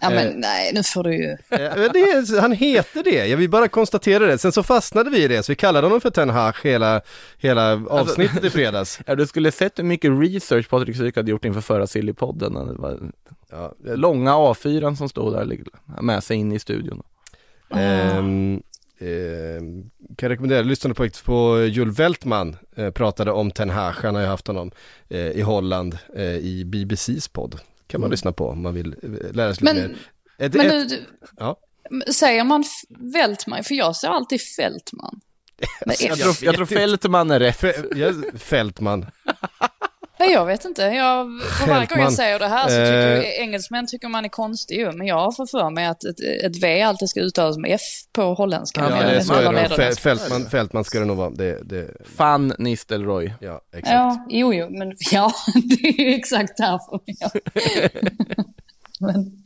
Ja 0.00 0.10
men 0.10 0.28
Eh. 0.28 0.32
nej, 0.36 0.70
nu 0.74 0.82
får 0.82 1.04
du 1.04 1.14
ju... 1.16 1.30
Eh, 1.50 1.60
är- 1.60 2.40
han 2.40 2.52
heter 2.52 3.02
det, 3.02 3.26
jag 3.26 3.36
vill 3.36 3.50
bara 3.50 3.68
konstatera 3.68 4.26
det. 4.26 4.38
Sen 4.38 4.52
så 4.52 4.62
fastnade 4.62 5.10
vi 5.10 5.24
i 5.24 5.28
det, 5.28 5.42
så 5.42 5.52
vi 5.52 5.56
kallade 5.56 5.86
honom 5.86 6.00
för 6.00 6.10
Ten 6.10 6.30
Hag 6.30 6.54
hela, 6.62 7.00
hela 7.38 7.72
avsnittet 7.88 8.44
i 8.44 8.50
fredags. 8.50 9.00
Ja, 9.06 9.14
du 9.14 9.26
skulle 9.26 9.52
sett 9.52 9.78
hur 9.78 9.84
mycket 9.84 10.10
research 10.20 10.68
Patrik 10.68 10.96
Syk 10.96 11.16
hade 11.16 11.30
gjort 11.30 11.44
inför 11.44 11.60
förra 11.60 11.86
Sillypodden. 11.86 12.78
Ja, 13.50 13.72
långa 13.84 14.32
A4 14.32 14.96
som 14.96 15.08
stod 15.08 15.32
där 15.32 15.58
med 16.02 16.24
sig 16.24 16.36
in 16.36 16.52
i 16.52 16.58
studion. 16.58 17.02
Ehm, 17.74 18.62
ehm, 19.00 19.90
kan 20.16 20.26
jag 20.26 20.30
rekommendera, 20.30 20.62
lyssnade 20.62 20.94
på, 20.94 21.08
på 21.24 21.64
Jules 21.64 21.98
Weltman, 21.98 22.56
eh, 22.76 22.90
pratade 22.90 23.32
om 23.32 23.50
Ten 23.50 23.70
Hag, 23.70 23.92
han 23.92 24.14
har 24.14 24.22
ju 24.22 24.28
haft 24.28 24.46
honom 24.46 24.70
eh, 25.08 25.18
i 25.18 25.40
Holland 25.40 25.98
eh, 26.16 26.22
i 26.24 26.64
BBCs 26.64 27.28
podd. 27.28 27.60
Kan 27.86 28.00
man 28.00 28.06
Mm. 28.06 28.10
lyssna 28.10 28.32
på 28.32 28.48
om 28.48 28.62
man 28.62 28.74
vill 28.74 28.96
eh, 29.02 29.32
lära 29.32 29.54
sig 29.54 29.64
lite 29.64 29.74
Men, 29.74 29.90
mer. 29.90 29.98
Ett, 30.46 30.54
men 30.54 30.66
ett, 30.66 30.72
nu, 30.72 30.84
du- 30.84 31.04
ja. 31.38 31.56
säger 32.12 32.44
man 32.44 32.60
F- 32.60 32.96
Vältman? 33.14 33.64
För 33.64 33.74
jag 33.74 33.96
säger 33.96 34.14
alltid 34.14 34.40
Fältman. 34.40 35.20
Men 35.86 35.94
Jag 36.00 36.10
F- 36.12 36.18
tror, 36.18 36.36
jag 36.44 36.54
tror 36.54 36.66
Fältman 36.66 37.30
är 37.30 37.40
rätt. 37.40 37.64
Ja, 37.96 38.12
Fältman. 38.38 39.06
Nej, 40.20 40.32
jag 40.32 40.46
vet 40.46 40.64
inte. 40.64 40.82
Jag, 40.82 41.26
för 41.58 41.66
varje 41.66 41.86
gång 41.86 41.98
jag 41.98 42.12
säger 42.12 42.38
det 42.38 42.48
här 42.48 42.62
så 42.62 42.68
tycker 42.68 43.16
Eh. 43.16 43.40
engelsmän 43.42 43.86
tycker 43.86 44.08
man 44.08 44.24
är 44.24 44.28
konstig 44.28 44.78
ju. 44.78 44.92
Men 44.92 45.06
jag 45.06 45.18
har 45.18 45.32
för 45.32 45.46
för 45.46 45.70
mig 45.70 45.86
att 45.86 46.04
ett, 46.04 46.20
ett 46.44 46.62
V 46.62 46.82
alltid 46.82 47.08
ska 47.08 47.20
uttalas 47.20 47.54
som 47.54 47.64
F 47.64 47.80
på 48.12 48.34
holländska. 48.34 48.80
Ja, 48.80 49.08
det 49.08 49.24
så 49.24 49.34
är 49.34 49.78
det. 49.78 50.00
Fältman, 50.00 50.46
Fältman 50.50 50.84
ska 50.84 50.98
det 50.98 51.04
nog 51.04 51.16
vara. 51.16 51.30
Det, 51.30 51.62
det, 51.62 51.90
Fan 52.16 52.54
Nistelrooy. 52.58 53.32
ja, 53.40 53.60
exakt. 53.72 53.94
Ja, 53.94 54.26
jo, 54.28 54.54
jo, 54.54 54.66
men 54.70 54.92
ja, 55.12 55.32
det 55.64 55.88
är 55.88 56.00
ju 56.00 56.14
exakt 56.14 56.56
därför. 56.56 57.00
Ja. 57.04 57.30
men, 59.06 59.42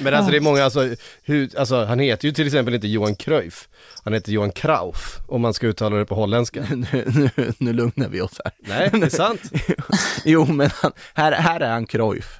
Men 0.00 0.14
alltså 0.14 0.30
det 0.30 0.36
är 0.36 0.40
många, 0.40 0.64
alltså, 0.64 0.88
hur, 1.22 1.58
alltså 1.58 1.84
han 1.84 1.98
heter 1.98 2.28
ju 2.28 2.34
till 2.34 2.46
exempel 2.46 2.74
inte 2.74 2.88
Johan 2.88 3.14
Cruyff. 3.14 3.68
Han 4.04 4.12
heter 4.12 4.32
Johan 4.32 4.52
Krauf, 4.52 5.18
om 5.26 5.40
man 5.40 5.54
ska 5.54 5.66
uttala 5.66 5.96
det 5.96 6.04
på 6.04 6.14
holländska. 6.14 6.60
nu, 6.70 7.30
nu, 7.36 7.52
nu 7.58 7.72
lugnar 7.72 8.08
vi 8.08 8.20
oss 8.20 8.40
här. 8.44 8.52
Nej, 8.58 8.90
det 9.00 9.06
är 9.06 9.10
sant. 9.10 9.40
Jo, 10.24 10.44
men 10.44 10.70
han, 10.74 10.92
här, 11.14 11.32
här 11.32 11.60
är 11.60 11.70
han 11.70 11.86
Cruyff. 11.86 12.38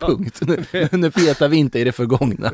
Punkt. 0.00 0.40
Nu, 0.40 0.88
nu 0.92 1.10
petar 1.10 1.48
vi 1.48 1.56
inte 1.56 1.78
i 1.78 1.84
det 1.84 1.92
förgångna. 1.92 2.52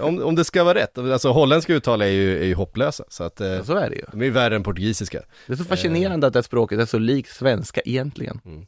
om, 0.00 0.22
om 0.22 0.34
det 0.34 0.44
ska 0.44 0.64
vara 0.64 0.78
rätt. 0.78 0.98
Alltså 0.98 1.28
holländska 1.32 1.74
uttal 1.74 2.02
är 2.02 2.06
ju, 2.06 2.40
är 2.40 2.46
ju 2.46 2.54
hopplösa. 2.54 3.04
Så 3.08 3.24
att 3.24 3.40
eh, 3.40 3.64
Så 3.64 3.76
är 3.76 3.90
det 3.90 3.96
ju. 3.96 4.04
de 4.12 4.20
är 4.20 4.24
ju 4.24 4.30
värre 4.30 4.56
än 4.56 4.62
portugisiska. 4.62 5.22
Det 5.46 5.52
är 5.52 5.56
så 5.56 5.64
fascinerande 5.64 6.26
att 6.26 6.32
det 6.32 6.36
här 6.36 6.42
språket 6.42 6.80
är 6.80 6.86
så 6.86 6.98
likt 6.98 7.36
svenska 7.36 7.80
egentligen. 7.84 8.40
Ehm, 8.46 8.66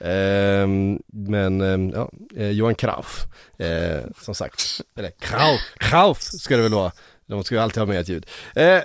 Ehm, 0.00 0.98
men 1.06 1.60
ehm, 1.60 1.90
ja, 1.94 2.10
eh, 2.36 2.50
Johan 2.50 2.74
Krauf, 2.74 3.26
eh, 3.58 4.00
som 4.20 4.34
sagt. 4.34 4.80
Eller 4.98 5.10
Krauf, 5.10 5.60
Krauf 5.78 6.22
ska 6.22 6.56
det 6.56 6.62
väl 6.62 6.74
vara. 6.74 6.92
De 7.26 7.44
ska 7.44 7.54
ju 7.54 7.60
alltid 7.60 7.78
ha 7.78 7.86
med 7.86 8.00
ett 8.00 8.08
ljud. 8.08 8.26
Eh, 8.54 8.80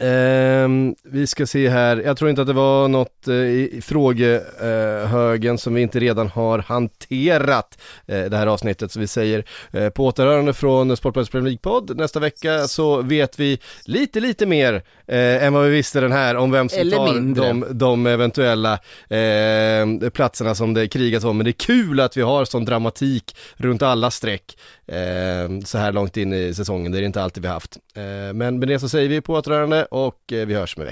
ehm, 0.00 0.94
vi 1.04 1.26
ska 1.26 1.46
se 1.46 1.68
här, 1.68 1.96
jag 1.96 2.16
tror 2.16 2.30
inte 2.30 2.42
att 2.42 2.46
det 2.46 2.52
var 2.52 2.88
något 2.88 3.28
eh, 3.28 3.34
i 3.34 3.80
frågehögen 3.84 5.54
eh, 5.54 5.56
som 5.56 5.74
vi 5.74 5.82
inte 5.82 6.00
redan 6.00 6.28
har 6.28 6.58
hanterat 6.58 7.78
eh, 8.06 8.24
det 8.24 8.36
här 8.36 8.46
avsnittet. 8.46 8.92
Så 8.92 9.00
vi 9.00 9.06
säger 9.06 9.44
eh, 9.72 9.88
på 9.88 10.06
återhörande 10.06 10.54
från 10.54 10.96
Sportbladets 10.96 11.30
Premier 11.30 11.50
League-podd 11.50 11.96
nästa 11.96 12.20
vecka 12.20 12.68
så 12.68 13.02
vet 13.02 13.40
vi 13.40 13.58
lite, 13.84 14.20
lite 14.20 14.46
mer 14.46 14.82
eh, 15.08 15.44
än 15.44 15.52
vad 15.52 15.64
vi 15.64 15.70
visste 15.70 16.00
den 16.00 16.12
här 16.12 16.36
om 16.36 16.50
vem 16.50 16.68
som 16.68 16.80
Eller 16.80 16.96
tar 16.96 17.12
mindre. 17.14 17.46
de, 17.46 17.64
de 17.70 18.06
eventuella 18.06 18.72
eh, 19.08 20.10
platserna 20.10 20.54
som 20.54 20.74
det 20.74 20.88
krigas 20.88 21.24
om. 21.24 21.36
Men 21.36 21.44
det 21.44 21.50
är 21.50 21.52
kul 21.52 22.00
att 22.00 22.16
vi 22.16 22.22
har 22.22 22.44
sån 22.44 22.64
dramatik 22.64 23.36
runt 23.56 23.82
alla 23.82 24.10
streck 24.10 24.58
eh, 24.86 25.60
så 25.64 25.78
här 25.78 25.92
långt 25.92 26.16
in 26.16 26.32
i 26.32 26.54
säsongen. 26.54 26.92
Det 26.92 26.98
är 26.98 27.00
det 27.00 27.06
inte 27.06 27.22
alltid 27.22 27.42
vi 27.42 27.48
haft. 27.48 27.76
Eh, 27.94 28.34
men 28.34 28.58
med 28.58 28.68
det 28.68 28.78
så 28.78 28.88
säger 28.88 29.08
vi 29.08 29.20
på 29.20 29.32
återhörande 29.34 29.84
och 29.84 30.32
eh, 30.32 30.46
vi 30.46 30.54
hörs 30.54 30.76
med. 30.76 30.90